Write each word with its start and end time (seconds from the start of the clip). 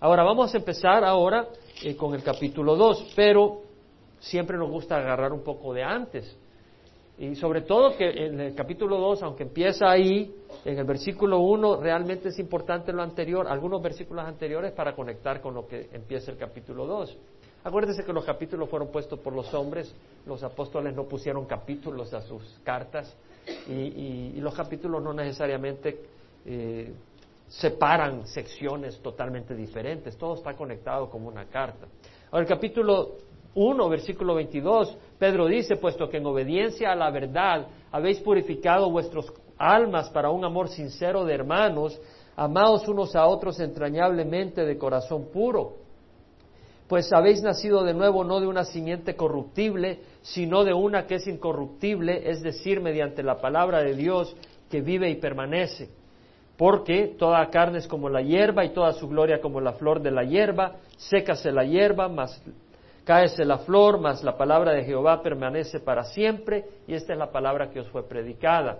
Ahora 0.00 0.22
vamos 0.22 0.54
a 0.54 0.58
empezar 0.58 1.02
ahora 1.02 1.48
eh, 1.82 1.96
con 1.96 2.14
el 2.14 2.22
capítulo 2.22 2.76
2, 2.76 3.14
pero 3.16 3.62
siempre 4.20 4.56
nos 4.56 4.70
gusta 4.70 4.96
agarrar 4.96 5.32
un 5.32 5.42
poco 5.42 5.74
de 5.74 5.82
antes. 5.82 6.36
Y 7.18 7.34
sobre 7.34 7.62
todo 7.62 7.96
que 7.96 8.08
en 8.08 8.40
el 8.40 8.54
capítulo 8.54 8.96
2, 8.98 9.24
aunque 9.24 9.42
empieza 9.42 9.90
ahí, 9.90 10.32
en 10.64 10.78
el 10.78 10.84
versículo 10.84 11.40
1, 11.40 11.80
realmente 11.80 12.28
es 12.28 12.38
importante 12.38 12.92
lo 12.92 13.02
anterior, 13.02 13.48
algunos 13.48 13.82
versículos 13.82 14.24
anteriores 14.24 14.70
para 14.70 14.94
conectar 14.94 15.40
con 15.40 15.54
lo 15.54 15.66
que 15.66 15.88
empieza 15.92 16.30
el 16.30 16.38
capítulo 16.38 16.86
2. 16.86 17.18
Acuérdense 17.64 18.04
que 18.04 18.12
los 18.12 18.24
capítulos 18.24 18.70
fueron 18.70 18.92
puestos 18.92 19.18
por 19.18 19.32
los 19.32 19.52
hombres, 19.52 19.92
los 20.26 20.44
apóstoles 20.44 20.94
no 20.94 21.08
pusieron 21.08 21.44
capítulos 21.44 22.14
a 22.14 22.20
sus 22.20 22.60
cartas 22.62 23.16
y, 23.66 24.40
los 24.40 24.54
capítulos 24.54 25.02
no 25.02 25.12
necesariamente 25.12 26.00
eh, 26.46 26.92
separan 27.48 28.26
secciones 28.26 29.00
totalmente 29.00 29.54
diferentes, 29.54 30.16
todo 30.16 30.34
está 30.34 30.54
conectado 30.54 31.08
como 31.08 31.28
una 31.28 31.46
carta. 31.46 31.86
Ahora, 32.30 32.42
el 32.42 32.48
capítulo 32.48 33.16
1, 33.54 33.88
versículo 33.88 34.34
22, 34.34 34.96
Pedro 35.18 35.46
dice, 35.46 35.76
puesto 35.76 36.08
que 36.08 36.18
en 36.18 36.26
obediencia 36.26 36.92
a 36.92 36.94
la 36.94 37.10
verdad 37.10 37.66
habéis 37.90 38.20
purificado 38.20 38.90
vuestros 38.90 39.32
almas 39.56 40.10
para 40.10 40.30
un 40.30 40.44
amor 40.44 40.68
sincero 40.68 41.24
de 41.24 41.34
hermanos, 41.34 41.98
amados 42.36 42.86
unos 42.86 43.16
a 43.16 43.26
otros 43.26 43.58
entrañablemente 43.60 44.64
de 44.64 44.78
corazón 44.78 45.30
puro, 45.32 45.76
pues 46.86 47.12
habéis 47.12 47.42
nacido 47.42 47.82
de 47.82 47.94
nuevo 47.94 48.24
no 48.24 48.40
de 48.40 48.46
una 48.46 48.64
simiente 48.64 49.16
corruptible, 49.16 50.00
sino 50.22 50.64
de 50.64 50.72
una 50.72 51.06
que 51.06 51.16
es 51.16 51.26
incorruptible, 51.26 52.30
es 52.30 52.42
decir, 52.42 52.80
mediante 52.80 53.22
la 53.22 53.40
palabra 53.40 53.82
de 53.82 53.94
Dios 53.94 54.34
que 54.70 54.80
vive 54.80 55.10
y 55.10 55.16
permanece 55.16 55.90
porque 56.58 57.14
toda 57.16 57.48
carne 57.50 57.78
es 57.78 57.86
como 57.86 58.08
la 58.08 58.20
hierba 58.20 58.64
y 58.64 58.70
toda 58.70 58.92
su 58.92 59.08
gloria 59.08 59.40
como 59.40 59.60
la 59.60 59.74
flor 59.74 60.02
de 60.02 60.10
la 60.10 60.24
hierba, 60.24 60.72
sécase 60.96 61.52
la 61.52 61.64
hierba, 61.64 62.08
mas 62.08 62.42
cáese 63.04 63.44
la 63.44 63.58
flor, 63.58 64.00
mas 64.00 64.24
la 64.24 64.36
palabra 64.36 64.72
de 64.72 64.82
Jehová 64.82 65.22
permanece 65.22 65.78
para 65.78 66.02
siempre, 66.02 66.64
y 66.88 66.94
esta 66.94 67.12
es 67.12 67.18
la 67.18 67.30
palabra 67.30 67.70
que 67.70 67.78
os 67.78 67.88
fue 67.88 68.08
predicada. 68.08 68.78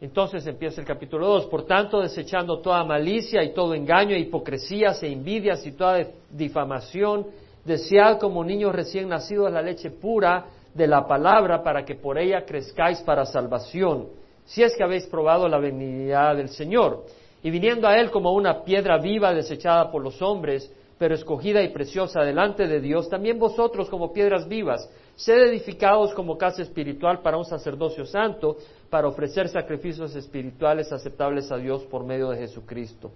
Entonces 0.00 0.46
empieza 0.46 0.80
el 0.80 0.86
capítulo 0.86 1.26
2, 1.26 1.46
por 1.46 1.66
tanto, 1.66 2.00
desechando 2.00 2.58
toda 2.60 2.82
malicia 2.82 3.44
y 3.44 3.52
todo 3.52 3.74
engaño, 3.74 4.16
e 4.16 4.20
hipocresías 4.20 5.02
e 5.02 5.12
envidias 5.12 5.66
y 5.66 5.72
toda 5.72 6.02
difamación, 6.30 7.26
desead 7.62 8.18
como 8.18 8.42
niños 8.42 8.74
recién 8.74 9.10
nacidos 9.10 9.52
la 9.52 9.60
leche 9.60 9.90
pura 9.90 10.46
de 10.72 10.86
la 10.86 11.06
palabra 11.06 11.62
para 11.62 11.84
que 11.84 11.94
por 11.94 12.16
ella 12.16 12.46
crezcáis 12.46 13.02
para 13.02 13.26
salvación 13.26 14.23
si 14.44 14.62
es 14.62 14.76
que 14.76 14.84
habéis 14.84 15.06
probado 15.06 15.48
la 15.48 15.58
benignidad 15.58 16.36
del 16.36 16.48
Señor. 16.48 17.04
Y 17.42 17.50
viniendo 17.50 17.86
a 17.86 17.98
Él 17.98 18.10
como 18.10 18.32
una 18.32 18.64
piedra 18.64 18.98
viva 18.98 19.34
desechada 19.34 19.90
por 19.90 20.02
los 20.02 20.20
hombres, 20.22 20.70
pero 20.98 21.14
escogida 21.14 21.62
y 21.62 21.68
preciosa 21.68 22.22
delante 22.22 22.66
de 22.66 22.80
Dios, 22.80 23.08
también 23.08 23.38
vosotros 23.38 23.88
como 23.90 24.12
piedras 24.12 24.48
vivas, 24.48 24.88
sed 25.16 25.48
edificados 25.48 26.14
como 26.14 26.38
casa 26.38 26.62
espiritual 26.62 27.20
para 27.20 27.36
un 27.36 27.44
sacerdocio 27.44 28.06
santo, 28.06 28.56
para 28.88 29.08
ofrecer 29.08 29.48
sacrificios 29.48 30.14
espirituales 30.14 30.92
aceptables 30.92 31.50
a 31.50 31.56
Dios 31.56 31.84
por 31.84 32.04
medio 32.04 32.30
de 32.30 32.38
Jesucristo. 32.38 33.10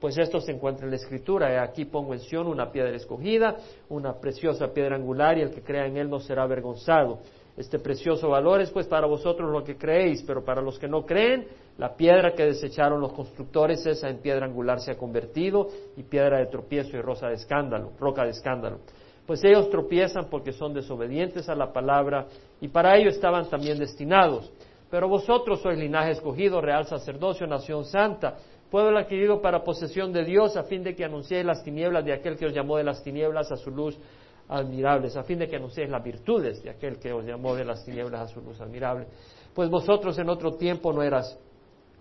Pues 0.00 0.16
esto 0.16 0.40
se 0.40 0.52
encuentra 0.52 0.86
en 0.86 0.92
la 0.92 0.96
Escritura. 0.96 1.62
Aquí 1.62 1.84
pongo 1.84 2.14
en 2.14 2.20
Sion 2.20 2.46
una 2.46 2.72
piedra 2.72 2.96
escogida, 2.96 3.56
una 3.90 4.18
preciosa 4.18 4.72
piedra 4.72 4.96
angular, 4.96 5.36
y 5.36 5.42
el 5.42 5.50
que 5.50 5.62
crea 5.62 5.86
en 5.86 5.98
Él 5.98 6.08
no 6.08 6.20
será 6.20 6.44
avergonzado. 6.44 7.18
Este 7.60 7.78
precioso 7.78 8.30
valor 8.30 8.62
es 8.62 8.70
pues 8.70 8.86
para 8.86 9.06
vosotros 9.06 9.52
lo 9.52 9.62
que 9.62 9.76
creéis, 9.76 10.22
pero 10.22 10.42
para 10.42 10.62
los 10.62 10.78
que 10.78 10.88
no 10.88 11.04
creen, 11.04 11.46
la 11.76 11.94
piedra 11.94 12.32
que 12.32 12.46
desecharon 12.46 13.02
los 13.02 13.12
constructores, 13.12 13.84
esa 13.84 14.08
en 14.08 14.22
piedra 14.22 14.46
angular 14.46 14.80
se 14.80 14.92
ha 14.92 14.96
convertido, 14.96 15.68
y 15.94 16.02
piedra 16.02 16.38
de 16.38 16.46
tropiezo 16.46 16.96
y 16.96 17.02
rosa 17.02 17.28
de 17.28 17.34
escándalo, 17.34 17.92
roca 18.00 18.24
de 18.24 18.30
escándalo. 18.30 18.78
Pues 19.26 19.44
ellos 19.44 19.68
tropiezan 19.68 20.30
porque 20.30 20.52
son 20.52 20.72
desobedientes 20.72 21.50
a 21.50 21.54
la 21.54 21.70
palabra, 21.70 22.28
y 22.62 22.68
para 22.68 22.96
ello 22.96 23.10
estaban 23.10 23.50
también 23.50 23.78
destinados. 23.78 24.50
Pero 24.90 25.06
vosotros 25.10 25.60
sois 25.60 25.78
linaje 25.78 26.12
escogido, 26.12 26.62
real 26.62 26.86
sacerdocio, 26.86 27.46
nación 27.46 27.84
santa, 27.84 28.38
pueblo 28.70 28.98
adquirido 28.98 29.42
para 29.42 29.62
posesión 29.62 30.14
de 30.14 30.24
Dios, 30.24 30.56
a 30.56 30.62
fin 30.62 30.82
de 30.82 30.94
que 30.94 31.04
anunciéis 31.04 31.44
las 31.44 31.62
tinieblas 31.62 32.06
de 32.06 32.14
aquel 32.14 32.38
que 32.38 32.46
os 32.46 32.54
llamó 32.54 32.78
de 32.78 32.84
las 32.84 33.04
tinieblas 33.04 33.52
a 33.52 33.56
su 33.56 33.70
luz 33.70 33.98
admirables, 34.50 35.16
a 35.16 35.22
fin 35.22 35.38
de 35.38 35.48
que 35.48 35.56
anunciéis 35.56 35.88
las 35.88 36.02
virtudes 36.02 36.62
de 36.62 36.70
aquel 36.70 36.98
que 36.98 37.12
os 37.12 37.24
llamó 37.24 37.54
de 37.54 37.64
las 37.64 37.84
tinieblas 37.84 38.20
a 38.20 38.28
su 38.28 38.40
luz 38.40 38.60
admirable. 38.60 39.06
Pues 39.54 39.70
vosotros 39.70 40.18
en 40.18 40.28
otro 40.28 40.54
tiempo 40.54 40.92
no 40.92 41.02
eras 41.02 41.38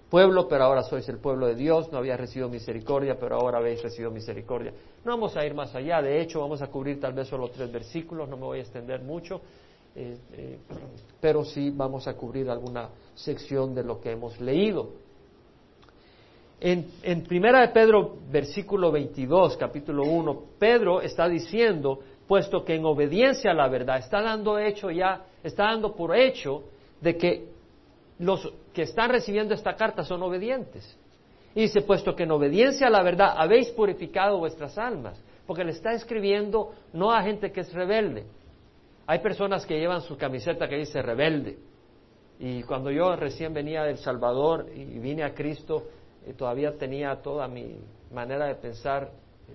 pueblo, 0.09 0.47
pero 0.47 0.63
ahora 0.63 0.81
sois 0.81 1.07
el 1.09 1.19
pueblo 1.19 1.45
de 1.45 1.53
Dios, 1.53 1.91
no 1.91 1.99
habías 1.99 2.19
recibido 2.19 2.49
misericordia, 2.49 3.17
pero 3.19 3.35
ahora 3.35 3.59
habéis 3.59 3.83
recibido 3.83 4.09
misericordia. 4.09 4.73
No 5.05 5.11
vamos 5.11 5.37
a 5.37 5.45
ir 5.45 5.53
más 5.53 5.75
allá, 5.75 6.01
de 6.01 6.19
hecho 6.19 6.39
vamos 6.39 6.63
a 6.63 6.67
cubrir 6.67 6.99
tal 6.99 7.13
vez 7.13 7.27
solo 7.27 7.49
tres 7.49 7.71
versículos, 7.71 8.27
no 8.27 8.35
me 8.35 8.43
voy 8.43 8.57
a 8.57 8.61
extender 8.61 9.03
mucho, 9.03 9.41
eh, 9.95 10.17
eh, 10.33 10.57
pero 11.21 11.45
sí 11.45 11.69
vamos 11.69 12.07
a 12.07 12.15
cubrir 12.15 12.49
alguna 12.49 12.89
sección 13.13 13.75
de 13.75 13.83
lo 13.83 14.01
que 14.01 14.11
hemos 14.11 14.39
leído. 14.41 14.89
En, 16.59 16.87
en 17.03 17.23
Primera 17.23 17.61
de 17.61 17.69
Pedro, 17.69 18.17
versículo 18.31 18.91
22, 18.91 19.55
capítulo 19.55 20.03
1, 20.03 20.43
Pedro 20.57 21.01
está 21.01 21.27
diciendo 21.29 21.99
puesto 22.29 22.63
que 22.63 22.75
en 22.75 22.85
obediencia 22.85 23.49
a 23.49 23.53
la 23.55 23.67
verdad 23.67 23.97
está 23.97 24.21
dando 24.21 24.59
hecho 24.59 24.91
ya, 24.91 25.25
está 25.43 25.63
dando 25.63 25.95
por 25.95 26.15
hecho 26.15 26.63
de 27.01 27.17
que 27.17 27.47
los 28.19 28.53
que 28.71 28.83
están 28.83 29.09
recibiendo 29.09 29.55
esta 29.55 29.75
carta 29.75 30.03
son 30.03 30.21
obedientes. 30.21 30.95
Y 31.55 31.61
dice, 31.61 31.81
puesto 31.81 32.15
que 32.15 32.23
en 32.23 32.31
obediencia 32.31 32.85
a 32.85 32.91
la 32.91 33.01
verdad 33.01 33.33
habéis 33.35 33.71
purificado 33.71 34.37
vuestras 34.37 34.77
almas, 34.77 35.19
porque 35.47 35.63
le 35.63 35.71
está 35.71 35.93
escribiendo 35.93 36.71
no 36.93 37.11
a 37.11 37.23
gente 37.23 37.51
que 37.51 37.61
es 37.61 37.73
rebelde. 37.73 38.25
Hay 39.07 39.17
personas 39.21 39.65
que 39.65 39.79
llevan 39.79 40.01
su 40.03 40.15
camiseta 40.15 40.69
que 40.69 40.77
dice 40.77 41.01
rebelde. 41.01 41.57
Y 42.37 42.61
cuando 42.61 42.91
yo 42.91 43.15
recién 43.15 43.55
venía 43.55 43.81
del 43.81 43.97
Salvador 43.97 44.67
y 44.71 44.99
vine 44.99 45.23
a 45.23 45.33
Cristo, 45.33 45.87
eh, 46.27 46.33
todavía 46.33 46.77
tenía 46.77 47.15
toda 47.23 47.47
mi 47.47 47.75
manera 48.13 48.45
de 48.45 48.53
pensar 48.53 49.09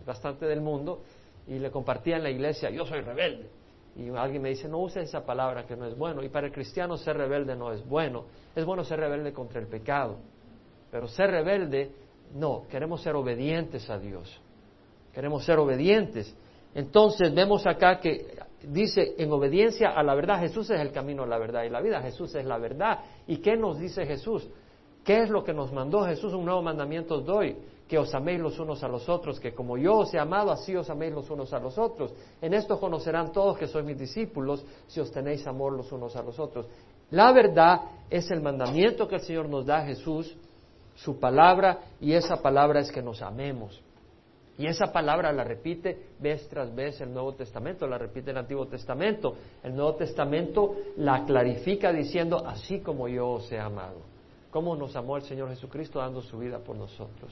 bastante 0.05 0.45
del 0.47 0.61
mundo, 0.61 1.03
y 1.47 1.59
le 1.59 1.71
compartía 1.71 2.17
en 2.17 2.23
la 2.23 2.31
iglesia, 2.31 2.71
yo 2.71 2.85
soy 2.87 3.01
rebelde. 3.01 3.49
Y 3.97 4.09
alguien 4.11 4.43
me 4.43 4.49
dice, 4.49 4.69
no 4.69 4.79
use 4.79 5.03
esa 5.03 5.25
palabra 5.25 5.67
que 5.67 5.77
no 5.77 5.87
es 5.87 5.97
bueno. 5.97 6.23
Y 6.23 6.29
para 6.29 6.49
el 6.49 6.53
cristiano 6.53 6.97
ser 6.97 7.17
rebelde 7.17 7.55
no 7.55 7.73
es 7.73 7.87
bueno. 7.87 8.25
Es 8.55 8.65
bueno 8.65 8.83
ser 8.83 8.99
rebelde 8.99 9.33
contra 9.33 9.61
el 9.61 9.69
pecado. 9.69 10.17
Pero 10.91 11.07
ser 11.07 11.31
rebelde, 11.31 11.93
no, 12.35 12.65
queremos 12.69 13.03
ser 13.03 13.15
obedientes 13.15 13.89
a 13.91 13.99
Dios. 13.99 14.41
Queremos 15.13 15.45
ser 15.45 15.59
obedientes. 15.59 16.35
Entonces 16.75 17.33
vemos 17.33 17.67
acá 17.67 18.01
que 18.01 18.37
dice, 18.63 19.15
en 19.17 19.31
obediencia 19.31 19.91
a 19.91 20.03
la 20.03 20.15
verdad, 20.17 20.41
Jesús 20.41 20.69
es 20.71 20.81
el 20.81 20.91
camino 20.91 21.23
a 21.23 21.27
la 21.27 21.39
verdad 21.39 21.63
y 21.63 21.71
la 21.71 21.81
vida, 21.81 22.03
Jesús 22.03 22.35
es 22.35 22.45
la 22.45 22.59
verdad. 22.59 22.99
¿Y 23.29 23.37
qué 23.37 23.57
nos 23.57 23.79
dice 23.79 24.05
Jesús? 24.07 24.49
¿Qué 25.05 25.23
es 25.23 25.31
lo 25.31 25.45
que 25.45 25.53
nos 25.53 25.73
mandó 25.73 26.05
Jesús? 26.05 26.33
Un 26.33 26.47
nuevo 26.47 26.63
mandamiento 26.63 27.21
doy, 27.21 27.57
que 27.95 27.99
os 27.99 28.13
améis 28.13 28.41
los 28.41 28.59
unos 28.59 28.83
a 28.83 28.89
los 28.89 29.09
otros, 29.09 29.39
que 29.39 29.55
como 29.55 29.79
yo 29.79 29.99
os 29.99 30.13
he 30.13 30.19
amado, 30.19 30.51
así 30.51 30.75
os 30.75 30.91
améis 30.91 31.15
los 31.15 31.31
unos 31.31 31.53
a 31.53 31.61
los 31.61 31.79
otros. 31.79 32.13
En 32.43 32.53
esto 32.53 32.81
conocerán 32.81 33.31
todos 33.31 33.57
que 33.57 33.69
sois 33.69 33.87
mis 33.87 33.97
discípulos, 33.97 34.67
si 34.89 34.99
os 34.99 35.13
tenéis 35.13 35.47
amor 35.47 35.75
los 35.75 35.93
unos 35.93 36.17
a 36.17 36.23
los 36.25 36.37
otros. 36.41 36.67
La 37.13 37.31
verdad 37.31 37.83
es 38.11 38.29
el 38.33 38.43
mandamiento 38.43 39.07
que 39.07 39.15
el 39.15 39.21
Señor 39.21 39.49
nos 39.49 39.65
da 39.65 39.79
a 39.79 39.87
Jesús, 39.87 40.37
su 40.97 41.21
palabra, 41.21 41.83
y 42.01 42.15
esa 42.15 42.43
palabra 42.43 42.81
es 42.81 42.91
que 42.91 43.01
nos 43.01 43.23
amemos. 43.23 43.81
Y 44.59 44.67
esa 44.67 44.87
palabra 44.87 45.33
la 45.33 45.45
repite 45.45 46.15
vez 46.19 46.49
tras 46.49 46.75
vez 46.75 47.01
el 47.01 47.13
Nuevo 47.13 47.35
Testamento, 47.35 47.87
la 47.87 47.97
repite 47.97 48.33
el 48.33 48.39
Antiguo 48.39 48.67
Testamento. 48.67 49.37
El 49.63 49.77
Nuevo 49.77 49.95
Testamento 49.95 50.75
la 50.97 51.25
clarifica 51.25 51.93
diciendo, 51.93 52.45
así 52.45 52.81
como 52.81 53.07
yo 53.07 53.29
os 53.29 53.53
he 53.53 53.61
amado. 53.61 54.01
¿Cómo 54.51 54.75
nos 54.75 54.97
amó 54.97 55.17
el 55.17 55.23
Señor 55.23 55.51
Jesucristo 55.51 56.01
dando 56.01 56.21
su 56.23 56.39
vida 56.39 56.59
por 56.59 56.75
nosotros? 56.75 57.31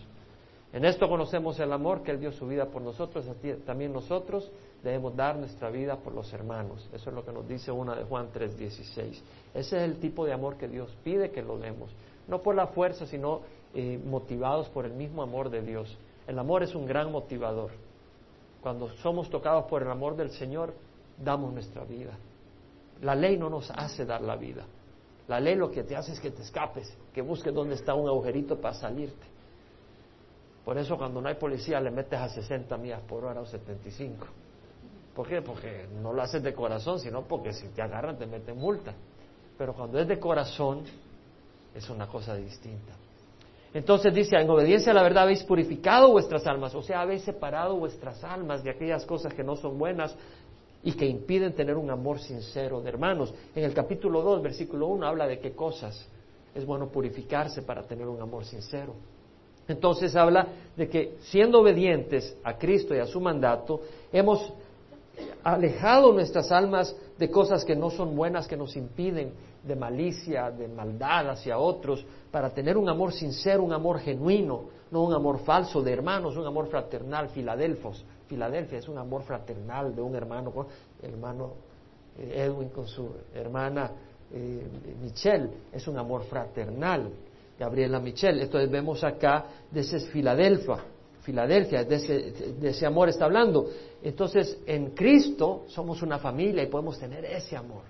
En 0.72 0.86
esto 0.86 1.06
conocemos 1.06 1.60
el 1.60 1.70
amor 1.70 2.02
que 2.02 2.12
Él 2.12 2.20
dio 2.20 2.32
su 2.32 2.46
vida 2.46 2.66
por 2.66 2.80
nosotros, 2.80 3.26
también 3.66 3.92
nosotros 3.92 4.50
debemos 4.82 5.14
dar 5.14 5.36
nuestra 5.36 5.70
vida 5.70 5.96
por 5.96 6.14
los 6.14 6.32
hermanos. 6.32 6.88
Eso 6.94 7.10
es 7.10 7.14
lo 7.14 7.24
que 7.24 7.32
nos 7.32 7.46
dice 7.46 7.70
una 7.70 7.94
de 7.94 8.04
Juan 8.04 8.30
3:16. 8.32 9.22
Ese 9.52 9.76
es 9.76 9.82
el 9.82 9.98
tipo 9.98 10.24
de 10.24 10.32
amor 10.32 10.56
que 10.56 10.68
Dios 10.68 10.96
pide 11.04 11.30
que 11.30 11.42
lo 11.42 11.58
demos, 11.58 11.90
no 12.26 12.40
por 12.40 12.54
la 12.54 12.68
fuerza, 12.68 13.06
sino 13.06 13.42
eh, 13.74 14.00
motivados 14.02 14.70
por 14.70 14.86
el 14.86 14.94
mismo 14.94 15.22
amor 15.22 15.50
de 15.50 15.60
Dios. 15.60 15.98
El 16.26 16.38
amor 16.38 16.62
es 16.62 16.74
un 16.74 16.86
gran 16.86 17.12
motivador. 17.12 17.70
Cuando 18.62 18.88
somos 18.96 19.28
tocados 19.28 19.64
por 19.64 19.82
el 19.82 19.90
amor 19.90 20.16
del 20.16 20.30
Señor, 20.30 20.72
damos 21.22 21.52
nuestra 21.52 21.84
vida. 21.84 22.16
La 23.02 23.14
ley 23.14 23.36
no 23.36 23.50
nos 23.50 23.70
hace 23.72 24.06
dar 24.06 24.22
la 24.22 24.36
vida. 24.36 24.64
La 25.28 25.38
ley 25.38 25.54
lo 25.54 25.70
que 25.70 25.82
te 25.82 25.96
hace 25.96 26.12
es 26.12 26.20
que 26.20 26.30
te 26.30 26.42
escapes, 26.42 26.96
que 27.12 27.20
busques 27.20 27.52
dónde 27.52 27.74
está 27.74 27.94
un 27.94 28.08
agujerito 28.08 28.58
para 28.58 28.74
salirte. 28.74 29.31
Por 30.64 30.78
eso 30.78 30.96
cuando 30.96 31.20
no 31.20 31.28
hay 31.28 31.34
policía 31.34 31.80
le 31.80 31.90
metes 31.90 32.18
a 32.18 32.28
60 32.28 32.76
millas 32.76 33.00
por 33.02 33.24
hora 33.24 33.40
o 33.40 33.46
75. 33.46 34.26
¿Por 35.14 35.28
qué? 35.28 35.42
Porque 35.42 35.86
no 36.00 36.12
lo 36.12 36.22
haces 36.22 36.42
de 36.42 36.54
corazón, 36.54 36.98
sino 37.00 37.22
porque 37.22 37.52
si 37.52 37.68
te 37.68 37.82
agarran 37.82 38.16
te 38.16 38.26
meten 38.26 38.56
multa. 38.56 38.94
Pero 39.58 39.74
cuando 39.74 39.98
es 39.98 40.08
de 40.08 40.18
corazón 40.18 40.84
es 41.74 41.88
una 41.90 42.06
cosa 42.06 42.34
distinta. 42.36 42.94
Entonces 43.74 44.12
dice, 44.14 44.36
en 44.36 44.48
obediencia 44.50 44.92
a 44.92 44.94
la 44.94 45.02
verdad 45.02 45.24
habéis 45.24 45.42
purificado 45.44 46.10
vuestras 46.12 46.46
almas, 46.46 46.74
o 46.74 46.82
sea, 46.82 47.00
habéis 47.00 47.22
separado 47.22 47.76
vuestras 47.76 48.22
almas 48.22 48.62
de 48.62 48.70
aquellas 48.70 49.06
cosas 49.06 49.32
que 49.32 49.42
no 49.42 49.56
son 49.56 49.78
buenas 49.78 50.14
y 50.82 50.92
que 50.92 51.06
impiden 51.06 51.54
tener 51.54 51.76
un 51.76 51.90
amor 51.90 52.18
sincero 52.18 52.82
de 52.82 52.90
hermanos. 52.90 53.32
En 53.54 53.64
el 53.64 53.72
capítulo 53.72 54.20
2, 54.20 54.42
versículo 54.42 54.88
1, 54.88 55.06
habla 55.06 55.26
de 55.26 55.38
qué 55.38 55.52
cosas 55.52 56.06
es 56.54 56.66
bueno 56.66 56.88
purificarse 56.88 57.62
para 57.62 57.82
tener 57.84 58.06
un 58.06 58.20
amor 58.20 58.44
sincero. 58.44 58.94
Entonces 59.68 60.16
habla 60.16 60.48
de 60.76 60.88
que 60.88 61.16
siendo 61.20 61.60
obedientes 61.60 62.36
a 62.42 62.56
Cristo 62.58 62.94
y 62.94 62.98
a 62.98 63.06
su 63.06 63.20
mandato, 63.20 63.80
hemos 64.12 64.52
alejado 65.44 66.12
nuestras 66.12 66.50
almas 66.50 66.96
de 67.18 67.30
cosas 67.30 67.64
que 67.64 67.76
no 67.76 67.90
son 67.90 68.16
buenas, 68.16 68.48
que 68.48 68.56
nos 68.56 68.76
impiden 68.76 69.32
de 69.62 69.76
malicia, 69.76 70.50
de 70.50 70.66
maldad 70.68 71.30
hacia 71.30 71.58
otros, 71.58 72.04
para 72.30 72.50
tener 72.50 72.76
un 72.76 72.88
amor 72.88 73.12
sincero, 73.12 73.62
un 73.62 73.72
amor 73.72 74.00
genuino, 74.00 74.64
no 74.90 75.02
un 75.02 75.14
amor 75.14 75.40
falso 75.40 75.82
de 75.82 75.92
hermanos, 75.92 76.36
un 76.36 76.46
amor 76.46 76.66
fraternal, 76.68 77.28
Filadelfos. 77.28 78.04
Filadelfia 78.26 78.78
es 78.78 78.88
un 78.88 78.98
amor 78.98 79.22
fraternal 79.22 79.94
de 79.94 80.02
un 80.02 80.14
hermano 80.14 80.50
con 80.50 80.66
hermano 81.02 81.52
eh, 82.18 82.44
Edwin 82.46 82.70
con 82.70 82.86
su 82.86 83.08
hermana 83.34 83.90
eh, 84.32 84.66
Michelle, 85.00 85.50
es 85.72 85.86
un 85.86 85.98
amor 85.98 86.24
fraternal. 86.24 87.10
Gabriela 87.58 88.00
Michelle. 88.00 88.42
Entonces 88.42 88.70
vemos 88.70 89.02
acá 89.04 89.46
de 89.70 89.80
ese 89.80 90.00
Filadelfia, 90.00 90.78
Filadelfia, 91.22 91.84
de 91.84 91.94
ese, 91.94 92.14
de 92.52 92.70
ese 92.70 92.86
amor 92.86 93.08
está 93.08 93.26
hablando. 93.26 93.68
Entonces 94.02 94.58
en 94.66 94.90
Cristo 94.90 95.64
somos 95.68 96.02
una 96.02 96.18
familia 96.18 96.62
y 96.62 96.66
podemos 96.66 96.98
tener 96.98 97.24
ese 97.24 97.56
amor 97.56 97.82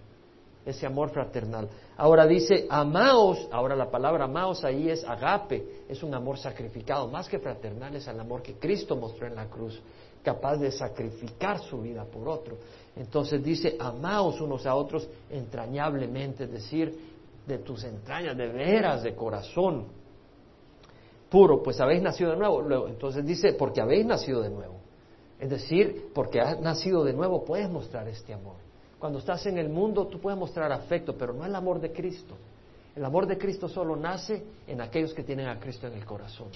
ese 0.64 0.86
amor 0.86 1.10
fraternal. 1.10 1.68
Ahora 1.96 2.26
dice, 2.26 2.66
amaos, 2.70 3.48
ahora 3.50 3.74
la 3.74 3.90
palabra 3.90 4.24
amaos 4.24 4.64
ahí 4.64 4.88
es 4.88 5.04
agape, 5.04 5.84
es 5.88 6.02
un 6.02 6.14
amor 6.14 6.38
sacrificado, 6.38 7.08
más 7.08 7.28
que 7.28 7.38
fraternal 7.38 7.94
es 7.96 8.06
el 8.06 8.18
amor 8.18 8.42
que 8.42 8.54
Cristo 8.54 8.96
mostró 8.96 9.26
en 9.26 9.34
la 9.34 9.46
cruz, 9.46 9.80
capaz 10.22 10.56
de 10.56 10.70
sacrificar 10.70 11.58
su 11.60 11.80
vida 11.80 12.04
por 12.04 12.28
otro. 12.28 12.56
Entonces 12.96 13.42
dice, 13.42 13.76
amaos 13.78 14.40
unos 14.40 14.66
a 14.66 14.74
otros 14.74 15.08
entrañablemente, 15.30 16.44
es 16.44 16.52
decir, 16.52 17.11
de 17.46 17.58
tus 17.58 17.84
entrañas, 17.84 18.36
de 18.36 18.48
veras, 18.48 19.02
de 19.02 19.14
corazón 19.14 20.02
puro, 21.32 21.62
pues 21.62 21.80
habéis 21.80 22.02
nacido 22.02 22.30
de 22.30 22.36
nuevo. 22.36 22.86
Entonces 22.86 23.24
dice, 23.24 23.54
porque 23.54 23.80
habéis 23.80 24.04
nacido 24.04 24.42
de 24.42 24.50
nuevo. 24.50 24.74
Es 25.40 25.48
decir, 25.48 26.10
porque 26.14 26.40
has 26.40 26.60
nacido 26.60 27.02
de 27.02 27.14
nuevo, 27.14 27.42
puedes 27.44 27.70
mostrar 27.70 28.06
este 28.06 28.34
amor. 28.34 28.56
Cuando 28.98 29.18
estás 29.18 29.46
en 29.46 29.56
el 29.56 29.70
mundo, 29.70 30.06
tú 30.06 30.20
puedes 30.20 30.38
mostrar 30.38 30.70
afecto, 30.70 31.16
pero 31.16 31.32
no 31.32 31.44
el 31.46 31.54
amor 31.54 31.80
de 31.80 31.90
Cristo. 31.90 32.36
El 32.94 33.04
amor 33.04 33.26
de 33.26 33.38
Cristo 33.38 33.66
solo 33.66 33.96
nace 33.96 34.44
en 34.66 34.82
aquellos 34.82 35.14
que 35.14 35.24
tienen 35.24 35.48
a 35.48 35.58
Cristo 35.58 35.86
en 35.86 35.94
el 35.94 36.04
corazón. 36.04 36.48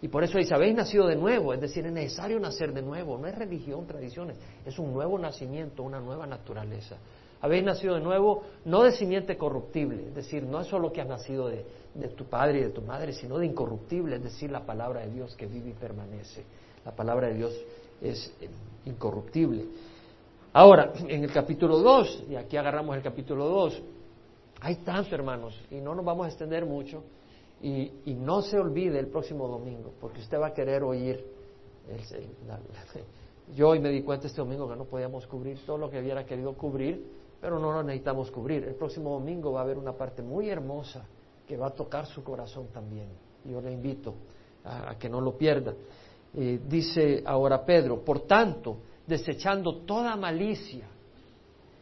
Y 0.00 0.08
por 0.08 0.24
eso 0.24 0.38
dice, 0.38 0.54
habéis 0.54 0.74
nacido 0.74 1.06
de 1.06 1.14
nuevo, 1.14 1.52
es 1.52 1.60
decir, 1.60 1.84
es 1.84 1.92
necesario 1.92 2.40
nacer 2.40 2.72
de 2.72 2.82
nuevo, 2.82 3.18
no 3.18 3.26
es 3.26 3.34
religión, 3.36 3.86
tradiciones, 3.86 4.38
es 4.64 4.78
un 4.78 4.92
nuevo 4.92 5.18
nacimiento, 5.18 5.82
una 5.82 6.00
nueva 6.00 6.26
naturaleza. 6.26 6.96
Habéis 7.40 7.64
nacido 7.64 7.94
de 7.94 8.00
nuevo, 8.00 8.42
no 8.64 8.82
de 8.82 8.92
simiente 8.92 9.36
corruptible, 9.36 10.08
es 10.08 10.14
decir, 10.14 10.42
no 10.42 10.60
es 10.60 10.66
solo 10.66 10.92
que 10.92 11.00
has 11.00 11.08
nacido 11.08 11.48
de, 11.48 11.64
de 11.94 12.08
tu 12.08 12.24
padre 12.24 12.58
y 12.58 12.62
de 12.62 12.70
tu 12.70 12.82
madre, 12.82 13.12
sino 13.12 13.38
de 13.38 13.46
incorruptible, 13.46 14.16
es 14.16 14.22
decir, 14.22 14.50
la 14.50 14.66
palabra 14.66 15.00
de 15.02 15.10
Dios 15.10 15.36
que 15.36 15.46
vive 15.46 15.70
y 15.70 15.74
permanece. 15.74 16.44
La 16.84 16.92
palabra 16.92 17.28
de 17.28 17.34
Dios 17.34 17.54
es 18.00 18.32
eh, 18.40 18.48
incorruptible. 18.86 19.66
Ahora, 20.52 20.92
en 21.06 21.22
el 21.22 21.32
capítulo 21.32 21.78
2, 21.78 22.24
y 22.30 22.36
aquí 22.36 22.56
agarramos 22.56 22.96
el 22.96 23.02
capítulo 23.02 23.46
2, 23.46 23.82
hay 24.60 24.76
tanto, 24.76 25.14
hermanos, 25.14 25.54
y 25.70 25.76
no 25.76 25.94
nos 25.94 26.04
vamos 26.04 26.26
a 26.26 26.28
extender 26.28 26.64
mucho, 26.64 27.02
y, 27.60 28.14
no 28.14 28.40
se 28.42 28.58
olvide 28.58 28.98
el 28.98 29.08
próximo 29.08 29.48
domingo, 29.48 29.92
porque 30.00 30.20
usted 30.20 30.38
va 30.40 30.48
a 30.48 30.54
querer 30.54 30.82
oír. 30.82 31.24
yo 33.54 33.68
hoy 33.68 33.80
me 33.80 33.90
di 33.90 34.02
cuenta 34.02 34.26
este 34.26 34.40
domingo 34.40 34.68
que 34.68 34.76
no 34.76 34.84
podíamos 34.84 35.26
cubrir 35.26 35.58
todo 35.64 35.78
lo 35.78 35.90
que 35.90 35.98
hubiera 35.98 36.24
querido 36.24 36.52
cubrir, 36.54 37.04
pero 37.40 37.58
no 37.58 37.72
lo 37.72 37.82
necesitamos 37.82 38.30
cubrir. 38.30 38.64
El 38.64 38.74
próximo 38.74 39.10
domingo 39.10 39.52
va 39.52 39.60
a 39.60 39.62
haber 39.64 39.78
una 39.78 39.92
parte 39.92 40.22
muy 40.22 40.48
hermosa 40.48 41.04
que 41.46 41.56
va 41.56 41.68
a 41.68 41.70
tocar 41.70 42.06
su 42.06 42.22
corazón 42.22 42.68
también. 42.72 43.08
Yo 43.44 43.60
le 43.60 43.72
invito 43.72 44.14
a, 44.64 44.96
que 44.98 45.08
no 45.08 45.20
lo 45.20 45.36
pierda. 45.36 45.72
Eh, 46.34 46.60
dice 46.68 47.22
ahora 47.24 47.64
Pedro, 47.64 48.04
por 48.04 48.20
tanto, 48.26 48.78
desechando 49.06 49.76
toda 49.78 50.14
malicia 50.16 50.86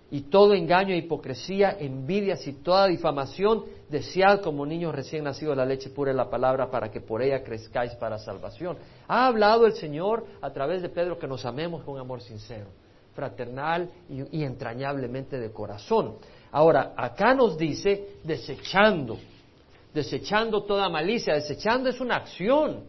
y 0.08 0.22
todo 0.22 0.54
engaño 0.54 0.94
e 0.94 0.98
hipocresía, 0.98 1.76
envidias 1.80 2.46
y 2.46 2.52
toda 2.52 2.86
difamación, 2.86 3.64
desead 3.88 4.40
como 4.40 4.64
niños 4.64 4.94
recién 4.94 5.24
nacidos 5.24 5.56
la 5.56 5.64
leche 5.64 5.90
pura 5.90 6.12
de 6.12 6.16
la 6.16 6.30
palabra 6.30 6.70
para 6.70 6.90
que 6.90 7.00
por 7.00 7.22
ella 7.22 7.42
crezcáis 7.42 7.92
para 7.96 8.18
salvación. 8.18 8.76
Ha 9.08 9.26
hablado 9.26 9.66
el 9.66 9.72
Señor 9.72 10.24
a 10.40 10.52
través 10.52 10.82
de 10.82 10.90
Pedro 10.90 11.18
que 11.18 11.26
nos 11.26 11.44
amemos 11.44 11.82
con 11.82 11.98
amor 11.98 12.20
sincero, 12.20 12.66
fraternal 13.16 13.90
y, 14.08 14.44
entrañablemente 14.44 15.40
de 15.40 15.50
corazón. 15.50 16.16
Ahora, 16.52 16.92
acá 16.96 17.34
nos 17.34 17.58
dice 17.58 18.18
desechando, 18.22 19.18
desechando 19.92 20.62
toda 20.62 20.88
malicia, 20.88 21.34
desechando 21.34 21.88
es 21.88 22.00
una 22.00 22.16
acción. 22.16 22.84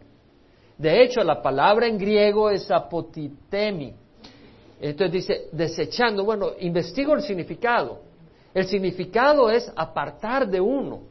De 0.76 1.02
hecho, 1.02 1.24
la 1.24 1.42
palabra 1.42 1.88
en 1.88 1.98
griego 1.98 2.50
es 2.50 2.70
apotitemi, 2.70 3.94
entonces 4.80 5.12
dice, 5.12 5.48
desechando, 5.50 6.24
bueno, 6.24 6.50
investigo 6.60 7.14
el 7.14 7.22
significado. 7.22 8.00
El 8.54 8.66
significado 8.66 9.50
es 9.50 9.70
apartar 9.74 10.48
de 10.48 10.60
uno. 10.60 11.02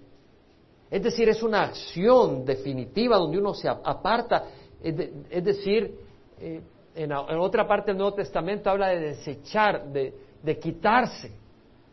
Es 0.89 1.03
decir, 1.03 1.27
es 1.27 1.43
una 1.43 1.63
acción 1.63 2.45
definitiva 2.45 3.17
donde 3.17 3.37
uno 3.37 3.53
se 3.53 3.67
aparta. 3.67 4.45
Es, 4.81 5.43
decir, 5.43 5.95
eh, 6.39 6.61
en, 6.97 7.11
otra 7.11 7.67
parte 7.67 7.91
del 7.91 7.97
Nuevo 7.97 8.15
Testamento 8.15 8.69
habla 8.71 8.87
de 8.89 8.99
desechar, 8.99 9.85
de, 9.85 10.59
quitarse 10.59 11.31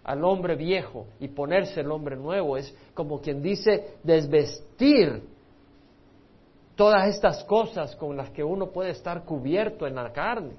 al 0.03 0.25
hombre 0.25 0.57
viejo 0.57 1.07
y 1.21 1.29
ponerse 1.29 1.81
el 1.81 1.91
hombre 1.91 2.17
nuevo. 2.17 2.57
Es 2.57 2.75
como 2.95 3.21
quien 3.21 3.43
dice 3.43 3.97
desvestir 4.03 5.23
todas 6.75 7.07
estas 7.09 7.45
cosas 7.45 7.95
con 7.97 8.17
las 8.17 8.31
que 8.31 8.43
uno 8.43 8.71
puede 8.71 8.91
estar 8.91 9.25
cubierto 9.25 9.87
en 9.87 9.95
la 9.95 10.11
carne. 10.11 10.55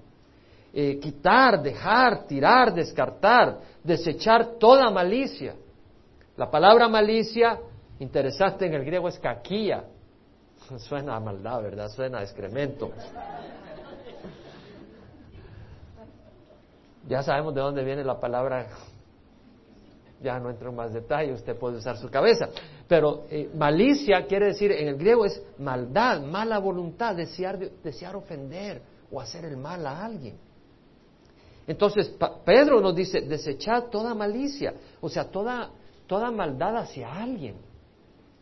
Eh, 0.73 0.99
quitar, 0.99 1.61
dejar, 1.61 2.25
tirar, 2.27 2.73
descartar, 2.73 3.59
desechar 3.83 4.57
toda 4.59 4.91
malicia. 4.91 5.55
La 6.37 6.51
palabra 6.51 6.87
malicia, 6.87 7.59
interesante 7.99 8.67
en 8.67 8.73
el 8.73 8.85
griego, 8.85 9.07
es 9.07 9.17
caquía. 9.17 9.85
Suena 10.77 11.15
a 11.15 11.19
maldad, 11.19 11.63
¿verdad? 11.63 11.89
Suena 11.89 12.19
a 12.19 12.23
excremento. 12.23 12.91
Ya 17.07 17.21
sabemos 17.23 17.53
de 17.53 17.61
dónde 17.61 17.83
viene 17.83 18.03
la 18.03 18.19
palabra, 18.19 18.67
ya 20.21 20.39
no 20.39 20.49
entro 20.49 20.69
en 20.69 20.75
más 20.75 20.93
detalle, 20.93 21.33
usted 21.33 21.57
puede 21.57 21.77
usar 21.77 21.97
su 21.97 22.09
cabeza. 22.09 22.49
Pero 22.87 23.25
eh, 23.29 23.49
malicia 23.55 24.25
quiere 24.25 24.47
decir, 24.47 24.71
en 24.71 24.87
el 24.87 24.97
griego 24.97 25.25
es 25.25 25.41
maldad, 25.59 26.21
mala 26.21 26.57
voluntad, 26.59 27.15
desear, 27.15 27.59
desear 27.83 28.15
ofender 28.15 28.81
o 29.11 29.21
hacer 29.21 29.45
el 29.45 29.57
mal 29.57 29.85
a 29.85 30.03
alguien. 30.03 30.35
Entonces, 31.67 32.13
Pedro 32.45 32.79
nos 32.79 32.95
dice, 32.95 33.21
desechad 33.21 33.85
toda 33.85 34.13
malicia, 34.13 34.73
o 35.01 35.09
sea, 35.09 35.25
toda, 35.25 35.71
toda 36.05 36.29
maldad 36.29 36.77
hacia 36.77 37.11
alguien, 37.11 37.55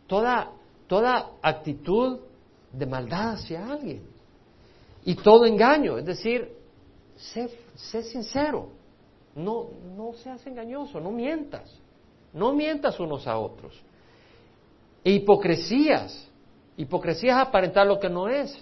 toda, 0.06 0.50
toda 0.86 1.30
actitud 1.40 2.20
de 2.70 2.86
maldad 2.86 3.34
hacia 3.34 3.66
alguien, 3.66 4.02
y 5.06 5.14
todo 5.16 5.46
engaño, 5.46 5.96
es 5.96 6.04
decir, 6.04 6.50
sé, 7.16 7.48
sé 7.74 8.02
sincero, 8.02 8.68
no, 9.34 9.68
no 9.96 10.12
seas 10.14 10.46
engañoso, 10.46 11.00
no 11.00 11.10
mientas, 11.10 11.70
no 12.32 12.52
mientas 12.52 12.98
unos 13.00 13.26
a 13.26 13.38
otros. 13.38 13.80
E 15.02 15.12
hipocresías, 15.12 16.28
hipocresías 16.76 17.36
es 17.36 17.48
aparentar 17.48 17.86
lo 17.86 17.98
que 17.98 18.08
no 18.08 18.28
es. 18.28 18.56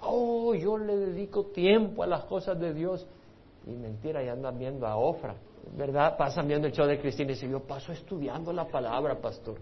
Oh, 0.00 0.54
yo 0.54 0.76
le 0.76 0.96
dedico 0.96 1.46
tiempo 1.46 2.02
a 2.02 2.06
las 2.06 2.24
cosas 2.24 2.58
de 2.60 2.74
Dios 2.74 3.06
y 3.66 3.70
mentira, 3.70 4.22
y 4.22 4.28
andan 4.28 4.58
viendo 4.58 4.86
a 4.86 4.96
Ofra, 4.96 5.34
¿verdad? 5.76 6.16
Pasan 6.16 6.46
viendo 6.46 6.68
el 6.68 6.72
show 6.72 6.86
de 6.86 7.00
Cristina 7.00 7.32
y 7.32 7.34
dice, 7.34 7.48
yo 7.48 7.60
paso 7.60 7.92
estudiando 7.92 8.52
la 8.52 8.66
palabra, 8.68 9.20
pastor, 9.20 9.56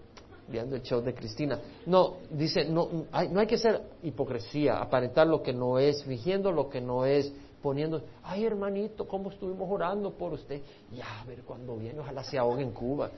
viendo 0.47 0.75
el 0.75 0.83
show 0.83 1.01
de 1.01 1.15
Cristina. 1.15 1.59
No, 1.87 2.17
dice, 2.29 2.65
no 2.65 2.87
hay, 3.11 3.29
no 3.29 3.39
hay 3.39 3.47
que 3.47 3.57
ser 3.57 3.81
hipocresía, 4.03 4.79
aparentar 4.79 5.25
lo 5.25 5.41
que 5.41 5.53
no 5.53 5.79
es, 5.79 6.03
fingiendo 6.03 6.51
lo 6.51 6.69
que 6.69 6.81
no 6.81 7.05
es, 7.05 7.33
poniendo, 7.65 7.99
ay 8.21 8.45
hermanito, 8.45 9.07
¿cómo 9.07 9.31
estuvimos 9.31 9.67
orando 9.67 10.11
por 10.11 10.33
usted? 10.33 10.61
Ya, 10.91 11.21
a 11.21 11.25
ver 11.25 11.41
cuando 11.41 11.75
viene, 11.75 11.99
ojalá 11.99 12.23
se 12.23 12.37
ahogue 12.37 12.61
en 12.61 12.69
Cuba. 12.69 13.09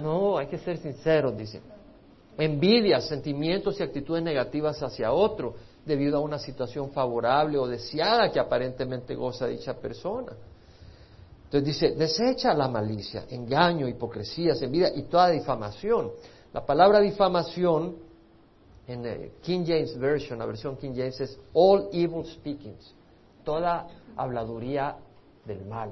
No, 0.00 0.38
hay 0.38 0.46
que 0.46 0.56
ser 0.56 0.78
sinceros, 0.78 1.36
dice. 1.36 1.60
Envidias, 2.38 3.08
sentimientos 3.08 3.80
y 3.80 3.82
actitudes 3.82 4.22
negativas 4.22 4.80
hacia 4.84 5.10
otro 5.10 5.56
debido 5.84 6.18
a 6.18 6.20
una 6.20 6.38
situación 6.38 6.92
favorable 6.92 7.58
o 7.58 7.66
deseada 7.66 8.30
que 8.30 8.38
aparentemente 8.38 9.16
goza 9.16 9.48
dicha 9.48 9.74
persona. 9.74 10.34
Entonces 11.46 11.64
dice, 11.64 11.96
desecha 11.96 12.54
la 12.54 12.68
malicia, 12.68 13.24
engaño, 13.30 13.88
hipocresía, 13.88 14.52
envidia 14.60 14.92
y 14.94 15.02
toda 15.02 15.30
difamación. 15.30 16.12
La 16.52 16.64
palabra 16.64 17.00
difamación 17.00 17.96
en 18.86 19.04
el 19.04 19.30
King 19.42 19.64
James 19.66 19.98
Version, 19.98 20.38
la 20.38 20.46
versión 20.46 20.76
King 20.76 20.92
James 20.94 21.20
es 21.20 21.36
all 21.52 21.88
evil 21.92 22.24
speakings, 22.24 22.94
toda 23.48 23.86
habladuría 24.14 24.94
del 25.46 25.64
mal. 25.64 25.90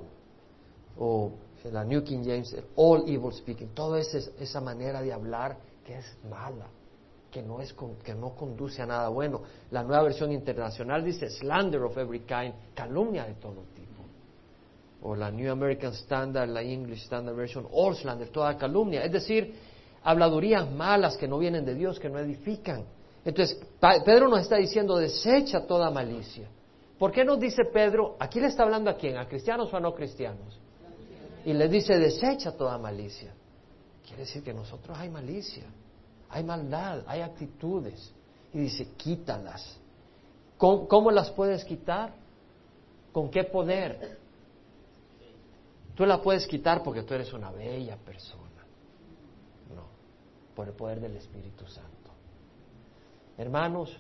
O 0.98 1.32
la 1.72 1.84
New 1.84 2.04
King 2.04 2.22
James, 2.22 2.54
all 2.76 3.08
evil 3.08 3.32
speaking, 3.32 3.68
toda 3.68 3.98
esa 3.98 4.60
manera 4.60 5.00
de 5.00 5.10
hablar 5.10 5.56
que 5.82 5.96
es 5.96 6.18
mala, 6.28 6.66
que 7.30 7.40
no, 7.40 7.62
es, 7.62 7.74
que 8.04 8.14
no 8.14 8.34
conduce 8.34 8.82
a 8.82 8.86
nada 8.86 9.08
bueno. 9.08 9.40
La 9.70 9.82
nueva 9.82 10.02
versión 10.02 10.32
internacional 10.32 11.02
dice 11.02 11.30
slander 11.30 11.80
of 11.80 11.96
every 11.96 12.20
kind, 12.20 12.52
calumnia 12.74 13.24
de 13.24 13.34
todo 13.36 13.64
tipo. 13.74 14.02
O 15.00 15.16
la 15.16 15.30
New 15.30 15.50
American 15.50 15.94
Standard, 15.94 16.50
la 16.50 16.60
English 16.60 17.04
Standard 17.04 17.34
Version, 17.34 17.66
all 17.72 17.96
slander, 17.96 18.28
toda 18.28 18.54
calumnia. 18.58 19.02
Es 19.02 19.12
decir, 19.12 19.54
habladurías 20.04 20.70
malas 20.70 21.16
que 21.16 21.26
no 21.26 21.38
vienen 21.38 21.64
de 21.64 21.74
Dios, 21.74 21.98
que 21.98 22.10
no 22.10 22.18
edifican. 22.18 22.84
Entonces, 23.24 23.58
Pedro 24.04 24.28
nos 24.28 24.40
está 24.40 24.56
diciendo, 24.56 24.98
desecha 24.98 25.66
toda 25.66 25.90
malicia. 25.90 26.50
¿Por 26.98 27.12
qué 27.12 27.24
nos 27.24 27.38
dice 27.38 27.64
Pedro, 27.66 28.16
aquí 28.18 28.40
le 28.40 28.46
está 28.46 28.62
hablando 28.62 28.90
a 28.90 28.96
quién, 28.96 29.16
a 29.16 29.28
cristianos 29.28 29.72
o 29.72 29.76
a 29.76 29.80
no 29.80 29.94
cristianos? 29.94 30.58
Y 31.44 31.52
le 31.52 31.68
dice, 31.68 31.98
desecha 31.98 32.52
toda 32.52 32.78
malicia. 32.78 33.32
Quiere 34.04 34.22
decir 34.22 34.42
que 34.42 34.54
nosotros 34.54 34.96
hay 34.98 35.10
malicia, 35.10 35.64
hay 36.30 36.42
maldad, 36.42 37.02
hay 37.06 37.20
actitudes. 37.20 38.12
Y 38.52 38.60
dice, 38.60 38.92
quítalas. 38.96 39.78
¿Cómo, 40.56 40.88
cómo 40.88 41.10
las 41.10 41.30
puedes 41.30 41.64
quitar? 41.64 42.14
¿Con 43.12 43.30
qué 43.30 43.44
poder? 43.44 44.18
Tú 45.94 46.06
la 46.06 46.20
puedes 46.20 46.46
quitar 46.46 46.82
porque 46.82 47.02
tú 47.02 47.14
eres 47.14 47.32
una 47.32 47.50
bella 47.50 47.96
persona 47.96 48.46
por 50.56 50.66
el 50.66 50.74
poder 50.74 51.00
del 51.00 51.16
Espíritu 51.16 51.66
Santo. 51.66 52.10
Hermanos, 53.36 53.94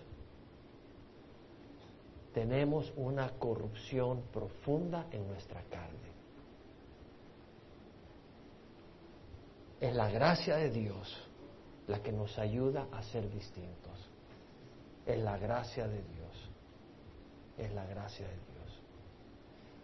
tenemos 2.36 2.92
una 2.96 3.30
corrupción 3.38 4.24
profunda 4.30 5.06
en 5.10 5.26
nuestra 5.26 5.62
carne. 5.70 6.12
Es 9.80 9.94
la 9.94 10.10
gracia 10.10 10.56
de 10.56 10.68
Dios 10.68 11.16
la 11.86 12.02
que 12.02 12.12
nos 12.12 12.38
ayuda 12.38 12.88
a 12.92 13.02
ser 13.04 13.30
distintos. 13.30 14.10
Es 15.06 15.18
la 15.18 15.38
gracia 15.38 15.88
de 15.88 16.02
Dios. 16.02 16.50
Es 17.56 17.72
la 17.72 17.86
gracia 17.86 18.26
de 18.26 18.34
Dios. 18.34 18.82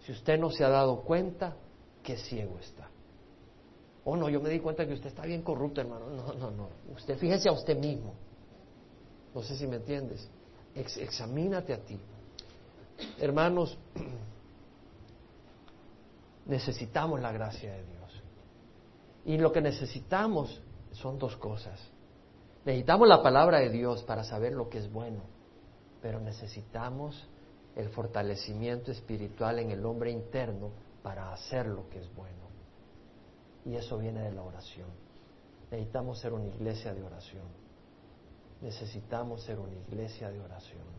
Si 0.00 0.12
usted 0.12 0.38
no 0.38 0.50
se 0.50 0.62
ha 0.62 0.68
dado 0.68 1.00
cuenta, 1.04 1.56
qué 2.02 2.18
ciego 2.18 2.58
está. 2.58 2.86
Oh, 4.04 4.14
no, 4.14 4.28
yo 4.28 4.42
me 4.42 4.50
di 4.50 4.60
cuenta 4.60 4.86
que 4.86 4.92
usted 4.92 5.08
está 5.08 5.22
bien 5.22 5.40
corrupto, 5.40 5.80
hermano. 5.80 6.10
No, 6.10 6.34
no, 6.34 6.50
no. 6.50 6.68
Usted 6.94 7.16
fíjese 7.16 7.48
a 7.48 7.52
usted 7.52 7.78
mismo. 7.78 8.12
No 9.34 9.42
sé 9.42 9.56
si 9.56 9.66
me 9.66 9.76
entiendes. 9.76 10.28
examínate 10.74 11.72
a 11.72 11.78
ti. 11.78 11.98
Hermanos, 13.18 13.78
necesitamos 16.46 17.20
la 17.20 17.32
gracia 17.32 17.72
de 17.72 17.84
Dios. 17.84 18.22
Y 19.24 19.38
lo 19.38 19.52
que 19.52 19.60
necesitamos 19.60 20.60
son 20.92 21.18
dos 21.18 21.36
cosas. 21.36 21.80
Necesitamos 22.64 23.08
la 23.08 23.22
palabra 23.22 23.60
de 23.60 23.70
Dios 23.70 24.02
para 24.04 24.24
saber 24.24 24.52
lo 24.52 24.68
que 24.68 24.78
es 24.78 24.92
bueno, 24.92 25.22
pero 26.00 26.20
necesitamos 26.20 27.28
el 27.74 27.88
fortalecimiento 27.88 28.92
espiritual 28.92 29.58
en 29.58 29.70
el 29.70 29.84
hombre 29.84 30.10
interno 30.10 30.70
para 31.02 31.32
hacer 31.32 31.66
lo 31.66 31.88
que 31.88 31.98
es 31.98 32.14
bueno. 32.14 32.42
Y 33.64 33.74
eso 33.74 33.98
viene 33.98 34.22
de 34.22 34.32
la 34.32 34.42
oración. 34.42 34.88
Necesitamos 35.70 36.20
ser 36.20 36.32
una 36.32 36.46
iglesia 36.46 36.92
de 36.92 37.02
oración. 37.02 37.46
Necesitamos 38.60 39.42
ser 39.42 39.58
una 39.58 39.74
iglesia 39.74 40.30
de 40.30 40.40
oración. 40.40 40.91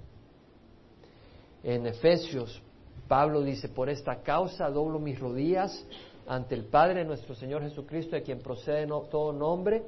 En 1.63 1.87
Efesios, 1.87 2.61
Pablo 3.07 3.41
dice, 3.41 3.69
por 3.69 3.89
esta 3.89 4.21
causa 4.21 4.69
doblo 4.69 4.99
mis 4.99 5.19
rodillas 5.19 5.85
ante 6.27 6.55
el 6.55 6.65
Padre 6.65 7.05
nuestro 7.05 7.35
Señor 7.35 7.61
Jesucristo, 7.61 8.15
de 8.15 8.23
quien 8.23 8.39
procede 8.39 8.87
todo 9.09 9.31
nombre, 9.31 9.83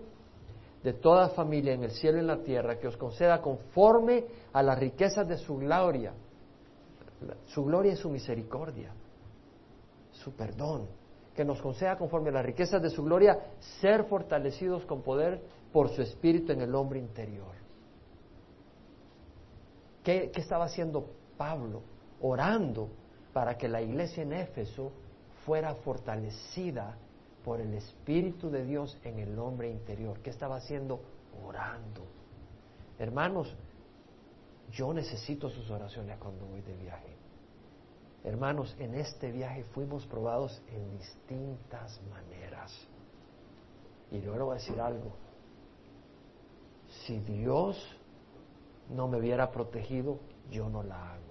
de 0.84 0.94
toda 0.94 1.30
familia 1.30 1.74
en 1.74 1.84
el 1.84 1.92
cielo 1.92 2.18
y 2.18 2.22
en 2.22 2.28
la 2.28 2.44
tierra, 2.44 2.80
que 2.80 2.88
os 2.88 2.98
conceda 2.98 3.42
conforme 3.42 4.26
a 4.54 4.62
las 4.64 4.78
riquezas 4.80 5.28
de 5.28 5.38
su 5.38 5.58
gloria. 5.58 6.14
Su 7.48 7.64
gloria 7.64 7.94
y 7.94 7.96
su 7.96 8.10
misericordia, 8.10 8.92
su 10.12 10.34
perdón, 10.34 10.88
que 11.36 11.44
nos 11.44 11.62
conceda 11.62 11.98
conforme 11.98 12.30
a 12.30 12.34
las 12.34 12.46
riquezas 12.46 12.82
de 12.82 12.90
su 12.90 13.04
gloria, 13.04 13.38
ser 13.82 14.04
fortalecidos 14.06 14.86
con 14.86 15.02
poder 15.02 15.42
por 15.72 15.90
su 15.90 16.02
espíritu 16.02 16.52
en 16.52 16.62
el 16.62 16.76
hombre 16.76 17.00
interior. 17.00 17.54
¿Qué, 20.04 20.32
estaba 20.36 20.66
haciendo 20.66 21.08
Pablo? 21.38 21.82
Orando 22.22 22.90
para 23.34 23.58
que 23.58 23.68
la 23.68 23.82
iglesia 23.82 24.24
en 24.24 24.34
Éfeso 24.34 24.92
fuera 25.46 25.76
fortalecida 25.76 26.98
por 27.44 27.62
el 27.62 27.74
Espíritu 27.76 28.50
de 28.50 28.66
Dios 28.66 28.98
en 29.04 29.20
el 29.20 29.38
hombre 29.38 29.70
interior. 29.70 30.20
¿Qué 30.22 30.32
estaba 30.32 30.56
haciendo? 30.56 31.00
Orando. 31.46 32.06
Hermanos, 32.98 33.56
yo 34.72 34.94
necesito 34.94 35.50
sus 35.50 35.70
oraciones 35.70 36.18
cuando 36.18 36.46
voy 36.46 36.62
de 36.62 36.76
viaje. 36.76 37.16
Hermanos, 38.24 38.76
en 38.80 38.96
este 38.96 39.32
viaje 39.32 39.64
fuimos 39.66 40.06
probados 40.08 40.60
en 40.70 40.98
distintas 40.98 42.02
maneras. 42.10 42.74
Y 44.12 44.22
yo 44.22 44.34
le 44.36 44.42
voy 44.42 44.58
a 44.58 44.60
decir 44.60 44.80
algo. 44.82 45.12
Si 47.06 47.20
Dios 47.20 47.78
no 48.90 49.08
me 49.08 49.20
hubiera 49.20 49.52
protegido, 49.52 50.20
yo 50.50 50.70
no 50.70 50.82
la 50.82 51.14
hago. 51.14 51.25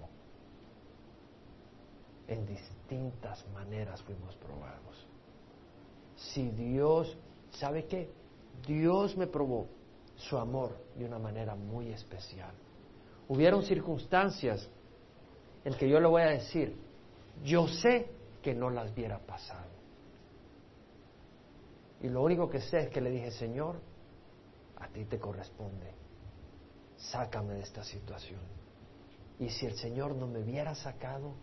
En 2.27 2.45
distintas 2.45 3.45
maneras 3.49 4.01
fuimos 4.03 4.35
probados. 4.37 5.07
Si 6.15 6.49
Dios, 6.49 7.17
¿sabe 7.51 7.85
qué? 7.85 8.09
Dios 8.65 9.15
me 9.17 9.27
probó 9.27 9.67
su 10.15 10.37
amor 10.37 10.77
de 10.95 11.05
una 11.05 11.19
manera 11.19 11.55
muy 11.55 11.91
especial. 11.91 12.53
Hubieron 13.27 13.63
circunstancias 13.63 14.67
en 15.63 15.73
que 15.73 15.89
yo 15.89 15.99
le 15.99 16.07
voy 16.07 16.21
a 16.21 16.29
decir, 16.29 16.75
yo 17.43 17.67
sé 17.67 18.09
que 18.41 18.53
no 18.53 18.69
las 18.69 18.91
hubiera 18.91 19.19
pasado. 19.19 19.75
Y 22.01 22.09
lo 22.09 22.21
único 22.23 22.49
que 22.49 22.61
sé 22.61 22.81
es 22.81 22.89
que 22.89 23.01
le 23.01 23.09
dije, 23.09 23.31
Señor, 23.31 23.77
a 24.77 24.87
ti 24.89 25.05
te 25.05 25.19
corresponde, 25.19 25.91
sácame 26.97 27.55
de 27.55 27.61
esta 27.61 27.83
situación. 27.83 28.41
Y 29.39 29.49
si 29.49 29.65
el 29.65 29.75
Señor 29.75 30.15
no 30.15 30.27
me 30.27 30.39
hubiera 30.39 30.75
sacado, 30.75 31.33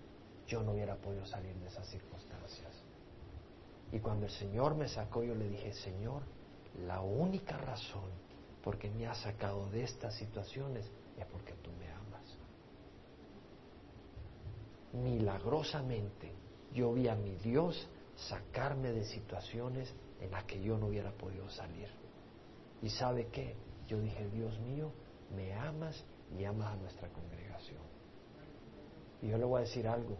yo 0.52 0.62
no 0.62 0.72
hubiera 0.72 0.96
podido 0.96 1.24
salir 1.26 1.54
de 1.56 1.66
esas 1.66 1.86
circunstancias. 1.88 2.72
Y 3.90 3.98
cuando 3.98 4.26
el 4.26 4.32
Señor 4.32 4.74
me 4.74 4.88
sacó, 4.88 5.22
yo 5.22 5.34
le 5.34 5.48
dije, 5.48 5.72
Señor, 5.72 6.22
la 6.86 7.00
única 7.00 7.56
razón 7.58 8.10
por 8.62 8.78
que 8.78 8.90
me 8.90 9.06
has 9.06 9.18
sacado 9.18 9.68
de 9.70 9.84
estas 9.84 10.14
situaciones 10.14 10.90
es 11.18 11.26
porque 11.26 11.52
tú 11.54 11.70
me 11.78 11.88
amas 11.90 12.02
milagrosamente 14.92 16.32
yo 16.74 16.92
vi 16.92 17.08
a 17.08 17.14
mi 17.14 17.36
Dios 17.36 17.88
sacarme 18.16 18.92
de 18.92 19.04
situaciones 19.04 19.92
en 20.20 20.30
las 20.30 20.44
que 20.44 20.60
yo 20.62 20.78
no 20.78 20.86
hubiera 20.86 21.10
podido 21.12 21.48
salir. 21.50 21.88
¿Y 22.82 22.88
sabe 22.90 23.28
qué? 23.28 23.54
Yo 23.88 24.00
dije, 24.00 24.28
Dios 24.30 24.58
mío, 24.60 24.90
me 25.34 25.52
amas 25.54 26.04
y 26.38 26.44
amas 26.44 26.72
a 26.72 26.76
nuestra 26.76 27.08
congregación. 27.08 27.82
Y 29.20 29.28
yo 29.28 29.38
le 29.38 29.44
voy 29.44 29.58
a 29.58 29.64
decir 29.64 29.86
algo, 29.86 30.16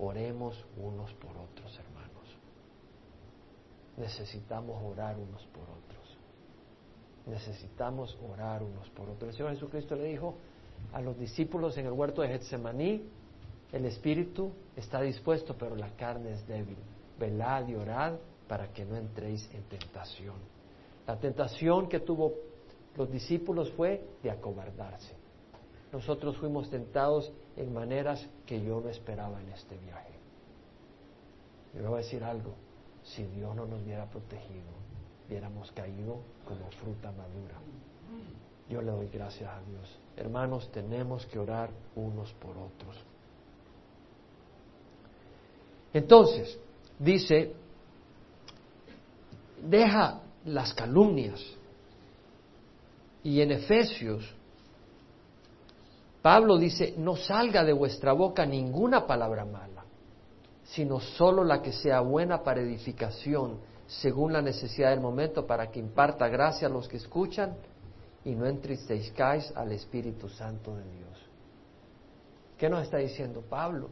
oremos 0.00 0.64
unos 0.76 1.12
por 1.14 1.30
otros, 1.36 1.78
hermanos. 1.78 2.36
Necesitamos 3.96 4.82
orar 4.82 5.16
unos 5.18 5.42
por 5.46 5.64
otros. 5.64 6.16
Necesitamos 7.26 8.18
orar 8.32 8.62
unos 8.62 8.88
por 8.90 9.10
otros. 9.10 9.30
El 9.30 9.36
Señor 9.36 9.52
Jesucristo 9.52 9.94
le 9.94 10.04
dijo 10.04 10.36
a 10.92 11.00
los 11.00 11.18
discípulos 11.18 11.76
en 11.76 11.86
el 11.86 11.92
huerto 11.92 12.22
de 12.22 12.28
Getsemaní, 12.28 13.02
el 13.72 13.84
espíritu 13.84 14.50
está 14.74 15.00
dispuesto, 15.00 15.54
pero 15.56 15.76
la 15.76 15.90
carne 15.90 16.32
es 16.32 16.46
débil. 16.46 16.78
Velad 17.18 17.68
y 17.68 17.74
orad 17.74 18.14
para 18.48 18.72
que 18.72 18.84
no 18.84 18.96
entréis 18.96 19.48
en 19.52 19.62
tentación. 19.64 20.34
La 21.06 21.16
tentación 21.18 21.88
que 21.88 22.00
tuvo 22.00 22.34
los 22.96 23.10
discípulos 23.10 23.70
fue 23.72 24.04
de 24.22 24.30
acobardarse. 24.30 25.19
Nosotros 25.92 26.36
fuimos 26.36 26.70
tentados 26.70 27.32
en 27.56 27.72
maneras 27.72 28.24
que 28.46 28.62
yo 28.62 28.80
no 28.80 28.88
esperaba 28.88 29.40
en 29.40 29.48
este 29.50 29.76
viaje. 29.78 30.14
Yo 31.74 31.82
voy 31.88 32.00
a 32.00 32.02
decir 32.04 32.22
algo, 32.22 32.54
si 33.02 33.24
Dios 33.24 33.54
no 33.56 33.66
nos 33.66 33.82
hubiera 33.82 34.06
protegido, 34.06 34.70
hubiéramos 35.28 35.70
caído 35.72 36.18
como 36.46 36.70
fruta 36.72 37.10
madura. 37.12 37.56
Yo 38.68 38.80
le 38.80 38.90
doy 38.90 39.08
gracias 39.08 39.50
a 39.50 39.60
Dios. 39.62 39.98
Hermanos, 40.16 40.70
tenemos 40.70 41.26
que 41.26 41.38
orar 41.38 41.70
unos 41.96 42.32
por 42.34 42.56
otros. 42.56 42.96
Entonces, 45.92 46.56
dice, 46.98 47.52
deja 49.62 50.20
las 50.44 50.72
calumnias. 50.72 51.40
Y 53.24 53.40
en 53.40 53.52
Efesios 53.52 54.34
Pablo 56.22 56.58
dice, 56.58 56.94
no 56.98 57.16
salga 57.16 57.64
de 57.64 57.72
vuestra 57.72 58.12
boca 58.12 58.44
ninguna 58.44 59.06
palabra 59.06 59.44
mala, 59.44 59.84
sino 60.64 61.00
solo 61.00 61.44
la 61.44 61.62
que 61.62 61.72
sea 61.72 62.00
buena 62.00 62.42
para 62.42 62.60
edificación, 62.60 63.58
según 63.86 64.32
la 64.32 64.42
necesidad 64.42 64.90
del 64.90 65.00
momento, 65.00 65.46
para 65.46 65.70
que 65.70 65.80
imparta 65.80 66.28
gracia 66.28 66.68
a 66.68 66.70
los 66.70 66.86
que 66.88 66.98
escuchan 66.98 67.56
y 68.24 68.34
no 68.34 68.46
entristezcáis 68.46 69.50
al 69.56 69.72
Espíritu 69.72 70.28
Santo 70.28 70.76
de 70.76 70.84
Dios. 70.90 71.30
¿Qué 72.58 72.68
nos 72.68 72.82
está 72.82 72.98
diciendo 72.98 73.42
Pablo? 73.48 73.88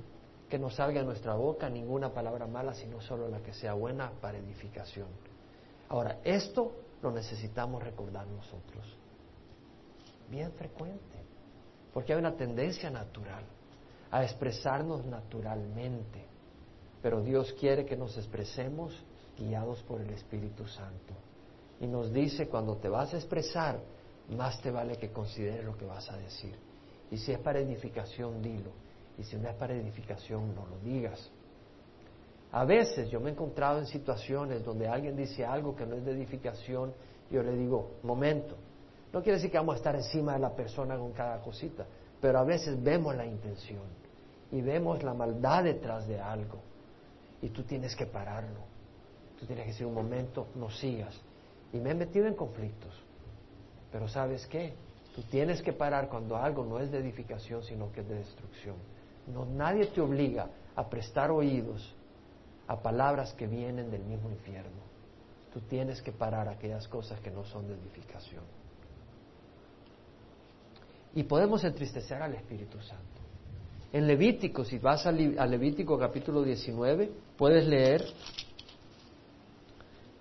Que 0.50 0.58
no 0.58 0.68
salga 0.68 1.00
de 1.00 1.06
nuestra 1.06 1.34
boca 1.34 1.70
ninguna 1.70 2.12
palabra 2.12 2.46
mala, 2.46 2.74
sino 2.74 3.00
solo 3.00 3.28
la 3.28 3.40
que 3.40 3.54
sea 3.54 3.72
buena 3.72 4.12
para 4.20 4.36
edificación. 4.36 5.08
Ahora, 5.88 6.18
esto 6.22 6.72
lo 7.02 7.10
necesitamos 7.10 7.82
recordar 7.82 8.26
nosotros. 8.26 8.96
Bien 10.30 10.52
frecuente. 10.52 11.27
Porque 11.98 12.12
hay 12.12 12.20
una 12.20 12.36
tendencia 12.36 12.90
natural 12.90 13.42
a 14.12 14.22
expresarnos 14.22 15.04
naturalmente. 15.04 16.26
Pero 17.02 17.24
Dios 17.24 17.52
quiere 17.58 17.84
que 17.84 17.96
nos 17.96 18.16
expresemos 18.16 19.04
guiados 19.36 19.82
por 19.82 20.00
el 20.00 20.10
Espíritu 20.10 20.64
Santo. 20.68 21.12
Y 21.80 21.88
nos 21.88 22.12
dice, 22.12 22.46
cuando 22.46 22.76
te 22.76 22.88
vas 22.88 23.12
a 23.14 23.16
expresar, 23.16 23.80
más 24.28 24.62
te 24.62 24.70
vale 24.70 24.94
que 24.94 25.10
consideres 25.10 25.64
lo 25.64 25.76
que 25.76 25.86
vas 25.86 26.08
a 26.08 26.16
decir. 26.18 26.54
Y 27.10 27.16
si 27.16 27.32
es 27.32 27.40
para 27.40 27.58
edificación, 27.58 28.40
dilo. 28.40 28.70
Y 29.18 29.24
si 29.24 29.36
no 29.36 29.48
es 29.48 29.56
para 29.56 29.74
edificación, 29.74 30.54
no 30.54 30.66
lo 30.66 30.78
digas. 30.78 31.32
A 32.52 32.64
veces 32.64 33.10
yo 33.10 33.18
me 33.18 33.30
he 33.30 33.32
encontrado 33.32 33.80
en 33.80 33.86
situaciones 33.86 34.64
donde 34.64 34.86
alguien 34.86 35.16
dice 35.16 35.44
algo 35.44 35.74
que 35.74 35.84
no 35.84 35.96
es 35.96 36.04
de 36.04 36.12
edificación, 36.12 36.92
yo 37.28 37.42
le 37.42 37.56
digo, 37.56 37.94
momento, 38.04 38.56
no 39.12 39.22
quiere 39.22 39.36
decir 39.38 39.50
que 39.50 39.58
vamos 39.58 39.74
a 39.74 39.78
estar 39.78 39.94
encima 39.94 40.34
de 40.34 40.40
la 40.40 40.54
persona 40.54 40.96
con 40.96 41.12
cada 41.12 41.40
cosita, 41.40 41.86
pero 42.20 42.38
a 42.38 42.44
veces 42.44 42.82
vemos 42.82 43.14
la 43.16 43.24
intención 43.24 43.82
y 44.50 44.60
vemos 44.60 45.02
la 45.02 45.14
maldad 45.14 45.64
detrás 45.64 46.06
de 46.06 46.20
algo 46.20 46.58
y 47.40 47.48
tú 47.50 47.62
tienes 47.62 47.94
que 47.94 48.06
pararlo. 48.06 48.60
Tú 49.38 49.46
tienes 49.46 49.64
que 49.64 49.72
decir 49.72 49.86
un 49.86 49.94
momento, 49.94 50.48
no 50.56 50.68
sigas. 50.70 51.18
Y 51.72 51.78
me 51.78 51.90
he 51.90 51.94
metido 51.94 52.26
en 52.26 52.34
conflictos, 52.34 52.92
pero 53.92 54.08
¿sabes 54.08 54.46
qué? 54.46 54.74
Tú 55.14 55.22
tienes 55.22 55.62
que 55.62 55.72
parar 55.72 56.08
cuando 56.08 56.36
algo 56.36 56.64
no 56.64 56.78
es 56.80 56.90
de 56.90 56.98
edificación, 56.98 57.62
sino 57.62 57.92
que 57.92 58.00
es 58.00 58.08
de 58.08 58.16
destrucción. 58.16 58.76
No, 59.26 59.44
nadie 59.44 59.86
te 59.86 60.00
obliga 60.00 60.48
a 60.74 60.88
prestar 60.88 61.30
oídos 61.30 61.94
a 62.66 62.80
palabras 62.80 63.32
que 63.34 63.46
vienen 63.46 63.90
del 63.90 64.02
mismo 64.04 64.30
infierno. 64.30 64.88
Tú 65.52 65.60
tienes 65.60 66.02
que 66.02 66.12
parar 66.12 66.48
aquellas 66.48 66.86
cosas 66.88 67.20
que 67.20 67.30
no 67.30 67.44
son 67.44 67.66
de 67.66 67.74
edificación. 67.74 68.44
Y 71.18 71.24
podemos 71.24 71.64
entristecer 71.64 72.22
al 72.22 72.32
Espíritu 72.34 72.80
Santo. 72.80 73.20
En 73.92 74.06
Levítico, 74.06 74.64
si 74.64 74.78
vas 74.78 75.04
a, 75.04 75.10
Levítico 75.10 75.98
capítulo 75.98 76.44
19, 76.44 77.10
puedes 77.36 77.66
leer 77.66 78.04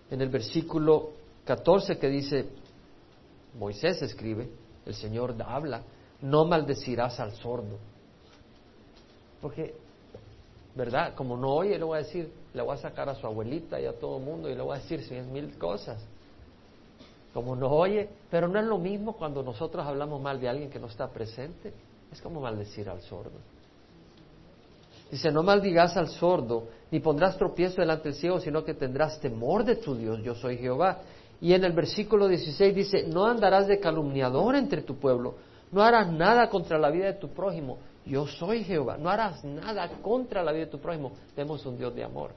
en 0.09 0.21
el 0.21 0.29
versículo 0.29 1.11
14 1.45 1.99
que 1.99 2.09
dice, 2.09 2.49
Moisés 3.59 4.01
escribe, 4.01 4.49
el 4.87 4.95
Señor 4.95 5.35
habla, 5.45 5.83
no 6.23 6.45
maldecirás 6.45 7.19
al 7.19 7.33
sordo. 7.33 7.77
Porque, 9.39 9.75
¿verdad? 10.73 11.13
Como 11.13 11.37
no 11.37 11.57
oye, 11.57 11.77
le 11.77 11.83
voy 11.83 11.99
a 11.99 12.01
decir, 12.01 12.33
le 12.55 12.63
voy 12.63 12.73
a 12.73 12.77
sacar 12.77 13.07
a 13.07 13.13
su 13.13 13.27
abuelita 13.27 13.79
y 13.79 13.85
a 13.85 13.93
todo 13.99 14.17
el 14.17 14.23
mundo 14.23 14.49
y 14.49 14.55
le 14.55 14.63
voy 14.63 14.75
a 14.75 14.81
decir 14.81 15.03
cien 15.03 15.31
mil 15.31 15.59
cosas 15.59 16.03
como 17.37 17.55
no 17.55 17.69
oye, 17.69 18.09
pero 18.31 18.47
no 18.47 18.57
es 18.57 18.65
lo 18.65 18.79
mismo 18.79 19.13
cuando 19.13 19.43
nosotros 19.43 19.85
hablamos 19.85 20.19
mal 20.19 20.41
de 20.41 20.49
alguien 20.49 20.71
que 20.71 20.79
no 20.79 20.87
está 20.87 21.07
presente, 21.07 21.71
es 22.11 22.19
como 22.19 22.41
maldecir 22.41 22.89
al 22.89 22.99
sordo. 23.01 23.37
Dice, 25.11 25.29
no 25.29 25.43
maldigas 25.43 25.95
al 25.97 26.07
sordo, 26.07 26.63
ni 26.89 26.99
pondrás 26.99 27.37
tropiezo 27.37 27.79
delante 27.79 28.05
del 28.05 28.15
ciego, 28.15 28.39
sino 28.39 28.63
que 28.63 28.73
tendrás 28.73 29.19
temor 29.19 29.63
de 29.63 29.75
tu 29.75 29.93
Dios, 29.93 30.19
yo 30.23 30.33
soy 30.33 30.57
Jehová. 30.57 31.01
Y 31.39 31.53
en 31.53 31.63
el 31.63 31.73
versículo 31.73 32.27
16 32.27 32.73
dice, 32.73 33.03
no 33.03 33.27
andarás 33.27 33.67
de 33.67 33.79
calumniador 33.79 34.55
entre 34.55 34.81
tu 34.81 34.95
pueblo, 34.95 35.35
no 35.71 35.83
harás 35.83 36.11
nada 36.11 36.49
contra 36.49 36.79
la 36.79 36.89
vida 36.89 37.05
de 37.05 37.19
tu 37.19 37.29
prójimo, 37.29 37.77
yo 38.03 38.25
soy 38.25 38.63
Jehová, 38.63 38.97
no 38.97 39.11
harás 39.11 39.43
nada 39.43 39.87
contra 40.01 40.41
la 40.41 40.51
vida 40.53 40.65
de 40.65 40.71
tu 40.71 40.79
prójimo, 40.79 41.11
tenemos 41.35 41.63
un 41.67 41.77
Dios 41.77 41.93
de 41.93 42.03
amor. 42.03 42.31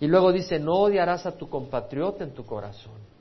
Y 0.00 0.06
luego 0.06 0.32
dice, 0.32 0.58
no 0.58 0.76
odiarás 0.76 1.26
a 1.26 1.32
tu 1.32 1.46
compatriota 1.46 2.24
en 2.24 2.32
tu 2.32 2.46
corazón. 2.46 3.12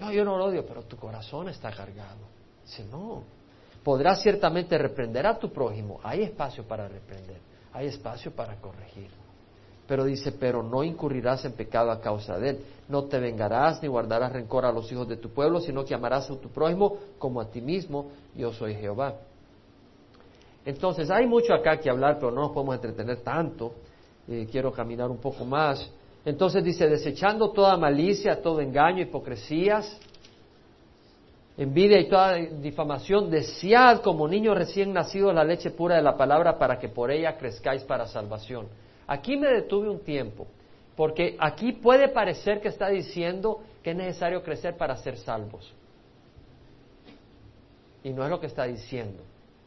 No, 0.00 0.10
yo 0.10 0.24
no 0.24 0.38
lo 0.38 0.46
odio, 0.46 0.64
pero 0.66 0.82
tu 0.82 0.96
corazón 0.96 1.48
está 1.50 1.70
cargado. 1.70 2.20
Si 2.64 2.82
no, 2.84 3.22
podrás 3.84 4.22
ciertamente 4.22 4.78
reprender 4.78 5.26
a 5.26 5.38
tu 5.38 5.52
prójimo. 5.52 6.00
Hay 6.02 6.22
espacio 6.22 6.64
para 6.64 6.88
reprender, 6.88 7.38
hay 7.72 7.86
espacio 7.88 8.32
para 8.34 8.56
corregir. 8.56 9.10
Pero 9.86 10.04
dice, 10.04 10.32
pero 10.32 10.62
no 10.62 10.84
incurrirás 10.84 11.44
en 11.44 11.52
pecado 11.52 11.90
a 11.90 12.00
causa 12.00 12.38
de 12.38 12.50
él. 12.50 12.64
No 12.88 13.04
te 13.04 13.18
vengarás 13.18 13.82
ni 13.82 13.88
guardarás 13.88 14.32
rencor 14.32 14.64
a 14.64 14.72
los 14.72 14.90
hijos 14.90 15.08
de 15.08 15.16
tu 15.16 15.30
pueblo, 15.30 15.60
sino 15.60 15.84
que 15.84 15.94
amarás 15.94 16.30
a 16.30 16.36
tu 16.36 16.48
prójimo 16.48 16.96
como 17.18 17.40
a 17.40 17.50
ti 17.50 17.60
mismo. 17.60 18.10
Yo 18.36 18.52
soy 18.52 18.76
Jehová. 18.76 19.16
Entonces, 20.64 21.10
hay 21.10 21.26
mucho 21.26 21.52
acá 21.52 21.78
que 21.78 21.90
hablar, 21.90 22.18
pero 22.20 22.30
no 22.30 22.42
nos 22.42 22.52
podemos 22.52 22.76
entretener 22.76 23.20
tanto. 23.22 23.74
Eh, 24.28 24.46
quiero 24.50 24.70
caminar 24.72 25.10
un 25.10 25.18
poco 25.18 25.44
más. 25.44 25.90
Entonces 26.24 26.62
dice, 26.62 26.86
desechando 26.88 27.50
toda 27.50 27.76
malicia, 27.76 28.42
todo 28.42 28.60
engaño, 28.60 29.02
hipocresías, 29.02 29.98
envidia 31.56 31.98
y 31.98 32.08
toda 32.08 32.36
difamación, 32.36 33.30
desead 33.30 34.00
como 34.02 34.28
niño 34.28 34.54
recién 34.54 34.92
nacido 34.92 35.32
la 35.32 35.44
leche 35.44 35.70
pura 35.70 35.96
de 35.96 36.02
la 36.02 36.16
palabra 36.16 36.58
para 36.58 36.78
que 36.78 36.88
por 36.88 37.10
ella 37.10 37.36
crezcáis 37.36 37.82
para 37.84 38.06
salvación. 38.06 38.68
Aquí 39.06 39.36
me 39.36 39.48
detuve 39.48 39.88
un 39.88 40.00
tiempo, 40.00 40.46
porque 40.94 41.36
aquí 41.38 41.72
puede 41.72 42.08
parecer 42.08 42.60
que 42.60 42.68
está 42.68 42.88
diciendo 42.88 43.60
que 43.82 43.90
es 43.90 43.96
necesario 43.96 44.42
crecer 44.42 44.76
para 44.76 44.96
ser 44.96 45.16
salvos. 45.16 45.72
Y 48.02 48.10
no 48.10 48.24
es 48.24 48.30
lo 48.30 48.40
que 48.40 48.46
está 48.46 48.64
diciendo, 48.64 49.22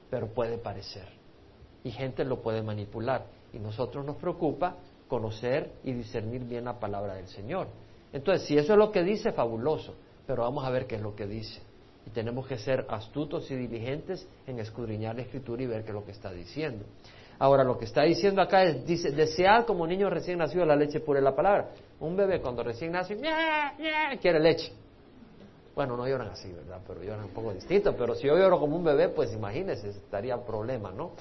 pero 0.10 0.28
puede 0.28 0.58
parecer. 0.58 1.08
Y 1.84 1.92
gente 1.92 2.24
lo 2.24 2.42
puede 2.42 2.62
manipular. 2.62 3.26
Y 3.52 3.60
nosotros 3.60 4.06
nos 4.06 4.16
preocupa 4.16 4.78
conocer 5.14 5.70
y 5.84 5.94
discernir 5.94 6.44
bien 6.44 6.66
la 6.66 6.80
palabra 6.80 7.14
del 7.14 7.28
Señor. 7.28 7.68
Entonces, 8.12 8.48
si 8.48 8.58
eso 8.58 8.74
es 8.74 8.80
lo 8.80 8.92
que 8.92 9.04
dice, 9.04 9.32
fabuloso, 9.32 9.94
pero 10.26 10.42
vamos 10.42 10.66
a 10.66 10.72
ver 10.72 10.88
qué 10.88 10.96
es 10.96 11.02
lo 11.04 11.16
que 11.16 11.28
dice. 11.28 11.62
Y 12.08 12.10
tenemos 12.10 12.48
que 12.48 12.58
ser 12.58 12.88
astutos 12.90 13.52
y 13.52 13.56
diligentes 13.56 14.28
en 14.48 14.58
escudriñar 14.58 15.16
la 15.16 15.22
escritura 15.22 15.62
y 15.62 15.68
ver 15.68 15.84
qué 15.84 15.90
es 15.90 15.94
lo 15.94 16.04
que 16.04 16.14
está 16.14 16.32
diciendo. 16.32 16.84
Ahora, 17.38 17.64
lo 17.64 17.78
que 17.78 17.86
está 17.86 18.02
diciendo 18.02 18.42
acá 18.42 18.64
es, 18.64 18.88
dice, 18.88 19.12
desead 19.12 19.68
como 19.68 19.86
niño 19.86 20.10
recién 20.10 20.40
nacido 20.40 20.66
la 20.66 20.76
leche 20.76 21.00
pura 21.00 21.20
de 21.20 21.26
la 21.26 21.36
palabra. 21.36 21.70
Un 22.00 22.16
bebé 22.16 22.42
cuando 22.42 22.64
recién 22.64 22.94
nace, 22.94 23.16
quiere 24.20 24.40
leche. 24.40 24.74
Bueno, 25.76 25.96
no 25.96 26.08
lloran 26.08 26.30
así, 26.30 26.52
¿verdad? 26.52 26.80
Pero 26.88 27.04
lloran 27.04 27.26
un 27.26 27.34
poco 27.34 27.54
distinto. 27.54 27.96
Pero 27.96 28.16
si 28.16 28.26
yo 28.26 28.36
lloro 28.36 28.60
como 28.60 28.76
un 28.76 28.84
bebé, 28.84 29.10
pues 29.10 29.32
imagínese, 29.32 29.90
estaría 29.90 30.44
problema, 30.44 30.92
¿no? 30.92 31.12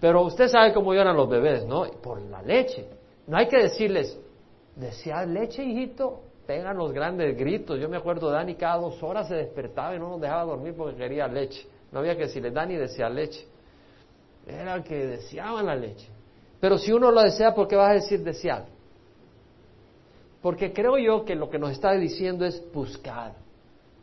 Pero 0.00 0.22
usted 0.22 0.46
sabe 0.46 0.72
cómo 0.72 0.94
lloran 0.94 1.16
los 1.16 1.28
bebés, 1.28 1.66
¿no? 1.66 1.90
Por 2.00 2.20
la 2.22 2.40
leche. 2.40 2.86
No 3.26 3.36
hay 3.36 3.48
que 3.48 3.58
decirles, 3.58 4.18
desead 4.76 5.28
leche, 5.28 5.64
hijito, 5.64 6.22
pegan 6.46 6.76
los 6.76 6.92
grandes 6.92 7.36
gritos. 7.36 7.78
Yo 7.80 7.88
me 7.88 7.96
acuerdo, 7.96 8.30
Dani 8.30 8.54
cada 8.54 8.76
dos 8.76 9.02
horas 9.02 9.28
se 9.28 9.34
despertaba 9.34 9.94
y 9.94 9.98
no 9.98 10.10
nos 10.10 10.20
dejaba 10.20 10.44
dormir 10.44 10.74
porque 10.76 10.96
quería 10.96 11.26
leche. 11.26 11.66
No 11.92 12.00
había 12.00 12.16
que 12.16 12.22
decirle, 12.22 12.50
Dani 12.50 12.76
desea 12.76 13.08
leche. 13.08 13.46
Era 14.46 14.82
que 14.82 15.06
deseaban 15.06 15.66
la 15.66 15.74
leche. 15.74 16.08
Pero 16.60 16.78
si 16.78 16.92
uno 16.92 17.10
lo 17.10 17.20
desea, 17.22 17.54
¿por 17.54 17.66
qué 17.66 17.76
vas 17.76 17.90
a 17.90 17.94
decir 17.94 18.22
desear? 18.22 18.66
Porque 20.40 20.72
creo 20.72 20.96
yo 20.98 21.24
que 21.24 21.34
lo 21.34 21.50
que 21.50 21.58
nos 21.58 21.72
está 21.72 21.92
diciendo 21.92 22.44
es 22.44 22.62
buscar. 22.72 23.34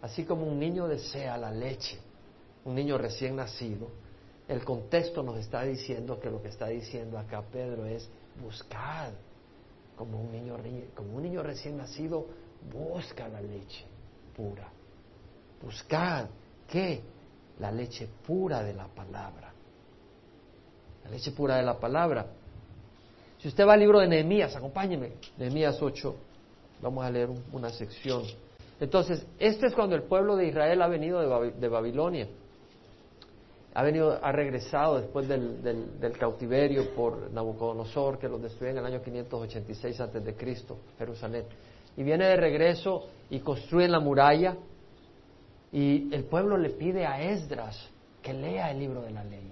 Así 0.02 0.26
como 0.26 0.46
un 0.46 0.60
niño 0.60 0.88
desea 0.88 1.38
la 1.38 1.50
leche, 1.50 1.98
un 2.66 2.76
niño 2.76 2.98
recién 2.98 3.38
nacido, 3.38 3.88
el 4.50 4.66
contexto 4.66 5.24
nos 5.24 5.38
está 5.38 5.64
diciendo 5.64 6.20
que 6.20 6.30
lo 6.30 6.42
que 6.42 6.50
está 6.50 6.68
diciendo 6.68 7.18
acá 7.18 7.42
Pedro 7.50 7.86
es 7.86 8.10
buscad. 8.42 9.12
Como 9.96 10.20
un 10.20 10.32
niño, 10.32 10.58
como 10.96 11.18
un 11.18 11.24
niño 11.24 11.44
recién 11.44 11.78
nacido, 11.78 12.26
busca 12.72 13.28
la 13.28 13.42
leche 13.42 13.86
pura. 14.36 14.68
Buscad, 15.62 16.28
¿qué? 16.68 17.02
La 17.60 17.72
leche 17.72 18.10
pura 18.26 18.64
de 18.64 18.74
la 18.74 18.88
palabra. 18.88 19.54
La 21.04 21.10
leche 21.12 21.32
pura 21.32 21.58
de 21.58 21.64
la 21.64 21.80
palabra. 21.80 22.26
Si 23.38 23.48
usted 23.48 23.68
va 23.68 23.74
al 23.74 23.80
libro 23.80 24.00
de 24.00 24.08
Nehemías, 24.08 24.56
acompáñeme, 24.56 25.14
Nehemías 25.38 25.82
8, 25.82 26.16
vamos 26.82 27.06
a 27.06 27.12
leer 27.12 27.30
una 27.52 27.70
sección. 27.70 28.24
Entonces, 28.80 29.26
este 29.38 29.68
es 29.68 29.74
cuando 29.74 29.96
el 29.96 30.04
pueblo 30.04 30.36
de 30.36 30.48
Israel 30.48 30.82
ha 30.82 30.88
venido 30.88 31.52
de 31.52 31.68
Babilonia 31.68 32.28
ha 33.76 33.84
venido, 33.84 34.20
ha 34.22 34.32
regresado 34.32 35.00
después 35.00 35.28
del, 35.28 36.18
cautiverio 36.20 36.94
por 36.94 37.32
Nabucodonosor, 37.32 38.20
que 38.20 38.28
lo 38.28 38.38
destruyó 38.38 38.72
en 38.72 38.78
el 38.78 38.86
año 38.86 39.02
586 39.02 40.00
antes 40.00 40.24
de 40.24 40.36
Cristo, 40.36 40.78
Jerusalén. 40.98 41.46
Y 41.98 42.04
viene 42.04 42.26
de 42.28 42.36
regreso 42.36 43.08
y 43.30 43.40
construyen 43.40 43.92
la 43.92 44.00
muralla 44.00 44.56
Y 45.72 46.14
el 46.14 46.26
pueblo 46.26 46.58
le 46.58 46.70
pide 46.72 47.06
a 47.06 47.22
Esdras 47.22 47.90
que 48.22 48.34
lea 48.34 48.72
el 48.72 48.80
libro 48.80 49.02
de 49.02 49.12
la 49.12 49.24
ley. 49.24 49.52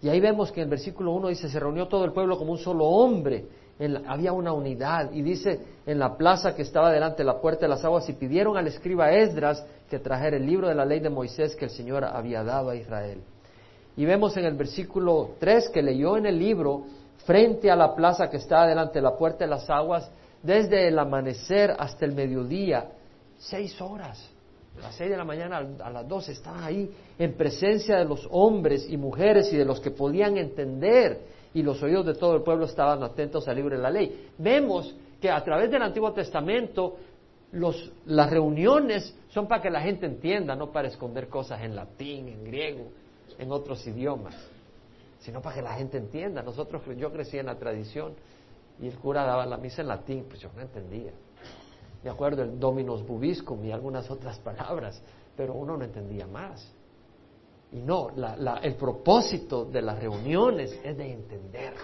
Y 0.00 0.08
ahí 0.08 0.20
vemos 0.20 0.50
que 0.50 0.60
en 0.60 0.64
el 0.64 0.70
versículo 0.70 1.12
1 1.12 1.28
dice, 1.28 1.48
se 1.48 1.60
reunió 1.60 1.86
todo 1.86 2.04
el 2.04 2.12
pueblo 2.12 2.38
como 2.38 2.52
un 2.52 2.58
solo 2.58 2.84
hombre, 2.84 3.46
había 4.06 4.32
una 4.32 4.52
unidad. 4.52 5.12
Y 5.12 5.22
dice, 5.22 5.60
en 5.86 5.98
la 5.98 6.16
plaza 6.16 6.54
que 6.54 6.62
estaba 6.62 6.90
delante 6.90 7.18
de 7.18 7.24
la 7.24 7.40
puerta 7.40 7.62
de 7.62 7.68
las 7.68 7.84
aguas, 7.84 8.08
y 8.08 8.14
pidieron 8.14 8.56
al 8.56 8.66
escriba 8.66 9.12
Esdras 9.12 9.64
que 9.88 9.98
trajera 9.98 10.36
el 10.36 10.46
libro 10.46 10.68
de 10.68 10.74
la 10.74 10.84
ley 10.84 11.00
de 11.00 11.10
Moisés 11.10 11.54
que 11.56 11.66
el 11.66 11.70
Señor 11.70 12.04
había 12.04 12.42
dado 12.42 12.70
a 12.70 12.76
Israel. 12.76 13.22
Y 13.96 14.04
vemos 14.04 14.36
en 14.36 14.44
el 14.44 14.54
versículo 14.54 15.32
3 15.38 15.68
que 15.68 15.82
leyó 15.82 16.16
en 16.16 16.26
el 16.26 16.38
libro, 16.38 16.84
frente 17.24 17.70
a 17.70 17.76
la 17.76 17.94
plaza 17.94 18.28
que 18.28 18.38
estaba 18.38 18.66
delante 18.66 18.98
de 18.98 19.02
la 19.02 19.16
puerta 19.16 19.44
de 19.44 19.50
las 19.50 19.68
aguas, 19.70 20.10
desde 20.42 20.88
el 20.88 20.98
amanecer 20.98 21.74
hasta 21.78 22.04
el 22.04 22.12
mediodía, 22.12 22.90
seis 23.38 23.80
horas. 23.80 24.30
A 24.78 24.82
las 24.82 24.96
seis 24.96 25.10
de 25.10 25.16
la 25.16 25.24
mañana 25.24 25.66
a 25.82 25.90
las 25.90 26.06
dos 26.06 26.28
estaban 26.28 26.62
ahí 26.64 26.90
en 27.18 27.34
presencia 27.34 27.96
de 27.96 28.04
los 28.04 28.26
hombres 28.30 28.86
y 28.88 28.96
mujeres 28.96 29.52
y 29.52 29.56
de 29.56 29.64
los 29.64 29.80
que 29.80 29.90
podían 29.90 30.36
entender 30.36 31.20
y 31.54 31.62
los 31.62 31.80
oídos 31.82 32.04
de 32.04 32.14
todo 32.14 32.34
el 32.36 32.42
pueblo 32.42 32.66
estaban 32.66 33.02
atentos 33.02 33.46
al 33.46 33.56
libro 33.56 33.76
de 33.76 33.82
la 33.82 33.90
ley. 33.90 34.30
Vemos 34.36 34.94
que 35.20 35.30
a 35.30 35.42
través 35.42 35.70
del 35.70 35.80
Antiguo 35.80 36.12
Testamento 36.12 36.96
los, 37.52 37.92
las 38.06 38.28
reuniones 38.28 39.16
son 39.30 39.46
para 39.46 39.62
que 39.62 39.70
la 39.70 39.80
gente 39.80 40.06
entienda, 40.06 40.56
no 40.56 40.72
para 40.72 40.88
esconder 40.88 41.28
cosas 41.28 41.62
en 41.62 41.76
latín, 41.76 42.28
en 42.28 42.44
griego, 42.44 42.88
en 43.38 43.52
otros 43.52 43.86
idiomas, 43.86 44.34
sino 45.20 45.40
para 45.40 45.56
que 45.56 45.62
la 45.62 45.74
gente 45.74 45.98
entienda. 45.98 46.42
Nosotros, 46.42 46.82
yo 46.96 47.12
crecí 47.12 47.38
en 47.38 47.46
la 47.46 47.56
tradición 47.56 48.14
y 48.80 48.88
el 48.88 48.98
cura 48.98 49.24
daba 49.24 49.46
la 49.46 49.56
misa 49.56 49.82
en 49.82 49.88
latín, 49.88 50.26
pues 50.28 50.40
yo 50.40 50.50
no 50.54 50.62
entendía. 50.62 51.12
Me 52.02 52.10
acuerdo 52.10 52.42
el 52.42 52.58
Dominus 52.58 53.06
Bubiscum 53.06 53.64
y 53.64 53.72
algunas 53.72 54.10
otras 54.10 54.38
palabras, 54.38 55.00
pero 55.36 55.54
uno 55.54 55.76
no 55.76 55.84
entendía 55.84 56.26
más. 56.26 56.70
Y 57.72 57.78
no, 57.78 58.10
el 58.62 58.74
propósito 58.76 59.64
de 59.64 59.82
las 59.82 59.98
reuniones 59.98 60.78
es 60.84 60.96
de 60.96 61.12
entender, 61.12 61.74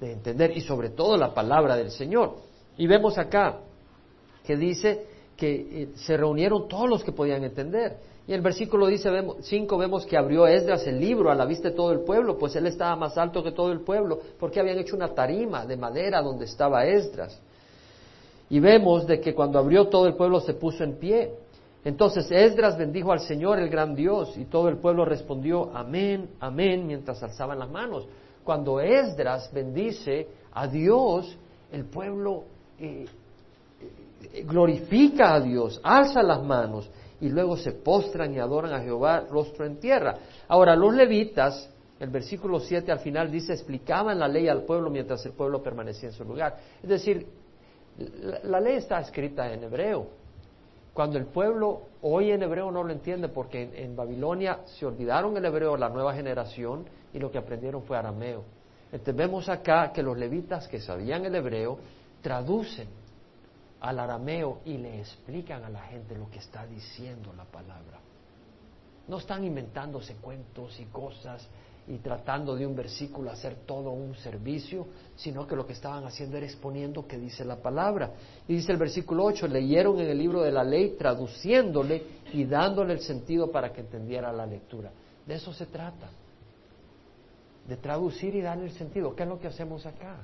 de 0.00 0.12
entender 0.12 0.56
y 0.56 0.60
sobre 0.60 0.90
todo 0.90 1.16
la 1.16 1.32
palabra 1.32 1.76
del 1.76 1.90
Señor. 1.90 2.36
Y 2.76 2.86
vemos 2.86 3.16
acá 3.18 3.60
que 4.44 4.56
dice 4.56 5.06
que 5.36 5.54
eh, 5.54 5.88
se 5.94 6.16
reunieron 6.16 6.66
todos 6.68 6.88
los 6.88 7.04
que 7.04 7.12
podían 7.12 7.44
entender. 7.44 7.96
Y 8.26 8.30
en 8.32 8.36
el 8.36 8.40
versículo 8.40 8.86
dice 8.86 9.10
5 9.40 9.78
vemos 9.78 10.06
que 10.06 10.16
abrió 10.16 10.46
Esdras 10.46 10.86
el 10.86 10.98
libro 10.98 11.30
a 11.30 11.34
la 11.34 11.44
vista 11.44 11.68
de 11.68 11.74
todo 11.74 11.92
el 11.92 12.00
pueblo, 12.00 12.38
pues 12.38 12.56
él 12.56 12.66
estaba 12.66 12.96
más 12.96 13.18
alto 13.18 13.42
que 13.42 13.52
todo 13.52 13.70
el 13.70 13.80
pueblo, 13.80 14.18
porque 14.38 14.60
habían 14.60 14.78
hecho 14.78 14.96
una 14.96 15.08
tarima 15.14 15.66
de 15.66 15.76
madera 15.76 16.22
donde 16.22 16.46
estaba 16.46 16.86
Esdras. 16.86 17.38
Y 18.48 18.60
vemos 18.60 19.06
de 19.06 19.20
que 19.20 19.34
cuando 19.34 19.58
abrió 19.58 19.88
todo 19.88 20.06
el 20.06 20.14
pueblo 20.14 20.40
se 20.40 20.54
puso 20.54 20.84
en 20.84 20.94
pie. 20.94 21.32
Entonces 21.84 22.30
Esdras 22.30 22.78
bendijo 22.78 23.12
al 23.12 23.20
Señor, 23.20 23.58
el 23.58 23.68
gran 23.68 23.94
Dios, 23.94 24.38
y 24.38 24.46
todo 24.46 24.70
el 24.70 24.78
pueblo 24.78 25.04
respondió, 25.04 25.70
amén, 25.74 26.30
amén, 26.40 26.86
mientras 26.86 27.22
alzaban 27.22 27.58
las 27.58 27.70
manos. 27.70 28.08
Cuando 28.42 28.80
Esdras 28.80 29.52
bendice 29.52 30.28
a 30.52 30.66
Dios, 30.66 31.36
el 31.70 31.84
pueblo 31.84 32.44
eh, 32.78 33.04
eh, 34.32 34.44
glorifica 34.44 35.34
a 35.34 35.40
Dios, 35.40 35.78
alza 35.82 36.22
las 36.22 36.42
manos 36.42 36.88
y 37.20 37.28
luego 37.28 37.56
se 37.56 37.72
postran 37.72 38.34
y 38.34 38.38
adoran 38.38 38.72
a 38.72 38.80
Jehová 38.80 39.20
rostro 39.30 39.64
en 39.64 39.78
tierra. 39.78 40.16
Ahora, 40.48 40.74
los 40.76 40.94
levitas, 40.94 41.70
el 42.00 42.10
versículo 42.10 42.60
7 42.60 42.90
al 42.90 42.98
final 42.98 43.30
dice, 43.30 43.52
explicaban 43.52 44.18
la 44.18 44.28
ley 44.28 44.48
al 44.48 44.62
pueblo 44.62 44.90
mientras 44.90 45.24
el 45.26 45.32
pueblo 45.32 45.62
permanecía 45.62 46.08
en 46.08 46.14
su 46.14 46.24
lugar. 46.24 46.56
Es 46.82 46.88
decir, 46.88 47.26
la, 48.42 48.60
ley 48.60 48.76
está 48.76 49.00
escrita 49.00 49.52
en 49.52 49.64
hebreo. 49.64 50.08
Cuando 50.92 51.18
el 51.18 51.26
pueblo 51.26 51.82
hoy 52.02 52.30
en 52.30 52.42
hebreo 52.42 52.70
no 52.70 52.82
lo 52.82 52.92
entiende 52.92 53.28
porque 53.28 53.70
en, 53.74 53.96
Babilonia 53.96 54.60
se 54.64 54.86
olvidaron 54.86 55.36
el 55.36 55.44
hebreo 55.44 55.76
la 55.76 55.88
nueva 55.88 56.14
generación 56.14 56.84
y 57.12 57.18
lo 57.18 57.30
que 57.30 57.38
aprendieron 57.38 57.82
fue 57.82 57.96
arameo. 57.96 58.44
Entonces 58.92 59.16
vemos 59.16 59.48
acá 59.48 59.92
que 59.92 60.02
los 60.02 60.16
levitas 60.16 60.68
que 60.68 60.80
sabían 60.80 61.24
el 61.24 61.34
hebreo 61.34 61.78
traducen 62.22 62.88
al 63.84 63.98
arameo 63.98 64.60
y 64.64 64.78
le 64.78 64.98
explican 64.98 65.62
a 65.62 65.68
la 65.68 65.82
gente 65.82 66.16
lo 66.16 66.30
que 66.30 66.38
está 66.38 66.66
diciendo 66.66 67.34
la 67.34 67.44
palabra. 67.44 68.00
No 69.06 69.18
están 69.18 69.44
inventándose 69.44 70.14
cuentos 70.14 70.80
y 70.80 70.86
cosas 70.86 71.46
y 71.86 71.98
tratando 71.98 72.56
de 72.56 72.66
un 72.66 72.74
versículo 72.74 73.30
hacer 73.30 73.56
todo 73.66 73.90
un 73.90 74.14
servicio, 74.14 74.86
sino 75.16 75.46
que 75.46 75.54
lo 75.54 75.66
que 75.66 75.74
estaban 75.74 76.02
haciendo 76.04 76.38
era 76.38 76.46
exponiendo 76.46 77.06
que 77.06 77.18
dice 77.18 77.44
la 77.44 77.56
palabra. 77.56 78.12
Y 78.48 78.54
dice 78.54 78.72
el 78.72 78.78
versículo 78.78 79.24
8, 79.24 79.48
leyeron 79.48 80.00
en 80.00 80.08
el 80.08 80.16
libro 80.16 80.40
de 80.40 80.50
la 80.50 80.64
ley, 80.64 80.96
traduciéndole 80.98 82.02
y 82.32 82.46
dándole 82.46 82.94
el 82.94 83.00
sentido 83.00 83.52
para 83.52 83.70
que 83.70 83.82
entendiera 83.82 84.32
la 84.32 84.46
lectura. 84.46 84.92
De 85.26 85.34
eso 85.34 85.52
se 85.52 85.66
trata, 85.66 86.08
de 87.68 87.76
traducir 87.76 88.34
y 88.34 88.40
darle 88.40 88.64
el 88.64 88.72
sentido. 88.72 89.14
¿Qué 89.14 89.24
es 89.24 89.28
lo 89.28 89.38
que 89.38 89.48
hacemos 89.48 89.84
acá? 89.84 90.20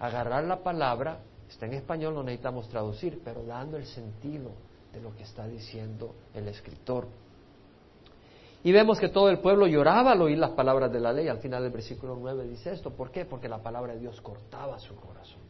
Agarrar 0.00 0.44
la 0.44 0.62
palabra, 0.62 1.20
está 1.54 1.66
en 1.66 1.74
español, 1.74 2.14
no 2.14 2.22
necesitamos 2.22 2.68
traducir, 2.68 3.20
pero 3.24 3.44
dando 3.44 3.76
el 3.76 3.86
sentido 3.86 4.50
de 4.92 5.00
lo 5.00 5.14
que 5.14 5.22
está 5.22 5.46
diciendo 5.46 6.14
el 6.34 6.48
escritor. 6.48 7.06
Y 8.64 8.72
vemos 8.72 8.98
que 8.98 9.08
todo 9.08 9.28
el 9.28 9.38
pueblo 9.38 9.66
lloraba 9.66 10.12
al 10.12 10.22
oír 10.22 10.38
las 10.38 10.50
palabras 10.50 10.90
de 10.90 10.98
la 10.98 11.12
ley. 11.12 11.28
Al 11.28 11.38
final 11.38 11.62
del 11.62 11.70
versículo 11.70 12.16
9 12.18 12.48
dice 12.48 12.72
esto. 12.72 12.90
¿Por 12.90 13.10
qué? 13.10 13.24
Porque 13.24 13.48
la 13.48 13.62
palabra 13.62 13.92
de 13.92 14.00
Dios 14.00 14.20
cortaba 14.20 14.78
su 14.78 14.96
corazón. 14.96 15.42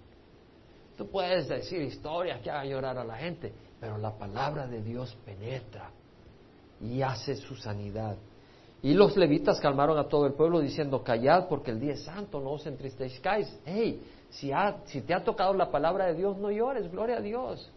Tú 0.97 1.09
puedes 1.09 1.49
decir 1.49 1.81
historias 1.81 2.41
que 2.41 2.51
hagan 2.51 2.69
llorar 2.69 2.99
a 2.99 3.05
la 3.05 3.17
gente, 3.17 3.53
pero 3.81 3.97
la 3.99 4.17
palabra 4.19 4.67
de 4.67 4.83
Dios 4.83 5.17
penetra 5.25 5.91
y 6.81 7.03
hace 7.03 7.37
su 7.37 7.55
sanidad. 7.55 8.17
Y 8.83 8.95
los 8.95 9.17
levitas 9.17 9.61
calmaron 9.61 9.97
a 9.97 10.09
todo 10.09 10.27
el 10.27 10.35
pueblo 10.35 10.61
diciendo, 10.61 11.03
callad 11.03 11.49
porque 11.49 11.71
el 11.71 11.81
día 11.81 11.93
es 11.93 12.05
santo, 12.05 12.41
no 12.41 12.51
os 12.51 12.67
entristezcáis. 12.67 13.59
Hey, 13.65 14.03
si, 14.35 15.01
te 15.03 15.15
ha 15.15 15.23
tocado 15.23 15.55
la 15.55 15.71
palabra 15.71 16.07
de 16.07 16.15
Dios, 16.15 16.37
no 16.39 16.51
llores, 16.51 16.91
gloria 16.91 17.19
a 17.19 17.21
Dios. 17.21 17.71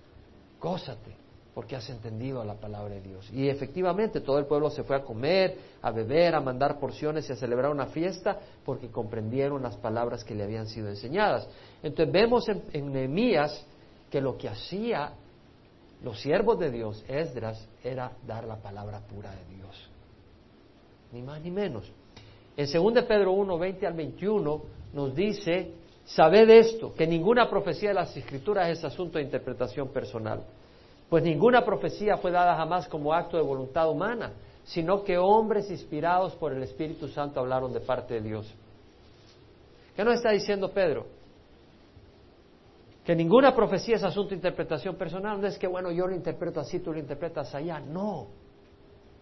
Gózate 0.60 1.16
porque 1.54 1.76
has 1.76 1.90
entendido 1.90 2.44
la 2.44 2.54
palabra 2.54 2.94
de 2.94 3.02
Dios. 3.02 3.32
Y 3.34 3.50
efectivamente 3.50 4.22
todo 4.22 4.38
el 4.38 4.46
pueblo 4.46 4.70
se 4.70 4.84
fue 4.84 4.96
a 4.96 5.04
comer, 5.04 5.58
a 5.82 5.90
beber, 5.90 6.36
a 6.36 6.40
mandar 6.40 6.80
porciones 6.80 7.28
y 7.28 7.34
a 7.34 7.36
celebrar 7.36 7.72
una 7.72 7.88
fiesta 7.88 8.38
porque 8.64 8.90
comprendieron 8.90 9.64
las 9.64 9.76
palabras 9.76 10.24
que 10.24 10.36
le 10.36 10.44
habían 10.44 10.68
sido 10.68 10.88
enseñadas. 10.88 11.50
Entonces 11.82 12.14
vemos 12.14 12.48
en, 12.48 12.62
en 12.74 12.94
Nehemías 12.94 13.66
que 14.12 14.22
lo 14.22 14.38
que 14.38 14.50
hacía 14.50 15.14
los 16.04 16.22
siervos 16.22 16.60
de 16.60 16.70
Dios, 16.70 17.04
Esdras, 17.08 17.68
era 17.84 18.12
dar 18.28 18.46
la 18.46 18.58
palabra 18.58 19.00
pura 19.00 19.32
de 19.32 19.56
Dios. 19.56 19.90
Ni 21.12 21.24
más 21.24 21.42
ni 21.42 21.50
menos. 21.50 21.92
En 22.56 22.72
2 22.72 23.04
Pedro 23.06 23.32
1, 23.32 23.58
20 23.58 23.88
al 23.88 23.94
21 23.94 24.62
nos 24.94 25.16
dice, 25.16 25.74
sabed 26.08 26.50
esto, 26.50 26.94
que 26.96 27.06
ninguna 27.06 27.50
profecía 27.50 27.90
de 27.90 27.96
las 27.96 28.18
escrituras 28.18 28.70
es 28.70 28.84
asunto 28.84 29.20
de 29.20 29.24
interpretación 29.24 29.90
personal 29.90 30.44
pues 31.10 31.24
ninguna 31.24 31.64
profecía 31.64 32.18
fue 32.18 32.32
dada 32.32 32.56
jamás 32.56 32.88
como 32.88 33.14
acto 33.14 33.38
de 33.38 33.44
voluntad 33.44 33.90
humana, 33.90 34.34
sino 34.66 35.04
que 35.04 35.18
hombres 35.18 35.70
inspirados 35.72 36.36
por 36.36 36.52
el 36.52 36.62
Espíritu 36.64 37.08
Santo 37.08 37.40
hablaron 37.40 37.72
de 37.72 37.80
parte 37.80 38.16
de 38.16 38.22
Dios. 38.22 38.54
¿Qué 39.96 40.04
nos 40.04 40.16
está 40.16 40.32
diciendo 40.32 40.72
Pedro? 40.72 41.06
Que 43.06 43.16
ninguna 43.16 43.56
profecía 43.56 43.96
es 43.96 44.04
asunto 44.04 44.32
de 44.32 44.36
interpretación 44.36 44.96
personal. 44.96 45.40
No 45.40 45.48
es 45.48 45.58
que, 45.58 45.66
bueno, 45.66 45.92
yo 45.92 46.08
lo 46.08 46.14
interpreto 46.14 46.60
así, 46.60 46.80
tú 46.80 46.92
lo 46.92 47.00
interpretas 47.00 47.56
allá. 47.56 47.80
No. 47.80 48.28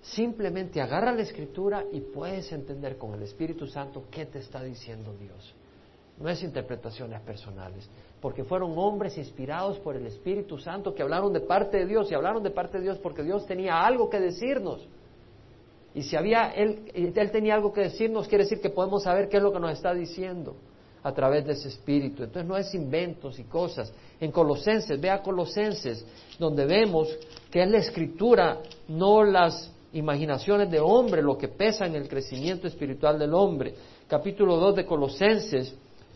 Simplemente 0.02 0.82
agarra 0.82 1.12
la 1.12 1.22
escritura 1.22 1.84
y 1.92 2.02
puedes 2.02 2.52
entender 2.52 2.98
con 2.98 3.14
el 3.14 3.22
Espíritu 3.22 3.68
Santo 3.68 4.06
qué 4.10 4.26
te 4.26 4.40
está 4.40 4.64
diciendo 4.64 5.14
Dios. 5.20 5.54
No 6.20 6.30
es 6.30 6.42
interpretaciones 6.44 7.22
personales 7.22 7.90
porque 8.22 8.44
fueron 8.44 8.74
hombres 8.78 9.18
inspirados 9.18 9.78
por 9.80 9.96
el 9.96 10.08
Espíritu 10.08 10.58
Santo 10.58 10.96
que 10.96 11.04
hablaron 11.04 11.34
de 11.34 11.42
parte 11.42 11.78
de 11.78 11.86
Dios 11.86 12.12
y 12.12 12.16
hablaron 12.16 12.42
de 12.42 12.52
parte 12.52 12.78
de 12.78 12.84
Dios 12.86 12.98
porque 12.98 13.22
Dios 13.22 13.46
tenía 13.46 13.86
algo 13.86 14.10
que 14.10 14.20
decirnos. 14.20 14.88
Y 15.94 16.04
si 16.04 16.16
había 16.16 16.50
él, 16.50 16.92
él 16.94 17.32
tenía 17.32 17.56
algo 17.56 17.72
que 17.72 17.82
decirnos, 17.82 18.28
quiere 18.28 18.46
decir 18.46 18.62
que 18.62 18.70
podemos 18.70 19.04
saber 19.04 19.30
qué 19.30 19.38
es 19.38 19.44
lo 19.44 19.54
que 19.54 19.60
nos 19.60 19.72
está 19.72 19.94
diciendo 19.94 20.56
a 21.04 21.14
través 21.14 21.46
de 21.46 21.54
ese 21.54 21.68
espíritu. 21.68 22.24
Entonces 22.24 22.48
no 22.50 22.58
es 22.58 22.74
inventos 22.74 23.38
y 23.38 23.44
cosas. 23.44 23.94
En 24.20 24.32
Colosenses, 24.32 25.00
vea 25.00 25.22
Colosenses, 25.22 26.04
donde 26.40 26.66
vemos 26.66 27.16
que 27.52 27.62
es 27.62 27.70
la 27.70 27.78
escritura, 27.78 28.58
no 28.88 29.24
las 29.24 29.72
imaginaciones 29.94 30.72
de 30.72 30.80
hombre, 30.80 31.22
lo 31.22 31.38
que 31.38 31.48
pesa 31.48 31.86
en 31.86 31.96
el 31.96 32.10
crecimiento 32.10 32.68
espiritual 32.68 33.20
del 33.20 33.36
hombre. 33.36 33.76
Capítulo 34.08 34.58
2 34.58 34.78
de 34.78 34.86
Colosenses, 34.88 35.76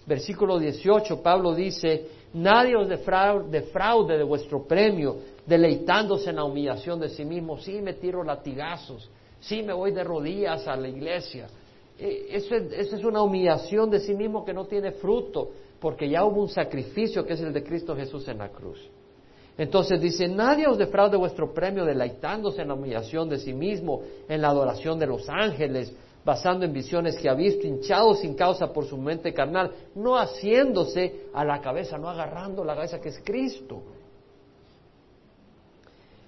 versículo 0.09 0.57
18, 0.57 1.21
Pablo 1.21 1.53
dice, 1.53 2.07
nadie 2.33 2.75
os 2.75 2.89
defraude 2.89 4.17
de 4.17 4.23
vuestro 4.23 4.63
premio, 4.67 5.17
deleitándose 5.45 6.31
en 6.31 6.37
la 6.37 6.43
humillación 6.43 6.99
de 6.99 7.09
sí 7.09 7.23
mismo. 7.23 7.59
Sí 7.59 7.79
me 7.79 7.93
tiro 7.93 8.23
latigazos, 8.23 9.07
sí 9.39 9.61
me 9.61 9.71
voy 9.71 9.91
de 9.91 10.03
rodillas 10.03 10.67
a 10.67 10.75
la 10.75 10.87
iglesia. 10.87 11.47
Eso 11.97 12.55
es, 12.55 12.91
es 12.91 13.03
una 13.03 13.21
humillación 13.21 13.89
de 13.89 13.99
sí 13.99 14.15
mismo 14.15 14.43
que 14.43 14.53
no 14.53 14.65
tiene 14.65 14.93
fruto, 14.93 15.51
porque 15.79 16.09
ya 16.09 16.25
hubo 16.25 16.41
un 16.41 16.49
sacrificio 16.49 17.23
que 17.23 17.33
es 17.33 17.41
el 17.41 17.53
de 17.53 17.63
Cristo 17.63 17.95
Jesús 17.95 18.27
en 18.29 18.39
la 18.39 18.49
cruz. 18.49 18.79
Entonces 19.59 20.01
dice, 20.01 20.27
nadie 20.27 20.67
os 20.67 20.77
defraude 20.77 21.17
vuestro 21.17 21.53
premio 21.53 21.85
deleitándose 21.85 22.61
en 22.61 22.69
la 22.69 22.73
humillación 22.73 23.29
de 23.29 23.37
sí 23.37 23.53
mismo, 23.53 24.01
en 24.27 24.41
la 24.41 24.47
adoración 24.47 24.97
de 24.97 25.05
los 25.05 25.29
ángeles, 25.29 25.93
basando 26.23 26.65
en 26.65 26.73
visiones 26.73 27.17
que 27.17 27.29
ha 27.29 27.33
visto, 27.33 27.65
hinchado 27.65 28.13
sin 28.15 28.35
causa 28.35 28.71
por 28.71 28.85
su 28.85 28.97
mente 28.97 29.33
carnal, 29.33 29.71
no 29.95 30.17
haciéndose 30.17 31.27
a 31.33 31.43
la 31.45 31.61
cabeza, 31.61 31.97
no 31.97 32.09
agarrando 32.09 32.63
la 32.63 32.75
cabeza 32.75 32.99
que 32.99 33.09
es 33.09 33.19
Cristo. 33.23 33.81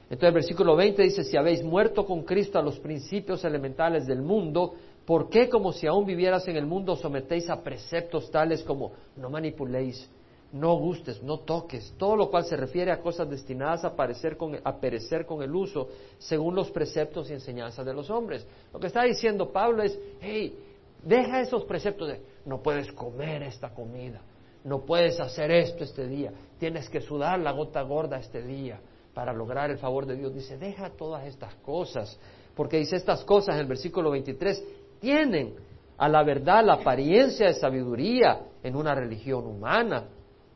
Entonces 0.04 0.28
el 0.28 0.34
versículo 0.34 0.76
20 0.76 1.04
dice, 1.04 1.24
si 1.24 1.38
habéis 1.38 1.64
muerto 1.64 2.06
con 2.06 2.24
Cristo 2.24 2.60
a 2.60 2.62
los 2.62 2.80
principios 2.80 3.46
elementales 3.46 4.06
del 4.06 4.22
mundo, 4.22 4.74
¿por 5.06 5.30
qué 5.30 5.48
como 5.48 5.72
si 5.72 5.88
aún 5.88 6.06
vivieras 6.06 6.48
en 6.48 6.58
el 6.58 6.66
mundo 6.66 6.96
sometéis 6.98 7.50
a 7.50 7.62
preceptos 7.62 8.30
tales 8.30 8.62
como 8.64 8.92
no 9.16 9.30
manipuléis, 9.30 10.10
no 10.54 10.76
gustes, 10.76 11.24
no 11.24 11.40
toques, 11.40 11.94
todo 11.98 12.16
lo 12.16 12.30
cual 12.30 12.44
se 12.46 12.58
refiere 12.58 12.92
a 12.92 13.02
cosas 13.02 13.30
destinadas 13.30 13.86
a, 13.86 13.96
con, 14.38 14.60
a 14.64 14.80
perecer 14.80 15.26
con 15.26 15.42
el 15.42 15.56
uso, 15.56 15.90
según 16.18 16.56
los 16.56 16.70
preceptos 16.72 17.30
y 17.30 17.34
enseñanzas 17.34 17.86
de 17.86 17.94
los 17.94 18.10
hombres. 18.10 18.46
Lo 18.74 18.80
que 18.80 18.88
está 18.88 19.04
diciendo 19.04 19.52
Pablo 19.52 19.82
es, 19.84 19.98
hey, 20.20 20.58
deja 21.04 21.42
esos 21.42 21.64
preceptos 21.64 22.10
de, 22.10 22.22
no 22.46 22.62
puedes 22.62 22.92
comer 22.92 23.44
esta 23.44 23.74
comida, 23.74 24.22
no 24.64 24.82
puedes 24.82 25.20
hacer 25.20 25.52
esto 25.52 25.84
este 25.84 26.06
día, 26.08 26.34
tienes 26.60 26.90
que 26.90 27.00
sudar 27.00 27.40
la 27.40 27.52
gota 27.52 27.82
gorda 27.84 28.18
este 28.18 28.42
día 28.44 28.80
para 29.14 29.34
lograr 29.34 29.72
el 29.72 29.78
favor 29.78 30.06
de 30.06 30.16
Dios. 30.16 30.34
Dice, 30.34 30.58
deja 30.58 30.90
todas 30.90 31.26
estas 31.26 31.56
cosas, 31.56 32.20
porque 32.56 32.78
dice 32.78 32.98
estas 32.98 33.24
cosas 33.24 33.56
en 33.56 33.62
el 33.62 33.68
versículo 33.68 34.12
23, 34.12 34.64
tienen 35.00 35.56
a 35.98 36.10
la 36.10 36.24
verdad 36.24 36.66
la 36.66 36.74
apariencia 36.74 37.48
de 37.48 37.54
sabiduría 37.54 38.42
en 38.64 38.76
una 38.76 38.94
religión 38.94 39.46
humana 39.46 40.08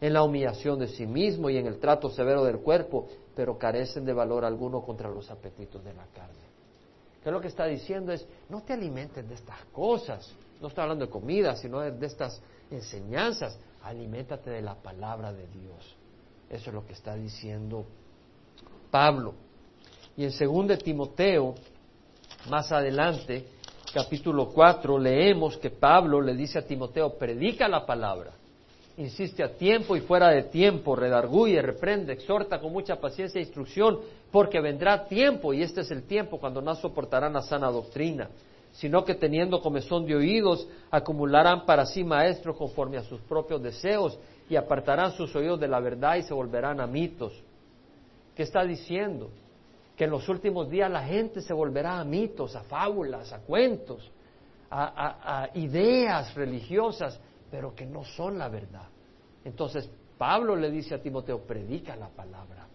en 0.02 0.14
la 0.14 0.24
humillación 0.24 0.80
de 0.80 0.88
sí 0.88 1.06
mismo 1.06 1.50
y 1.50 1.58
en 1.58 1.68
el 1.68 1.80
trato 1.80 2.10
severo 2.10 2.44
del 2.44 2.60
cuerpo, 2.60 3.08
pero 3.36 3.58
carecen 3.58 4.06
de 4.06 4.14
valor 4.14 4.46
alguno 4.46 4.82
contra 4.82 5.10
los 5.10 5.30
apetitos 5.32 5.84
de 5.84 5.94
la 5.94 6.06
carne. 6.08 6.46
¿Qué 7.24 7.30
es 7.30 7.34
lo 7.34 7.42
que 7.42 7.48
está 7.48 7.66
diciendo? 7.66 8.12
Es, 8.12 8.28
no 8.50 8.62
te 8.62 8.74
alimentes 8.74 9.28
de 9.28 9.36
estas 9.36 9.64
cosas. 9.72 10.32
No 10.62 10.68
está 10.68 10.84
hablando 10.84 11.06
de 11.06 11.12
comida, 11.12 11.56
sino 11.56 11.80
de, 11.80 12.06
estas 12.06 12.42
enseñanzas. 12.70 13.58
Aliméntate 13.84 14.50
de 14.50 14.62
la 14.62 14.76
palabra 14.76 15.34
de 15.34 15.48
Dios. 15.48 15.96
Eso 16.50 16.70
es 16.70 16.74
lo 16.74 16.86
que 16.86 16.94
está 16.94 17.16
diciendo 17.16 17.86
Pablo. 18.92 19.34
Y 20.16 20.24
en 20.24 20.32
2 20.32 20.78
Timoteo, 20.80 21.56
más 22.50 22.72
adelante, 22.72 23.48
capítulo 23.94 24.50
4, 24.50 24.98
leemos 25.00 25.58
que 25.58 25.72
Pablo 25.72 26.22
le 26.22 26.36
dice 26.36 26.60
a 26.60 26.66
Timoteo, 26.66 27.18
predica 27.18 27.68
la 27.68 27.86
palabra 27.86 28.34
insiste 28.98 29.44
a 29.44 29.50
tiempo 29.50 29.96
y 29.96 30.02
fuera 30.02 30.30
de 30.30 30.44
tiempo, 30.44 30.96
redarguye, 30.96 31.62
reprende, 31.62 32.14
exhorta 32.14 32.60
con 32.60 32.72
mucha 32.72 32.96
paciencia 32.96 33.40
e 33.40 33.44
instrucción, 33.44 34.00
porque 34.32 34.62
vendrá 34.62 35.06
tiempo, 35.06 35.54
y 35.54 35.62
este 35.62 35.82
es 35.82 35.92
el 35.92 36.04
tiempo 36.04 36.40
cuando 36.40 36.62
no 36.62 36.74
soportarán 36.76 37.34
la 37.34 37.42
sana 37.42 37.70
doctrina, 37.70 38.30
sino 38.72 39.04
que 39.04 39.16
teniendo 39.16 39.62
comezón 39.62 40.06
de 40.06 40.16
oídos, 40.16 40.68
acumularán 40.92 41.66
para 41.66 41.86
sí 41.86 42.04
maestros 42.04 42.56
conforme 42.58 42.98
a 42.98 43.04
sus 43.04 43.20
propios 43.22 43.62
deseos, 43.62 44.18
y 44.50 44.56
apartarán 44.56 45.12
sus 45.12 45.36
oídos 45.36 45.60
de 45.60 45.68
la 45.68 45.80
verdad 45.80 46.18
y 46.18 46.22
se 46.22 46.34
volverán 46.34 46.80
a 46.80 46.88
mitos. 46.88 47.34
¿Qué 48.36 48.44
está 48.44 48.64
diciendo? 48.64 49.30
Que 49.98 50.04
en 50.04 50.12
los 50.12 50.30
últimos 50.30 50.70
días 50.70 50.92
la 50.92 51.04
gente 51.04 51.42
se 51.42 51.54
volverá 51.54 52.00
a 52.00 52.04
mitos, 52.04 52.56
a 52.56 52.62
fábulas, 52.64 53.34
a 53.34 53.40
cuentos, 53.40 54.12
a, 54.70 55.44
a 55.44 55.58
ideas 55.58 56.36
religiosas 56.36 57.20
pero 57.52 57.74
que 57.76 57.86
no 57.86 58.04
son 58.04 58.38
la 58.38 58.50
verdad. 58.50 58.88
Entonces, 59.44 59.90
Pablo 60.18 60.56
le 60.56 60.72
dice 60.72 60.96
a 60.96 61.02
Timoteo, 61.02 61.46
predica 61.46 61.96
la 61.96 62.10
palabra, 62.10 62.68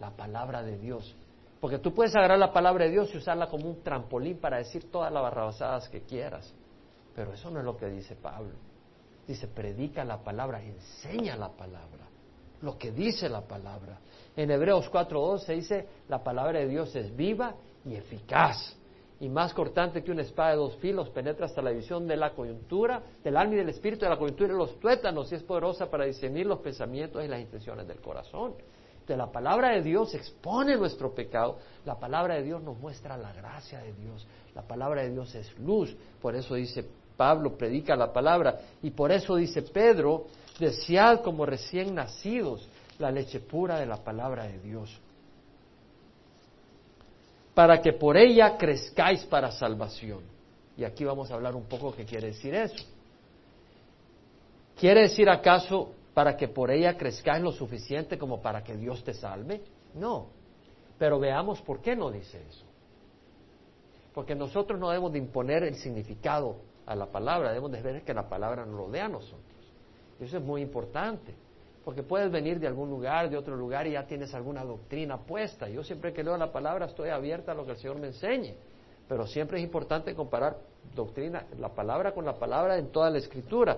la 0.00 0.10
palabra 0.10 0.62
de 0.62 0.78
Dios. 0.78 1.14
Porque 1.60 1.78
tú 1.78 1.94
puedes 1.94 2.14
agarrar 2.16 2.38
la 2.38 2.52
palabra 2.52 2.84
de 2.84 2.90
Dios 2.90 3.10
y 3.14 3.18
usarla 3.18 3.48
como 3.48 3.68
un 3.68 3.82
trampolín 3.82 4.38
para 4.38 4.58
decir 4.58 4.90
todas 4.90 5.12
las 5.12 5.22
barrabasadas 5.22 5.88
que 5.88 6.02
quieras. 6.02 6.52
Pero 7.14 7.32
eso 7.32 7.50
no 7.50 7.60
es 7.60 7.64
lo 7.64 7.76
que 7.76 7.86
dice 7.86 8.16
Pablo. 8.16 8.54
Dice, 9.26 9.46
predica 9.46 10.04
la 10.04 10.18
palabra, 10.22 10.62
enseña 10.62 11.36
la 11.36 11.50
palabra, 11.50 12.06
lo 12.62 12.76
que 12.78 12.90
dice 12.90 13.28
la 13.28 13.42
palabra. 13.42 13.98
En 14.36 14.50
Hebreos 14.50 14.90
4.12 14.90 15.54
dice, 15.54 15.88
la 16.08 16.24
palabra 16.24 16.58
de 16.58 16.68
Dios 16.68 16.94
es 16.96 17.14
viva 17.14 17.54
y 17.84 17.94
eficaz 17.94 18.79
y 19.20 19.28
más 19.28 19.52
cortante 19.52 20.02
que 20.02 20.10
una 20.10 20.22
espada 20.22 20.52
de 20.52 20.56
dos 20.56 20.76
filos, 20.76 21.10
penetra 21.10 21.44
hasta 21.44 21.60
la 21.60 21.70
división 21.70 22.08
de 22.08 22.16
la 22.16 22.30
coyuntura, 22.30 23.02
del 23.22 23.36
alma 23.36 23.54
y 23.54 23.58
del 23.58 23.68
espíritu, 23.68 24.06
de 24.06 24.10
la 24.10 24.16
coyuntura 24.16 24.52
y 24.52 24.56
los 24.56 24.80
tuétanos, 24.80 25.30
y 25.30 25.34
es 25.34 25.42
poderosa 25.42 25.90
para 25.90 26.06
discernir 26.06 26.46
los 26.46 26.60
pensamientos 26.60 27.22
y 27.22 27.28
las 27.28 27.38
intenciones 27.38 27.86
del 27.86 28.00
corazón. 28.00 28.54
Entonces, 28.92 29.18
la 29.18 29.30
palabra 29.30 29.70
de 29.74 29.82
Dios 29.82 30.14
expone 30.14 30.74
nuestro 30.76 31.14
pecado, 31.14 31.58
la 31.84 32.00
palabra 32.00 32.36
de 32.36 32.44
Dios 32.44 32.62
nos 32.62 32.78
muestra 32.78 33.18
la 33.18 33.32
gracia 33.34 33.80
de 33.80 33.92
Dios, 33.92 34.26
la 34.54 34.62
palabra 34.62 35.02
de 35.02 35.10
Dios 35.10 35.34
es 35.34 35.58
luz, 35.58 35.94
por 36.22 36.34
eso 36.34 36.54
dice 36.54 36.86
Pablo, 37.14 37.58
predica 37.58 37.96
la 37.96 38.14
palabra, 38.14 38.58
y 38.82 38.90
por 38.90 39.12
eso 39.12 39.36
dice 39.36 39.60
Pedro, 39.60 40.28
desead 40.58 41.20
como 41.20 41.44
recién 41.44 41.94
nacidos 41.94 42.66
la 42.98 43.10
leche 43.10 43.40
pura 43.40 43.78
de 43.78 43.86
la 43.86 43.98
palabra 43.98 44.44
de 44.44 44.58
Dios 44.60 44.98
para 47.60 47.82
que 47.82 47.92
por 47.92 48.16
ella 48.16 48.56
crezcáis 48.56 49.26
para 49.26 49.52
salvación. 49.52 50.22
Y 50.78 50.84
aquí 50.84 51.04
vamos 51.04 51.30
a 51.30 51.34
hablar 51.34 51.54
un 51.54 51.64
poco 51.64 51.94
qué 51.94 52.06
quiere 52.06 52.28
decir 52.28 52.54
eso. 52.54 52.86
¿Quiere 54.78 55.02
decir 55.02 55.28
acaso 55.28 55.92
para 56.14 56.38
que 56.38 56.48
por 56.48 56.70
ella 56.70 56.96
crezcáis 56.96 57.42
lo 57.42 57.52
suficiente 57.52 58.16
como 58.16 58.40
para 58.40 58.64
que 58.64 58.74
Dios 58.78 59.04
te 59.04 59.12
salve? 59.12 59.60
No. 59.92 60.28
Pero 60.98 61.20
veamos 61.20 61.60
por 61.60 61.82
qué 61.82 61.94
no 61.94 62.10
dice 62.10 62.42
eso. 62.48 62.64
Porque 64.14 64.34
nosotros 64.34 64.80
no 64.80 64.88
debemos 64.88 65.12
de 65.12 65.18
imponer 65.18 65.62
el 65.64 65.74
significado 65.74 66.56
a 66.86 66.94
la 66.94 67.12
palabra, 67.12 67.50
debemos 67.50 67.72
de 67.72 67.82
ver 67.82 68.02
que 68.04 68.14
la 68.14 68.26
palabra 68.26 68.64
nos 68.64 68.90
dé 68.90 69.02
a 69.02 69.08
nosotros. 69.08 69.42
Eso 70.18 70.38
es 70.38 70.42
muy 70.42 70.62
importante. 70.62 71.34
Porque 71.84 72.02
puedes 72.02 72.30
venir 72.30 72.60
de 72.60 72.66
algún 72.66 72.90
lugar, 72.90 73.30
de 73.30 73.36
otro 73.36 73.56
lugar 73.56 73.86
y 73.86 73.92
ya 73.92 74.06
tienes 74.06 74.34
alguna 74.34 74.64
doctrina 74.64 75.18
puesta. 75.18 75.68
Yo 75.68 75.82
siempre 75.82 76.12
que 76.12 76.22
leo 76.22 76.36
la 76.36 76.52
palabra 76.52 76.86
estoy 76.86 77.08
abierta 77.08 77.52
a 77.52 77.54
lo 77.54 77.64
que 77.64 77.72
el 77.72 77.78
Señor 77.78 77.98
me 77.98 78.08
enseñe. 78.08 78.54
Pero 79.08 79.26
siempre 79.26 79.58
es 79.58 79.64
importante 79.64 80.14
comparar 80.14 80.58
doctrina, 80.94 81.44
la 81.58 81.70
palabra 81.70 82.12
con 82.12 82.24
la 82.24 82.38
palabra 82.38 82.78
en 82.78 82.92
toda 82.92 83.10
la 83.10 83.18
escritura. 83.18 83.76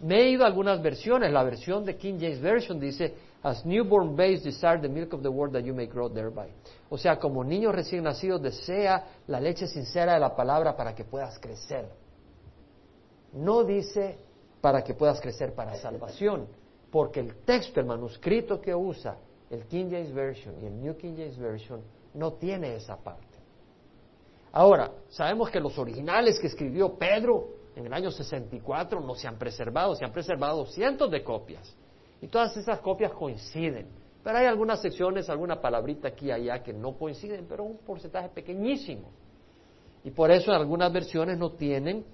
Me 0.00 0.22
he 0.22 0.30
ido 0.30 0.44
a 0.44 0.46
algunas 0.46 0.82
versiones. 0.82 1.30
La 1.30 1.44
versión 1.44 1.84
de 1.84 1.96
King 1.96 2.16
James 2.18 2.40
Version 2.40 2.80
dice, 2.80 3.14
As 3.42 3.64
newborn 3.66 4.16
babes 4.16 4.42
desire 4.42 4.80
the 4.80 4.88
milk 4.88 5.12
of 5.12 5.22
the 5.22 5.28
word 5.28 5.52
that 5.52 5.62
you 5.62 5.74
may 5.74 5.86
grow 5.86 6.08
thereby. 6.08 6.48
O 6.88 6.98
sea, 6.98 7.18
como 7.18 7.44
niño 7.44 7.70
recién 7.70 8.02
nacido 8.02 8.38
desea 8.38 9.04
la 9.26 9.40
leche 9.40 9.66
sincera 9.66 10.14
de 10.14 10.20
la 10.20 10.34
palabra 10.34 10.76
para 10.76 10.94
que 10.94 11.04
puedas 11.04 11.38
crecer. 11.38 11.88
No 13.34 13.64
dice 13.64 14.18
para 14.60 14.82
que 14.82 14.94
puedas 14.94 15.20
crecer 15.20 15.54
para 15.54 15.76
salvación 15.76 16.46
porque 16.92 17.20
el 17.20 17.36
texto, 17.46 17.80
el 17.80 17.86
manuscrito 17.86 18.60
que 18.60 18.74
usa 18.74 19.16
el 19.48 19.64
King 19.64 19.86
James 19.90 20.12
Version 20.12 20.54
y 20.60 20.66
el 20.66 20.78
New 20.78 20.94
King 20.98 21.14
James 21.16 21.38
Version 21.38 21.80
no 22.12 22.34
tiene 22.34 22.76
esa 22.76 22.98
parte. 22.98 23.38
Ahora, 24.52 24.92
sabemos 25.08 25.50
que 25.50 25.58
los 25.58 25.78
originales 25.78 26.38
que 26.38 26.48
escribió 26.48 26.98
Pedro 26.98 27.48
en 27.74 27.86
el 27.86 27.92
año 27.94 28.10
64 28.10 29.00
no 29.00 29.14
se 29.14 29.26
han 29.26 29.38
preservado, 29.38 29.94
se 29.96 30.04
han 30.04 30.12
preservado 30.12 30.66
cientos 30.66 31.10
de 31.10 31.24
copias. 31.24 31.74
Y 32.20 32.28
todas 32.28 32.54
esas 32.58 32.80
copias 32.80 33.12
coinciden. 33.12 33.88
Pero 34.22 34.36
hay 34.36 34.44
algunas 34.44 34.82
secciones, 34.82 35.30
alguna 35.30 35.62
palabrita 35.62 36.08
aquí 36.08 36.26
y 36.26 36.30
allá 36.30 36.62
que 36.62 36.74
no 36.74 36.98
coinciden, 36.98 37.46
pero 37.48 37.64
un 37.64 37.78
porcentaje 37.78 38.28
pequeñísimo. 38.28 39.10
Y 40.04 40.10
por 40.10 40.30
eso 40.30 40.52
en 40.52 40.58
algunas 40.58 40.92
versiones 40.92 41.38
no 41.38 41.52
tienen 41.52 42.04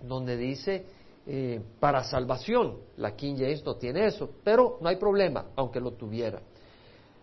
donde 0.00 0.36
dice 0.36 0.86
eh, 1.24 1.60
para 1.78 2.02
salvación. 2.02 2.78
La 2.96 3.14
King 3.14 3.36
James 3.38 3.64
no 3.64 3.76
tiene 3.76 4.06
eso, 4.06 4.28
pero 4.42 4.78
no 4.80 4.88
hay 4.88 4.96
problema, 4.96 5.46
aunque 5.56 5.80
lo 5.80 5.92
tuviera. 5.92 6.40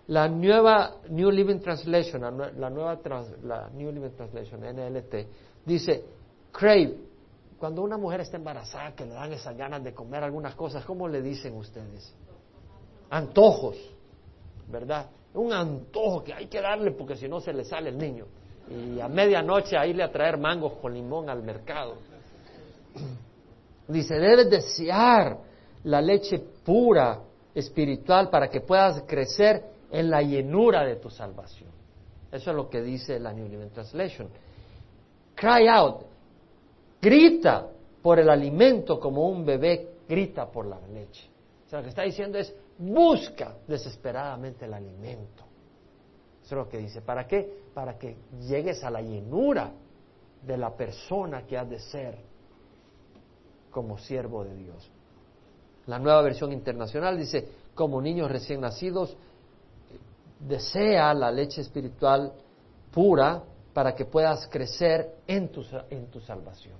La 0.07 0.27
nueva 0.27 0.95
New 1.09 1.29
Living 1.29 1.59
Translation, 1.59 2.21
la, 2.57 2.69
nueva 2.69 2.97
New 3.73 3.91
Living 3.91 4.11
Translation, 4.11 4.61
NLT, 4.61 5.15
dice, 5.65 6.03
crave, 6.51 6.95
cuando 7.59 7.83
una 7.83 7.97
mujer 7.97 8.21
está 8.21 8.37
embarazada, 8.37 8.95
que 8.95 9.05
le 9.05 9.13
dan 9.13 9.33
esas 9.33 9.55
ganas 9.55 9.83
de 9.83 9.93
comer 9.93 10.23
algunas 10.23 10.55
cosas, 10.55 10.85
¿cómo 10.85 11.07
le 11.07 11.21
dicen 11.21 11.55
ustedes? 11.57 12.15
Antojos, 13.09 13.75
¿verdad? 14.67 15.09
Un 15.33 15.51
antojo 15.51 16.23
que 16.23 16.33
hay 16.33 16.47
que 16.47 16.61
darle 16.61 16.91
porque 16.91 17.17
si 17.17 17.27
no 17.27 17.39
se 17.41 17.53
le 17.53 17.65
sale 17.65 17.89
el 17.89 17.97
niño. 17.97 18.25
Y 18.69 18.99
a 18.99 19.07
medianoche 19.07 19.77
a 19.77 19.85
irle 19.85 20.03
a 20.03 20.11
traer 20.11 20.37
mangos 20.37 20.73
con 20.81 20.93
limón 20.93 21.29
al 21.29 21.43
mercado. 21.43 21.95
Dice, 23.89 24.19
debes 24.19 24.49
desear 24.49 25.39
la 25.83 25.99
leche 25.99 26.39
pura 26.63 27.21
espiritual 27.55 28.29
para 28.29 28.47
que 28.47 28.61
puedas 28.61 29.01
crecer 29.07 29.63
en 29.91 30.11
la 30.11 30.21
llenura 30.21 30.85
de 30.85 30.97
tu 30.97 31.09
salvación. 31.09 31.71
Eso 32.31 32.51
es 32.51 32.55
lo 32.55 32.69
que 32.69 32.81
dice 32.81 33.19
la 33.19 33.33
New 33.33 33.47
Living 33.47 33.69
Translation. 33.69 34.29
Cry 35.33 35.67
out, 35.67 36.03
grita 37.01 37.67
por 38.03 38.19
el 38.19 38.29
alimento 38.29 38.99
como 38.99 39.27
un 39.27 39.43
bebé 39.43 39.95
grita 40.07 40.45
por 40.45 40.67
la 40.67 40.79
leche. 40.79 41.27
O 41.65 41.69
sea, 41.69 41.79
lo 41.79 41.83
que 41.83 41.89
está 41.89 42.03
diciendo 42.03 42.37
es, 42.37 42.53
busca 42.77 43.55
desesperadamente 43.67 44.65
el 44.65 44.73
alimento. 44.75 45.45
Eso 46.43 46.55
es 46.55 46.65
lo 46.65 46.69
que 46.69 46.77
dice. 46.77 47.01
¿Para 47.01 47.25
qué? 47.25 47.63
Para 47.73 47.97
que 47.97 48.17
llegues 48.41 48.83
a 48.83 48.91
la 48.91 49.01
llenura 49.01 49.71
de 50.45 50.57
la 50.57 50.75
persona 50.75 51.47
que 51.47 51.57
has 51.57 51.69
de 51.69 51.79
ser 51.79 52.28
como 53.71 53.97
siervo 53.97 54.43
de 54.43 54.55
Dios. 54.55 54.89
La 55.87 55.99
nueva 55.99 56.21
versión 56.21 56.51
internacional 56.51 57.17
dice, 57.17 57.47
como 57.73 58.01
niños 58.01 58.29
recién 58.29 58.61
nacidos, 58.61 59.15
desea 60.39 61.13
la 61.13 61.31
leche 61.31 61.61
espiritual 61.61 62.33
pura 62.91 63.43
para 63.73 63.93
que 63.95 64.05
puedas 64.05 64.47
crecer 64.47 65.15
en 65.27 65.49
tu, 65.49 65.63
en 65.89 66.07
tu 66.07 66.19
salvación. 66.21 66.75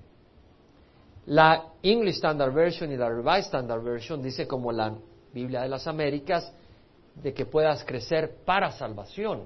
La 1.28 1.74
English 1.84 2.16
Standard 2.16 2.54
Version 2.54 2.92
y 2.92 2.98
la 2.98 3.10
Revised 3.10 3.46
Standard 3.46 3.84
Version 3.84 4.22
dice 4.22 4.48
como 4.48 4.72
la 4.72 4.94
Biblia 5.34 5.62
de 5.62 5.70
las 5.70 5.86
Américas, 5.88 6.52
de 7.16 7.34
que 7.34 7.46
puedas 7.46 7.84
crecer 7.84 8.38
para 8.46 8.72
salvación. 8.72 9.44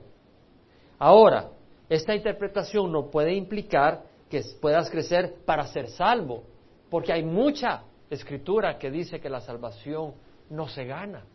Ahora, 0.99 1.49
esta 1.89 2.15
interpretación 2.15 2.91
no 2.91 3.10
puede 3.10 3.34
implicar 3.34 4.03
que 4.29 4.41
puedas 4.62 4.89
crecer 4.89 5.36
para 5.45 5.67
ser 5.67 5.89
salvo, 5.89 6.43
porque 6.93 7.12
hay 7.12 7.23
mucha 7.23 7.86
escritura 8.08 8.77
que 8.77 8.91
dice 8.91 9.19
que 9.19 9.27
la 9.27 9.41
salvación 9.41 10.13
no 10.51 10.67
se 10.67 10.86
gana 10.86 11.25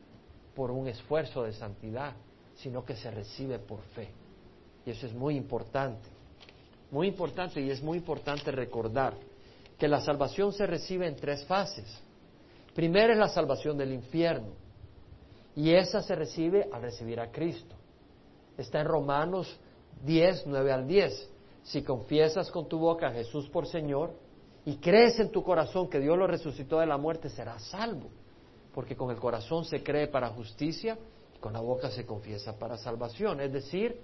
por 0.54 0.70
un 0.70 0.86
esfuerzo 0.86 1.42
de 1.42 1.52
santidad, 1.52 2.14
sino 2.54 2.84
que 2.84 2.94
se 2.94 3.10
recibe 3.10 3.58
por 3.58 3.80
fe. 3.80 4.08
Y 4.86 4.90
eso 4.90 5.08
es 5.08 5.12
muy 5.12 5.34
importante, 5.34 6.08
muy 6.92 7.08
importante 7.08 7.60
y 7.60 7.70
es 7.70 7.82
muy 7.82 7.98
importante 7.98 8.52
recordar 8.52 9.14
que 9.76 9.88
la 9.88 10.00
salvación 10.00 10.52
se 10.52 10.64
recibe 10.64 11.08
en 11.08 11.16
tres 11.16 11.44
fases. 11.46 12.02
Primero 12.72 13.12
es 13.12 13.18
la 13.18 13.28
salvación 13.28 13.76
del 13.76 13.92
infierno 13.92 14.52
y 15.56 15.72
esa 15.72 16.02
se 16.02 16.14
recibe 16.14 16.68
al 16.72 16.82
recibir 16.82 17.18
a 17.18 17.32
Cristo. 17.32 17.74
Está 18.56 18.78
en 18.78 18.86
Romanos 18.86 19.58
10, 20.04 20.44
9 20.46 20.72
al 20.72 20.86
10. 20.86 21.30
Si 21.64 21.82
confiesas 21.82 22.48
con 22.52 22.68
tu 22.68 22.78
boca 22.78 23.08
a 23.08 23.12
Jesús 23.12 23.48
por 23.48 23.66
Señor 23.66 24.27
y 24.68 24.76
crees 24.76 25.18
en 25.18 25.30
tu 25.30 25.42
corazón 25.42 25.88
que 25.88 25.98
Dios 25.98 26.18
lo 26.18 26.26
resucitó 26.26 26.80
de 26.80 26.84
la 26.84 26.98
muerte, 26.98 27.30
serás 27.30 27.62
salvo. 27.70 28.10
Porque 28.74 28.94
con 28.94 29.10
el 29.10 29.16
corazón 29.16 29.64
se 29.64 29.82
cree 29.82 30.08
para 30.08 30.28
justicia 30.28 30.98
y 31.34 31.38
con 31.38 31.54
la 31.54 31.60
boca 31.60 31.90
se 31.90 32.04
confiesa 32.04 32.58
para 32.58 32.76
salvación. 32.76 33.40
Es 33.40 33.50
decir, 33.50 33.98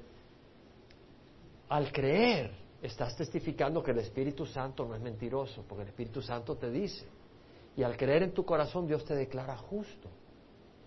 al 1.68 1.92
creer, 1.92 2.50
estás 2.80 3.14
testificando 3.14 3.82
que 3.82 3.90
el 3.90 3.98
Espíritu 3.98 4.46
Santo 4.46 4.86
no 4.86 4.94
es 4.94 5.02
mentiroso, 5.02 5.66
porque 5.68 5.82
el 5.82 5.88
Espíritu 5.88 6.22
Santo 6.22 6.56
te 6.56 6.70
dice. 6.70 7.04
Y 7.76 7.82
al 7.82 7.94
creer 7.98 8.22
en 8.22 8.32
tu 8.32 8.46
corazón, 8.46 8.86
Dios 8.86 9.04
te 9.04 9.14
declara 9.14 9.58
justo. 9.58 10.08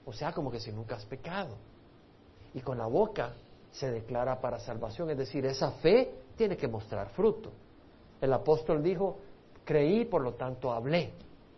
O 0.07 0.11
sea, 0.11 0.33
como 0.33 0.49
que 0.49 0.59
si 0.59 0.71
nunca 0.71 0.95
has 0.95 1.05
pecado. 1.05 1.55
Y 2.55 2.61
con 2.61 2.79
la 2.79 2.87
boca 2.87 3.35
se 3.69 3.91
declara 3.91 4.41
para 4.41 4.59
salvación. 4.59 5.11
Es 5.11 5.19
decir, 5.19 5.45
esa 5.45 5.69
fe 5.73 6.15
tiene 6.35 6.57
que 6.57 6.67
mostrar 6.67 7.09
fruto. 7.09 7.51
El 8.19 8.33
apóstol 8.33 8.81
dijo, 8.81 9.19
creí, 9.67 10.06
por 10.06 10.21
lo 10.21 10.34
tanto 10.36 10.71
hablé. 10.71 11.12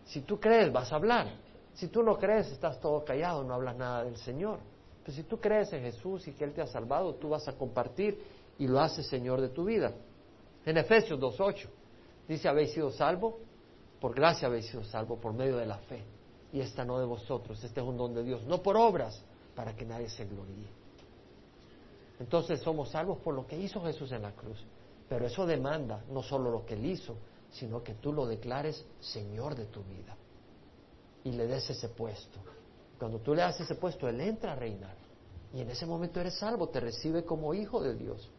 Si 0.04 0.22
tú 0.22 0.40
crees, 0.40 0.74
vas 0.74 0.92
a 0.92 0.96
hablar. 0.96 1.28
Si 1.76 1.88
tú 1.88 2.02
no 2.02 2.18
crees, 2.18 2.52
estás 2.52 2.80
todo 2.80 3.06
callado, 3.06 3.44
no 3.44 3.54
hablas 3.54 3.78
nada 3.78 4.04
del 4.04 4.18
Señor. 4.18 4.60
Pero 5.04 5.16
si 5.16 5.24
tú 5.24 5.40
crees 5.40 5.72
en 5.74 5.84
Jesús 5.84 6.28
y 6.28 6.34
que 6.34 6.44
Él 6.44 6.54
te 6.54 6.62
ha 6.62 6.66
salvado, 6.66 7.14
tú 7.16 7.30
vas 7.30 7.48
a 7.48 7.54
compartir 7.54 8.20
y 8.58 8.68
lo 8.68 8.80
haces 8.80 9.06
Señor 9.08 9.40
de 9.40 9.50
tu 9.50 9.66
vida. 9.66 9.94
En 10.66 10.78
Efesios 10.78 11.20
2.8 11.20 11.68
dice, 12.28 12.50
habéis 12.50 12.74
sido 12.74 12.92
salvo, 12.92 13.38
por 14.02 14.16
gracia 14.16 14.48
habéis 14.48 14.66
sido 14.66 14.84
salvo 14.84 15.18
por 15.18 15.34
medio 15.34 15.58
de 15.58 15.68
la 15.68 15.78
fe. 15.78 16.04
Y 16.52 16.62
esta 16.62 16.84
no 16.84 17.00
de 17.00 17.06
vosotros, 17.06 17.64
este 17.64 17.80
es 17.80 17.86
un 17.86 17.96
don 17.96 18.16
de 18.16 18.24
Dios, 18.24 18.44
no 18.48 18.64
por 18.64 18.76
obras, 18.76 19.24
para 19.56 19.76
que 19.76 19.86
nadie 19.86 20.10
se 20.10 20.26
gloríe. 20.26 20.68
Entonces 22.20 22.60
somos 22.62 22.90
salvos 22.90 23.20
por 23.20 23.36
lo 23.36 23.46
que 23.46 23.58
hizo 23.58 23.82
Jesús 23.84 24.12
en 24.12 24.24
la 24.24 24.32
cruz. 24.32 24.66
Pero 25.08 25.28
eso 25.28 25.46
demanda 25.46 26.04
no 26.12 26.24
solo 26.24 26.52
lo 26.52 26.66
que 26.66 26.74
Él 26.74 26.86
hizo, 26.86 27.16
sino 27.52 27.84
que 27.84 27.96
tú 27.96 28.14
lo 28.14 28.26
declares 28.26 28.86
Señor 29.00 29.56
de 29.56 29.66
tu 29.66 29.84
vida 29.84 30.16
y 31.24 31.32
le 31.32 31.48
des 31.48 31.70
ese 31.70 31.90
puesto. 31.90 32.40
Cuando 32.98 33.20
tú 33.20 33.34
le 33.34 33.42
das 33.42 33.60
ese 33.60 33.76
puesto, 33.76 34.08
Él 34.08 34.20
entra 34.22 34.54
a 34.54 34.56
reinar. 34.56 34.96
Y 35.54 35.62
en 35.62 35.70
ese 35.70 35.86
momento 35.86 36.20
eres 36.20 36.38
salvo, 36.38 36.70
te 36.70 36.80
recibe 36.80 37.24
como 37.24 37.54
hijo 37.54 37.82
de 37.82 37.96
Dios. 37.96 38.30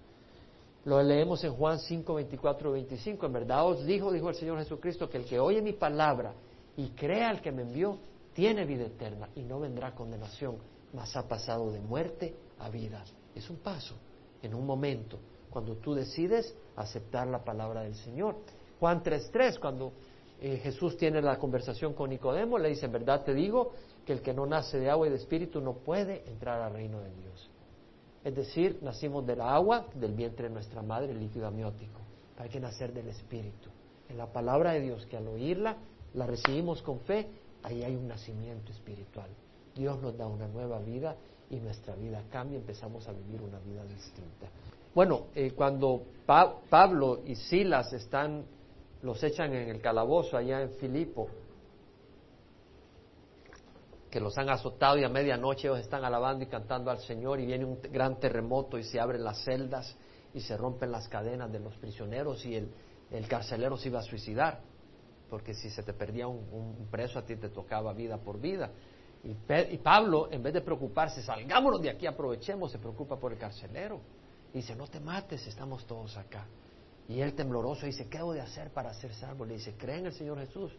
Lo 0.85 1.03
leemos 1.03 1.42
en 1.44 1.55
Juan 1.55 1.79
5, 1.79 2.14
24, 2.14 2.73
25. 2.73 3.27
En 3.27 3.33
verdad 3.33 3.66
os 3.66 3.85
dijo, 3.85 4.12
dijo 4.12 4.29
el 4.29 4.35
Señor 4.35 4.59
Jesucristo, 4.59 5.09
que 5.09 5.18
el 5.18 5.25
que 5.25 5.38
oye 5.38 5.61
mi 5.61 5.73
palabra 5.73 6.35
y 6.77 6.90
crea 6.90 7.29
al 7.29 7.40
que 7.40 7.53
me 7.53 7.62
envió, 7.62 7.99
tiene 8.33 8.64
vida 8.64 8.85
eterna 8.85 9.29
y 9.35 9.42
no 9.42 9.61
vendrá 9.61 9.94
condenación, 9.94 10.57
mas 10.92 11.14
ha 11.16 11.27
pasado 11.27 11.70
de 11.73 11.81
muerte 11.81 12.35
a 12.59 12.70
vida. 12.70 13.05
Es 13.35 13.51
un 13.51 13.57
paso, 13.57 13.94
en 14.42 14.55
un 14.55 14.64
momento, 14.64 15.18
cuando 15.51 15.77
tú 15.77 15.94
decides 15.94 16.55
aceptar 16.77 17.27
la 17.27 17.44
palabra 17.44 17.83
del 17.83 17.96
Señor. 17.96 18.37
Juan 18.80 19.02
3.3, 19.02 19.60
cuando 19.60 19.92
eh, 20.40 20.56
Jesús 20.56 20.96
tiene 20.96 21.20
la 21.20 21.38
conversación 21.38 21.92
con 21.92 22.08
Nicodemo, 22.08 22.58
le 22.58 22.70
dice, 22.70 22.86
en 22.86 22.92
verdad 22.92 23.22
te 23.22 23.34
digo 23.34 23.72
que 24.06 24.14
el 24.14 24.22
que 24.22 24.32
no 24.32 24.46
nace 24.46 24.80
de 24.80 24.88
agua 24.88 25.06
y 25.06 25.10
de 25.10 25.16
espíritu 25.16 25.60
no 25.60 25.74
puede 25.74 26.26
entrar 26.26 26.62
al 26.62 26.72
reino 26.72 26.98
de 27.00 27.10
Dios. 27.14 27.50
Es 28.24 28.34
decir, 28.34 28.78
nacimos 28.82 29.26
del 29.26 29.42
agua, 29.42 29.86
del 29.94 30.14
vientre 30.14 30.48
de 30.48 30.54
nuestra 30.54 30.82
madre, 30.82 31.12
el 31.12 31.20
líquido 31.20 31.46
amniótico. 31.46 32.00
Hay 32.38 32.48
que 32.48 32.58
nacer 32.58 32.92
del 32.92 33.08
espíritu. 33.08 33.68
En 34.08 34.16
la 34.16 34.32
palabra 34.32 34.72
de 34.72 34.80
Dios, 34.80 35.04
que 35.06 35.18
al 35.18 35.28
oírla, 35.28 35.76
la 36.14 36.26
recibimos 36.26 36.80
con 36.82 37.00
fe, 37.00 37.28
ahí 37.62 37.82
hay 37.82 37.94
un 37.94 38.08
nacimiento 38.08 38.72
espiritual. 38.72 39.28
Dios 39.74 40.00
nos 40.00 40.16
da 40.16 40.26
una 40.26 40.48
nueva 40.48 40.78
vida 40.80 41.16
y 41.50 41.56
nuestra 41.56 41.94
vida 41.96 42.22
cambia, 42.30 42.58
empezamos 42.58 43.06
a 43.08 43.12
vivir 43.12 43.42
una 43.42 43.58
vida 43.58 43.84
distinta. 43.84 44.48
Bueno, 44.94 45.26
eh, 45.34 45.52
cuando 45.52 46.02
Pablo 46.26 47.20
y 47.26 47.36
Silas 47.36 47.92
están, 47.92 48.44
los 49.02 49.22
echan 49.22 49.54
en 49.54 49.68
el 49.68 49.80
calabozo 49.80 50.36
allá 50.36 50.62
en 50.62 50.70
Filipo, 50.72 51.28
que 54.10 54.20
los 54.20 54.36
han 54.38 54.48
azotado 54.48 54.98
y 54.98 55.04
a 55.04 55.08
medianoche 55.08 55.68
ellos 55.68 55.78
están 55.78 56.04
alabando 56.04 56.44
y 56.44 56.48
cantando 56.48 56.90
al 56.90 56.98
Señor 56.98 57.38
y 57.40 57.46
viene 57.46 57.64
un 57.64 57.80
gran 57.80 58.18
terremoto 58.18 58.76
y 58.76 58.82
se 58.82 58.98
abren 58.98 59.22
las 59.22 59.44
celdas 59.44 59.96
y 60.34 60.40
se 60.40 60.56
rompen 60.56 60.90
las 60.90 61.08
cadenas 61.08 61.50
de 61.52 61.60
los 61.60 61.76
prisioneros 61.76 62.44
y 62.44 62.56
el, 62.56 62.70
el 63.10 63.28
carcelero 63.28 63.76
se 63.76 63.88
iba 63.88 64.00
a 64.00 64.02
suicidar, 64.02 64.60
porque 65.28 65.54
si 65.54 65.70
se 65.70 65.82
te 65.82 65.92
perdía 65.92 66.26
un 66.26 66.88
preso 66.90 67.18
a 67.18 67.22
ti 67.22 67.36
te 67.36 67.50
tocaba 67.50 67.92
vida 67.92 68.18
por 68.18 68.40
vida. 68.40 68.70
Y, 69.22 69.76
Pablo, 69.78 70.28
en 70.30 70.42
vez 70.42 70.54
de 70.54 70.62
preocuparse, 70.62 71.22
salgámonos 71.22 71.82
de 71.82 71.90
aquí, 71.90 72.06
aprovechemos, 72.06 72.72
se 72.72 72.78
preocupa 72.78 73.16
por 73.16 73.32
el 73.32 73.38
carcelero. 73.38 74.00
Y 74.52 74.58
dice, 74.58 74.74
no 74.74 74.86
te 74.86 74.98
mates, 74.98 75.46
estamos 75.46 75.84
todos 75.86 76.16
acá. 76.16 76.46
Y 77.11 77.20
él 77.20 77.35
tembloroso 77.35 77.87
dice, 77.87 78.09
¿qué 78.09 78.18
debo 78.18 78.33
de 78.33 78.40
hacer 78.40 78.70
para 78.70 78.94
ser 78.94 79.12
salvo? 79.14 79.44
Le 79.44 79.55
dice, 79.55 79.75
cree 79.77 79.99
en 79.99 80.07
el 80.07 80.12
Señor 80.12 80.38
Jesús 80.38 80.70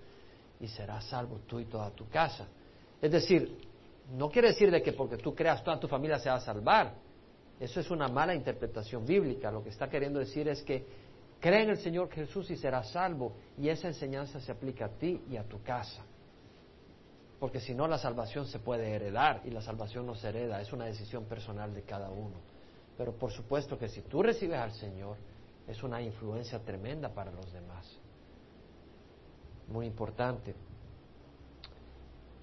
y 0.62 0.68
serás 0.68 1.06
salvo 1.06 1.40
tú 1.46 1.60
y 1.60 1.66
toda 1.66 1.92
tu 1.92 2.08
casa. 2.08 2.48
Es 3.02 3.12
decir, 3.12 3.58
no 4.14 4.30
quiere 4.30 4.48
decir 4.50 4.72
de 4.72 4.82
que 4.82 4.94
porque 4.94 5.18
tú 5.18 5.36
creas 5.36 5.62
toda 5.62 5.78
tu 5.78 5.90
familia 5.90 6.20
se 6.20 6.30
va 6.30 6.36
a 6.36 6.40
salvar. 6.40 6.94
Eso 7.60 7.82
es 7.82 7.92
una 7.92 8.08
mala 8.08 8.34
interpretación 8.34 9.06
bíblica. 9.06 9.52
Lo 9.52 9.62
que 9.62 9.70
está 9.70 9.90
queriendo 9.90 10.20
decir 10.20 10.48
es 10.48 10.62
que 10.64 10.86
cree 11.42 11.64
en 11.64 11.72
el 11.72 11.78
Señor 11.78 12.10
Jesús 12.10 12.50
y 12.50 12.56
serás 12.56 12.92
salvo. 12.92 13.34
Y 13.58 13.68
esa 13.68 13.90
enseñanza 13.90 14.40
se 14.40 14.54
aplica 14.54 14.86
a 14.86 14.90
ti 14.90 15.22
y 15.30 15.36
a 15.36 15.44
tu 15.44 15.62
casa 15.62 16.02
porque 17.42 17.60
si 17.60 17.74
no 17.74 17.88
la 17.88 17.98
salvación 17.98 18.46
se 18.46 18.60
puede 18.60 18.88
heredar 18.92 19.42
y 19.46 19.50
la 19.50 19.64
salvación 19.64 20.06
no 20.06 20.14
se 20.14 20.30
hereda, 20.30 20.62
es 20.62 20.72
una 20.74 20.86
decisión 20.86 21.26
personal 21.26 21.74
de 21.74 21.82
cada 21.82 22.12
uno. 22.12 22.36
Pero 22.96 23.14
por 23.14 23.32
supuesto 23.32 23.80
que 23.80 23.90
si 23.90 24.04
tú 24.04 24.22
recibes 24.22 24.60
al 24.60 24.72
Señor, 24.74 25.18
es 25.68 25.84
una 25.84 26.02
influencia 26.02 26.60
tremenda 26.60 27.10
para 27.14 27.32
los 27.32 27.52
demás. 27.52 27.86
Muy 29.68 29.86
importante. 29.86 30.56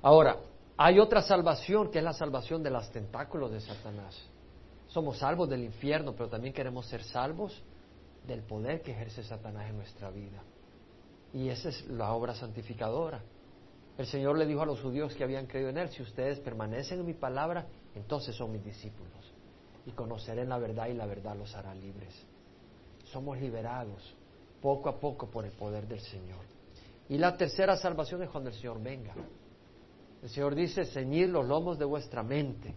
Ahora, 0.03 0.37
hay 0.77 0.99
otra 0.99 1.23
salvación 1.23 1.91
que 1.91 1.99
es 1.99 2.05
la 2.05 2.13
salvación 2.13 2.63
de 2.63 2.71
los 2.71 2.91
tentáculos 2.91 3.51
de 3.51 3.61
Satanás. 3.61 4.17
Somos 4.87 5.19
salvos 5.19 5.49
del 5.49 5.65
infierno, 5.65 6.15
pero 6.15 6.29
también 6.29 6.55
queremos 6.55 6.87
ser 6.87 7.03
salvos 7.03 7.63
del 8.27 8.43
poder 8.43 8.83
que 8.83 8.93
ejerce 8.93 9.23
Satanás 9.23 9.69
en 9.69 9.77
nuestra 9.77 10.11
vida. 10.11 10.43
Y 11.33 11.49
esa 11.49 11.69
es 11.69 11.87
la 11.89 12.13
obra 12.13 12.35
santificadora. 12.35 13.23
El 13.99 14.07
Señor 14.07 14.39
le 14.39 14.47
dijo 14.47 14.63
a 14.63 14.67
los 14.67 14.81
judíos 14.81 15.15
que 15.15 15.25
habían 15.25 15.47
creído 15.47 15.71
en 15.71 15.79
Él, 15.79 15.89
si 15.91 16.03
ustedes 16.03 16.39
permanecen 16.39 17.01
en 17.01 17.07
mi 17.07 17.15
palabra, 17.15 17.67
entonces 17.95 18.35
son 18.37 18.53
mis 18.53 18.65
discípulos 18.65 19.35
y 19.85 19.91
conocerán 19.93 20.49
la 20.51 20.59
verdad 20.59 20.87
y 20.87 20.95
la 20.95 21.07
verdad 21.07 21.37
los 21.37 21.55
hará 21.57 21.75
libres. 21.75 22.15
Somos 23.13 23.39
liberados 23.39 24.15
poco 24.61 24.89
a 24.89 24.99
poco 24.99 25.31
por 25.31 25.45
el 25.45 25.53
poder 25.53 25.87
del 25.87 26.01
Señor. 26.01 26.45
Y 27.09 27.17
la 27.17 27.37
tercera 27.37 27.77
salvación 27.77 28.23
es 28.23 28.29
cuando 28.29 28.51
el 28.51 28.57
Señor 28.57 28.83
venga. 28.83 29.15
El 30.23 30.29
Señor 30.29 30.55
dice, 30.55 30.85
ceñid 30.85 31.29
los 31.29 31.47
lomos 31.47 31.79
de 31.79 31.85
vuestra 31.85 32.23
mente, 32.23 32.75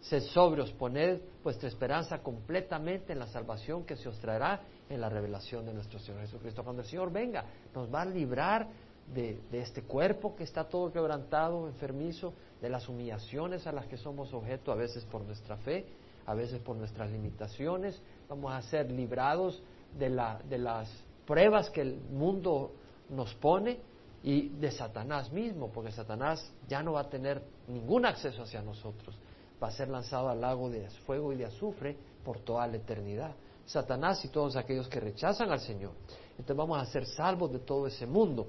sed 0.00 0.22
sobrios, 0.22 0.72
poned 0.72 1.20
vuestra 1.44 1.68
esperanza 1.68 2.22
completamente 2.22 3.12
en 3.12 3.18
la 3.18 3.26
salvación 3.26 3.84
que 3.84 3.96
se 3.96 4.08
os 4.08 4.18
traerá 4.18 4.62
en 4.88 5.00
la 5.00 5.08
revelación 5.08 5.66
de 5.66 5.74
nuestro 5.74 5.98
Señor 5.98 6.22
Jesucristo. 6.22 6.64
Cuando 6.64 6.82
el 6.82 6.88
Señor 6.88 7.12
venga, 7.12 7.44
nos 7.74 7.92
va 7.92 8.02
a 8.02 8.06
librar 8.06 8.66
de, 9.12 9.40
este 9.52 9.82
cuerpo 9.82 10.34
que 10.34 10.44
está 10.44 10.64
todo 10.64 10.92
quebrantado, 10.92 11.68
enfermizo, 11.68 12.32
de 12.60 12.70
las 12.70 12.88
humillaciones 12.88 13.66
a 13.66 13.72
las 13.72 13.86
que 13.86 13.96
somos 13.96 14.32
objeto, 14.32 14.72
a 14.72 14.76
veces 14.76 15.04
por 15.04 15.22
nuestra 15.22 15.56
fe, 15.58 15.86
a 16.30 16.34
veces 16.34 16.60
por 16.60 16.76
nuestras 16.76 17.10
limitaciones, 17.10 18.00
vamos 18.28 18.52
a 18.52 18.62
ser 18.62 18.88
librados 18.88 19.60
de, 19.98 20.08
la, 20.10 20.40
de 20.48 20.58
las 20.58 20.88
pruebas 21.26 21.70
que 21.70 21.80
el 21.80 21.96
mundo 21.96 22.70
nos 23.08 23.34
pone 23.34 23.80
y 24.22 24.50
de 24.50 24.70
Satanás 24.70 25.32
mismo, 25.32 25.72
porque 25.72 25.90
Satanás 25.90 26.52
ya 26.68 26.84
no 26.84 26.92
va 26.92 27.00
a 27.00 27.10
tener 27.10 27.42
ningún 27.66 28.06
acceso 28.06 28.44
hacia 28.44 28.62
nosotros, 28.62 29.16
va 29.60 29.66
a 29.66 29.72
ser 29.72 29.88
lanzado 29.88 30.28
al 30.28 30.40
lago 30.40 30.70
de 30.70 30.88
fuego 31.04 31.32
y 31.32 31.36
de 31.36 31.46
azufre 31.46 31.96
por 32.24 32.38
toda 32.38 32.64
la 32.68 32.76
eternidad. 32.76 33.34
Satanás 33.66 34.24
y 34.24 34.28
todos 34.28 34.54
aquellos 34.54 34.86
que 34.86 35.00
rechazan 35.00 35.50
al 35.50 35.60
Señor. 35.60 35.94
Entonces 36.38 36.56
vamos 36.56 36.80
a 36.80 36.84
ser 36.86 37.06
salvos 37.06 37.50
de 37.50 37.58
todo 37.58 37.88
ese 37.88 38.06
mundo. 38.06 38.46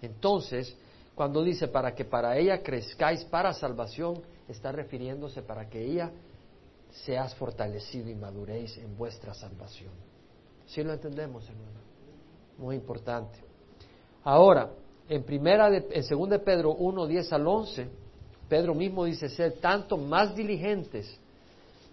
Entonces, 0.00 0.76
cuando 1.16 1.42
dice 1.42 1.66
para 1.66 1.96
que 1.96 2.04
para 2.04 2.38
ella 2.38 2.62
crezcáis 2.62 3.24
para 3.24 3.52
salvación, 3.52 4.22
está 4.46 4.70
refiriéndose 4.70 5.42
para 5.42 5.68
que 5.68 5.84
ella 5.84 6.12
seas 7.04 7.34
fortalecido 7.34 8.08
y 8.08 8.14
maduréis 8.14 8.76
en 8.78 8.96
vuestra 8.96 9.34
salvación. 9.34 9.92
¿Sí 10.66 10.82
lo 10.82 10.92
entendemos, 10.92 11.48
hermano? 11.48 11.80
Muy 12.58 12.76
importante. 12.76 13.38
Ahora, 14.24 14.70
en 15.08 15.22
primera 15.22 15.70
de, 15.70 15.86
en 15.90 16.02
segunda 16.02 16.38
de 16.38 16.44
Pedro 16.44 16.74
1, 16.74 17.06
10 17.06 17.32
al 17.32 17.46
11, 17.46 17.88
Pedro 18.48 18.74
mismo 18.74 19.04
dice 19.04 19.28
ser 19.28 19.54
tanto 19.60 19.96
más 19.96 20.34
diligentes 20.34 21.18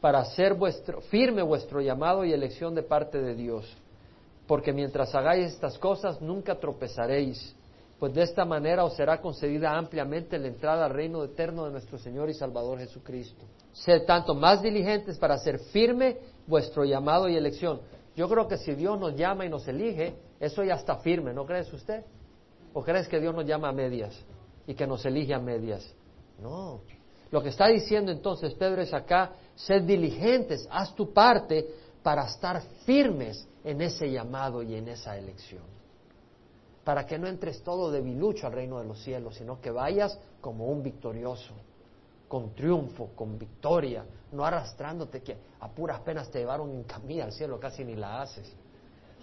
para 0.02 0.20
hacer 0.20 0.54
vuestro, 0.54 1.02
firme 1.02 1.42
vuestro 1.42 1.82
llamado 1.82 2.26
y 2.26 2.34
elección 2.34 2.76
de 2.76 2.84
parte 2.84 3.22
de 3.22 3.36
Dios. 3.36 3.72
Porque 4.48 4.74
mientras 4.74 5.14
hagáis 5.16 5.54
estas 5.54 5.78
cosas 5.78 6.22
nunca 6.22 6.60
tropezaréis, 6.60 7.56
pues 8.00 8.14
de 8.14 8.24
esta 8.24 8.44
manera 8.46 8.84
os 8.84 8.96
será 8.96 9.22
concedida 9.22 9.78
ampliamente 9.78 10.38
la 10.38 10.48
entrada 10.48 10.86
al 10.86 10.94
reino 10.94 11.24
eterno 11.24 11.66
de 11.66 11.72
nuestro 11.72 11.98
Señor 11.98 12.30
y 12.30 12.34
Salvador 12.34 12.80
Jesucristo. 12.80 13.46
Sed 13.72 14.06
tanto 14.06 14.36
más 14.36 14.62
diligentes 14.62 15.18
para 15.18 15.36
hacer 15.36 15.60
firme 15.60 16.18
vuestro 16.46 16.84
llamado 16.84 17.30
y 17.30 17.36
elección. 17.36 17.82
Yo 18.16 18.28
creo 18.30 18.48
que 18.48 18.58
si 18.58 18.76
Dios 18.76 19.00
nos 19.00 19.16
llama 19.16 19.46
y 19.46 19.50
nos 19.50 19.68
elige, 19.68 20.16
eso 20.40 20.64
ya 20.64 20.76
está 20.76 20.98
firme, 20.98 21.34
¿no 21.34 21.46
crees 21.46 21.72
usted? 21.72 22.04
¿O 22.74 22.84
crees 22.84 23.08
que 23.08 23.20
Dios 23.20 23.34
nos 23.34 23.46
llama 23.46 23.70
a 23.70 23.72
medias 23.72 24.14
y 24.68 24.74
que 24.74 24.86
nos 24.86 25.06
elige 25.06 25.34
a 25.34 25.40
medias? 25.40 25.94
No. 26.42 26.82
Lo 27.32 27.42
que 27.42 27.50
está 27.50 27.68
diciendo 27.68 28.12
entonces 28.12 28.54
Pedro 28.54 28.82
es 28.82 28.94
acá, 28.94 29.32
sed 29.56 29.84
diligentes, 29.84 30.68
haz 30.70 30.94
tu 30.94 31.14
parte 31.14 31.68
para 32.04 32.26
estar 32.26 32.62
firmes 32.86 33.48
en 33.64 33.82
ese 33.82 34.12
llamado 34.12 34.62
y 34.62 34.76
en 34.76 34.90
esa 34.90 35.18
elección. 35.18 35.64
Para 36.84 37.06
que 37.06 37.18
no 37.18 37.28
entres 37.28 37.64
todo 37.64 37.92
debilucho 37.92 38.48
al 38.48 38.54
reino 38.54 38.80
de 38.80 38.86
los 38.86 39.02
cielos, 39.02 39.36
sino 39.36 39.62
que 39.62 39.72
vayas 39.72 40.20
como 40.42 40.66
un 40.66 40.84
victorioso, 40.84 41.54
con 42.28 42.54
triunfo, 42.56 43.12
con 43.16 43.38
victoria, 43.38 44.06
no 44.32 44.44
arrastrándote 44.44 45.22
que 45.22 45.38
a 45.60 45.70
puras 45.70 46.02
penas 46.02 46.30
te 46.32 46.40
llevaron 46.40 46.72
en 46.72 46.84
camilla 46.84 47.26
al 47.26 47.32
cielo, 47.32 47.60
casi 47.60 47.86
ni 47.86 47.96
la 47.96 48.22
haces, 48.22 48.54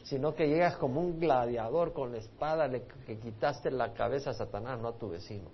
sino 0.04 0.34
que 0.34 0.48
llegas 0.48 0.76
como 0.76 1.00
un 1.00 1.18
gladiador 1.18 1.92
con 1.92 2.12
la 2.12 2.18
espada 2.18 2.66
le, 2.66 2.84
que 3.06 3.18
quitaste 3.18 3.70
la 3.70 3.92
cabeza 3.92 4.30
a 4.30 4.34
Satanás, 4.34 4.80
no 4.80 4.88
a 4.88 4.92
tu 4.92 5.10
vecino. 5.10 5.50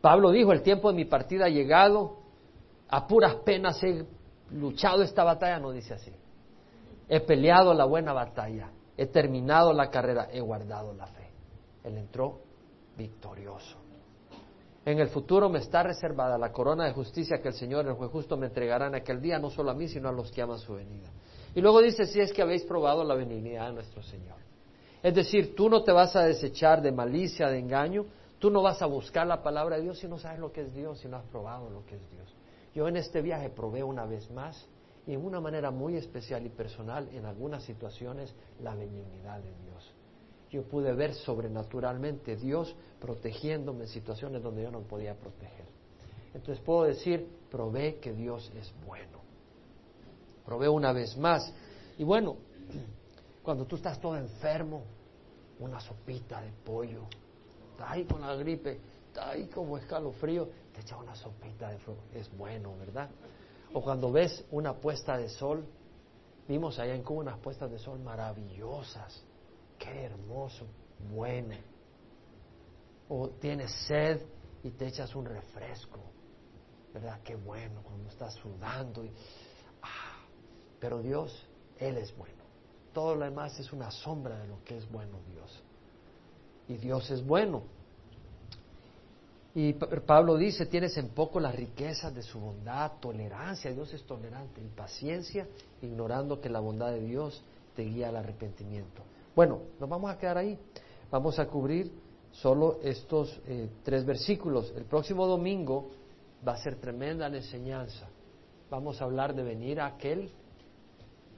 Pablo 0.00 0.30
dijo, 0.30 0.52
el 0.52 0.62
tiempo 0.62 0.90
de 0.90 0.96
mi 0.96 1.04
partida 1.04 1.46
ha 1.46 1.48
llegado, 1.48 2.18
a 2.88 3.06
puras 3.06 3.36
penas 3.44 3.82
he 3.82 4.04
luchado 4.50 5.02
esta 5.02 5.24
batalla, 5.24 5.58
no 5.58 5.70
dice 5.70 5.94
así. 5.94 6.12
He 7.08 7.20
peleado 7.20 7.74
la 7.74 7.84
buena 7.84 8.12
batalla, 8.12 8.70
he 8.96 9.06
terminado 9.06 9.72
la 9.72 9.90
carrera, 9.90 10.28
he 10.32 10.40
guardado 10.40 10.92
la 10.94 11.06
fe. 11.06 11.21
Él 11.84 11.98
entró 11.98 12.40
victorioso. 12.96 13.78
En 14.84 14.98
el 14.98 15.08
futuro 15.08 15.48
me 15.48 15.60
está 15.60 15.84
reservada 15.84 16.36
la 16.36 16.50
corona 16.50 16.84
de 16.84 16.92
justicia 16.92 17.40
que 17.40 17.48
el 17.48 17.54
Señor, 17.54 17.86
el 17.86 17.94
juez 17.94 18.10
justo, 18.10 18.36
me 18.36 18.46
entregará 18.46 18.88
en 18.88 18.96
aquel 18.96 19.20
día, 19.20 19.38
no 19.38 19.48
solo 19.48 19.70
a 19.70 19.74
mí, 19.74 19.86
sino 19.86 20.08
a 20.08 20.12
los 20.12 20.32
que 20.32 20.42
aman 20.42 20.58
su 20.58 20.74
venida. 20.74 21.08
Y 21.54 21.60
luego 21.60 21.80
dice, 21.80 22.04
si 22.06 22.20
es 22.20 22.32
que 22.32 22.42
habéis 22.42 22.64
probado 22.64 23.04
la 23.04 23.14
benignidad 23.14 23.68
de 23.68 23.74
nuestro 23.74 24.02
Señor. 24.02 24.38
Es 25.02 25.14
decir, 25.14 25.54
tú 25.54 25.68
no 25.68 25.84
te 25.84 25.92
vas 25.92 26.16
a 26.16 26.24
desechar 26.24 26.82
de 26.82 26.90
malicia, 26.90 27.48
de 27.48 27.58
engaño, 27.58 28.06
tú 28.40 28.50
no 28.50 28.60
vas 28.62 28.82
a 28.82 28.86
buscar 28.86 29.26
la 29.26 29.42
palabra 29.42 29.76
de 29.76 29.82
Dios 29.82 29.98
si 29.98 30.08
no 30.08 30.18
sabes 30.18 30.40
lo 30.40 30.50
que 30.50 30.62
es 30.62 30.74
Dios, 30.74 30.98
si 30.98 31.08
no 31.08 31.16
has 31.16 31.24
probado 31.26 31.70
lo 31.70 31.84
que 31.86 31.96
es 31.96 32.10
Dios. 32.10 32.34
Yo 32.74 32.88
en 32.88 32.96
este 32.96 33.22
viaje 33.22 33.50
probé 33.50 33.84
una 33.84 34.04
vez 34.04 34.30
más 34.30 34.66
y 35.06 35.12
en 35.12 35.24
una 35.24 35.40
manera 35.40 35.70
muy 35.70 35.96
especial 35.96 36.44
y 36.44 36.48
personal 36.48 37.08
en 37.12 37.24
algunas 37.26 37.62
situaciones 37.64 38.34
la 38.60 38.74
benignidad 38.74 39.40
de 39.40 39.52
Dios 39.64 39.91
yo 40.52 40.62
pude 40.64 40.92
ver 40.92 41.14
sobrenaturalmente 41.14 42.36
Dios 42.36 42.76
protegiéndome 43.00 43.84
en 43.84 43.88
situaciones 43.88 44.42
donde 44.42 44.62
yo 44.62 44.70
no 44.70 44.82
podía 44.82 45.14
proteger. 45.14 45.64
Entonces 46.34 46.62
puedo 46.62 46.84
decir, 46.84 47.26
probé 47.50 47.98
que 47.98 48.12
Dios 48.12 48.52
es 48.54 48.70
bueno. 48.86 49.20
Probé 50.44 50.68
una 50.68 50.92
vez 50.92 51.16
más. 51.16 51.52
Y 51.96 52.04
bueno, 52.04 52.36
cuando 53.42 53.64
tú 53.64 53.76
estás 53.76 53.98
todo 53.98 54.14
enfermo, 54.18 54.82
una 55.58 55.80
sopita 55.80 56.42
de 56.42 56.52
pollo, 56.64 57.04
está 57.70 57.92
ahí 57.92 58.04
con 58.04 58.20
la 58.20 58.34
gripe, 58.34 58.78
está 59.06 59.30
ahí 59.30 59.46
como 59.46 59.78
escalofrío, 59.78 60.50
te 60.74 60.82
echa 60.82 60.98
una 60.98 61.14
sopita 61.14 61.70
de 61.70 61.78
fuego. 61.78 62.02
Es 62.12 62.30
bueno, 62.36 62.76
¿verdad? 62.78 63.08
O 63.72 63.80
cuando 63.80 64.12
ves 64.12 64.44
una 64.50 64.74
puesta 64.74 65.16
de 65.16 65.30
sol, 65.30 65.64
vimos 66.46 66.78
allá 66.78 66.94
en 66.94 67.02
Cuba 67.02 67.20
unas 67.20 67.38
puestas 67.38 67.70
de 67.70 67.78
sol 67.78 67.98
maravillosas 68.00 69.24
qué 69.82 70.04
hermoso, 70.04 70.66
bueno. 71.12 71.56
O 73.08 73.28
tienes 73.28 73.72
sed 73.86 74.20
y 74.62 74.70
te 74.70 74.86
echas 74.86 75.14
un 75.14 75.26
refresco, 75.26 75.98
¿verdad? 76.94 77.20
Qué 77.24 77.34
bueno 77.34 77.82
cuando 77.82 78.08
estás 78.08 78.34
sudando. 78.34 79.04
Y, 79.04 79.10
ah, 79.82 80.24
pero 80.78 81.02
Dios, 81.02 81.46
Él 81.78 81.96
es 81.96 82.16
bueno. 82.16 82.42
Todo 82.92 83.16
lo 83.16 83.24
demás 83.24 83.58
es 83.58 83.72
una 83.72 83.90
sombra 83.90 84.38
de 84.38 84.46
lo 84.46 84.62
que 84.64 84.76
es 84.76 84.90
bueno 84.90 85.18
Dios. 85.28 85.62
Y 86.68 86.76
Dios 86.76 87.10
es 87.10 87.24
bueno. 87.24 87.62
Y 89.54 89.74
Pablo 89.74 90.38
dice, 90.38 90.64
tienes 90.64 90.96
en 90.96 91.10
poco 91.10 91.38
las 91.38 91.54
riquezas 91.54 92.14
de 92.14 92.22
su 92.22 92.40
bondad, 92.40 92.92
tolerancia, 93.00 93.70
Dios 93.70 93.92
es 93.92 94.02
tolerante, 94.04 94.62
y 94.62 94.68
paciencia, 94.68 95.46
ignorando 95.82 96.40
que 96.40 96.48
la 96.48 96.60
bondad 96.60 96.92
de 96.92 97.02
Dios 97.02 97.42
te 97.76 97.82
guía 97.82 98.08
al 98.08 98.16
arrepentimiento. 98.16 99.02
Bueno, 99.34 99.62
nos 99.80 99.88
vamos 99.88 100.10
a 100.10 100.18
quedar 100.18 100.38
ahí. 100.38 100.58
Vamos 101.10 101.38
a 101.38 101.46
cubrir 101.46 101.90
solo 102.32 102.80
estos 102.82 103.40
eh, 103.46 103.68
tres 103.82 104.04
versículos. 104.04 104.72
El 104.76 104.84
próximo 104.84 105.26
domingo 105.26 105.90
va 106.46 106.52
a 106.52 106.58
ser 106.58 106.76
tremenda 106.76 107.28
la 107.28 107.38
enseñanza. 107.38 108.08
Vamos 108.70 109.00
a 109.00 109.04
hablar 109.04 109.34
de 109.34 109.42
venir 109.42 109.80
a 109.80 109.86
aquel 109.86 110.30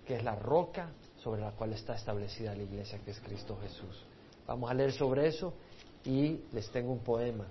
que 0.06 0.16
es 0.16 0.24
la 0.24 0.34
roca 0.34 0.90
sobre 1.22 1.40
la 1.40 1.52
cual 1.52 1.72
está 1.72 1.94
establecida 1.94 2.54
la 2.54 2.62
iglesia, 2.62 2.98
que 3.04 3.12
es 3.12 3.20
Cristo 3.20 3.56
Jesús. 3.62 4.04
Vamos 4.46 4.70
a 4.70 4.74
leer 4.74 4.92
sobre 4.92 5.26
eso 5.26 5.54
y 6.04 6.40
les 6.52 6.70
tengo 6.70 6.92
un 6.92 6.98
poema 6.98 7.46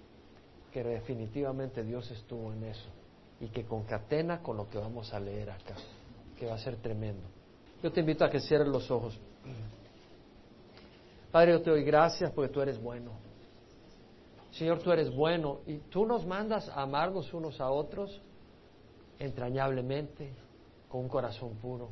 que 0.72 0.84
definitivamente 0.84 1.84
Dios 1.84 2.10
estuvo 2.12 2.52
en 2.54 2.64
eso 2.66 2.90
y 3.40 3.48
que 3.48 3.66
concatena 3.66 4.42
con 4.42 4.58
lo 4.58 4.70
que 4.70 4.78
vamos 4.78 5.14
a 5.14 5.20
leer 5.20 5.52
acá, 5.52 5.76
que 6.38 6.46
va 6.46 6.56
a 6.56 6.60
ser 6.60 6.78
tremendo. 6.78 7.24
Yo 7.82 7.92
te 7.92 8.02
invito 8.02 8.24
a 8.24 8.30
que 8.30 8.40
cierres 8.40 8.68
los 8.68 8.90
ojos. 8.92 9.20
Padre, 11.34 11.54
yo 11.54 11.64
te 11.64 11.72
doy 11.72 11.84
gracias 11.84 12.32
porque 12.32 12.54
tú 12.54 12.62
eres 12.62 12.80
bueno. 12.80 13.10
Señor, 14.52 14.84
tú 14.84 14.92
eres 14.92 15.12
bueno 15.12 15.62
y 15.66 15.78
tú 15.90 16.06
nos 16.06 16.28
mandas 16.28 16.70
a 16.70 16.84
amarnos 16.84 17.34
unos 17.34 17.60
a 17.60 17.72
otros 17.72 18.22
entrañablemente, 19.18 20.32
con 20.88 21.02
un 21.02 21.10
corazón 21.10 21.56
puro, 21.56 21.90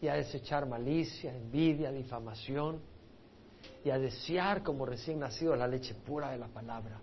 y 0.00 0.08
a 0.08 0.14
desechar 0.14 0.64
malicia, 0.64 1.36
envidia, 1.36 1.92
difamación, 1.92 2.80
y 3.84 3.90
a 3.90 3.98
desear 3.98 4.62
como 4.62 4.86
recién 4.86 5.18
nacido 5.18 5.54
la 5.54 5.68
leche 5.68 5.92
pura 5.92 6.30
de 6.30 6.38
la 6.38 6.48
palabra. 6.48 6.98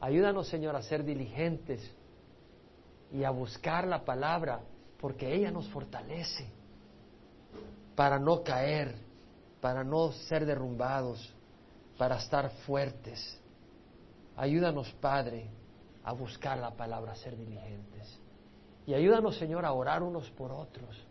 Ayúdanos, 0.00 0.48
Señor, 0.48 0.76
a 0.76 0.82
ser 0.82 1.02
diligentes 1.02 1.80
y 3.10 3.24
a 3.24 3.30
buscar 3.30 3.86
la 3.86 4.04
palabra, 4.04 4.60
porque 5.00 5.34
ella 5.34 5.50
nos 5.50 5.66
fortalece 5.70 6.46
para 7.96 8.18
no 8.18 8.42
caer 8.42 9.03
para 9.64 9.82
no 9.82 10.12
ser 10.12 10.44
derrumbados, 10.44 11.34
para 11.96 12.18
estar 12.18 12.50
fuertes. 12.66 13.40
Ayúdanos, 14.36 14.92
Padre, 15.00 15.48
a 16.04 16.12
buscar 16.12 16.58
la 16.58 16.72
palabra, 16.72 17.12
a 17.12 17.16
ser 17.16 17.34
diligentes. 17.34 18.20
Y 18.84 18.92
ayúdanos, 18.92 19.38
Señor, 19.38 19.64
a 19.64 19.72
orar 19.72 20.02
unos 20.02 20.30
por 20.32 20.52
otros, 20.52 21.02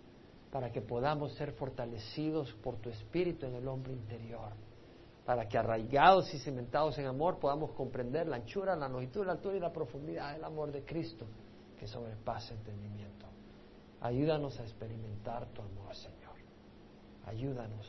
para 0.51 0.71
que 0.71 0.81
podamos 0.81 1.33
ser 1.33 1.53
fortalecidos 1.53 2.53
por 2.61 2.75
tu 2.75 2.91
Espíritu 2.91 3.47
en 3.47 3.55
el 3.55 3.67
hombre 3.67 3.91
interior, 3.91 4.51
para 5.25 5.47
que 5.49 5.57
arraigados 5.57 6.31
y 6.35 6.37
cimentados 6.37 6.95
en 6.99 7.07
amor 7.07 7.39
podamos 7.39 7.71
comprender 7.71 8.27
la 8.27 8.35
anchura, 8.35 8.75
la 8.75 8.87
longitud, 8.87 9.25
la 9.25 9.31
altura 9.31 9.57
y 9.57 9.61
la 9.61 9.73
profundidad 9.73 10.31
del 10.31 10.43
amor 10.43 10.71
de 10.71 10.85
Cristo, 10.85 11.25
que 11.79 11.87
sobrepasa 11.87 12.53
entendimiento. 12.53 13.25
Ayúdanos 13.99 14.59
a 14.59 14.61
experimentar 14.61 15.47
tu 15.47 15.63
amor, 15.63 15.95
Señor. 15.95 16.35
Ayúdanos 17.25 17.87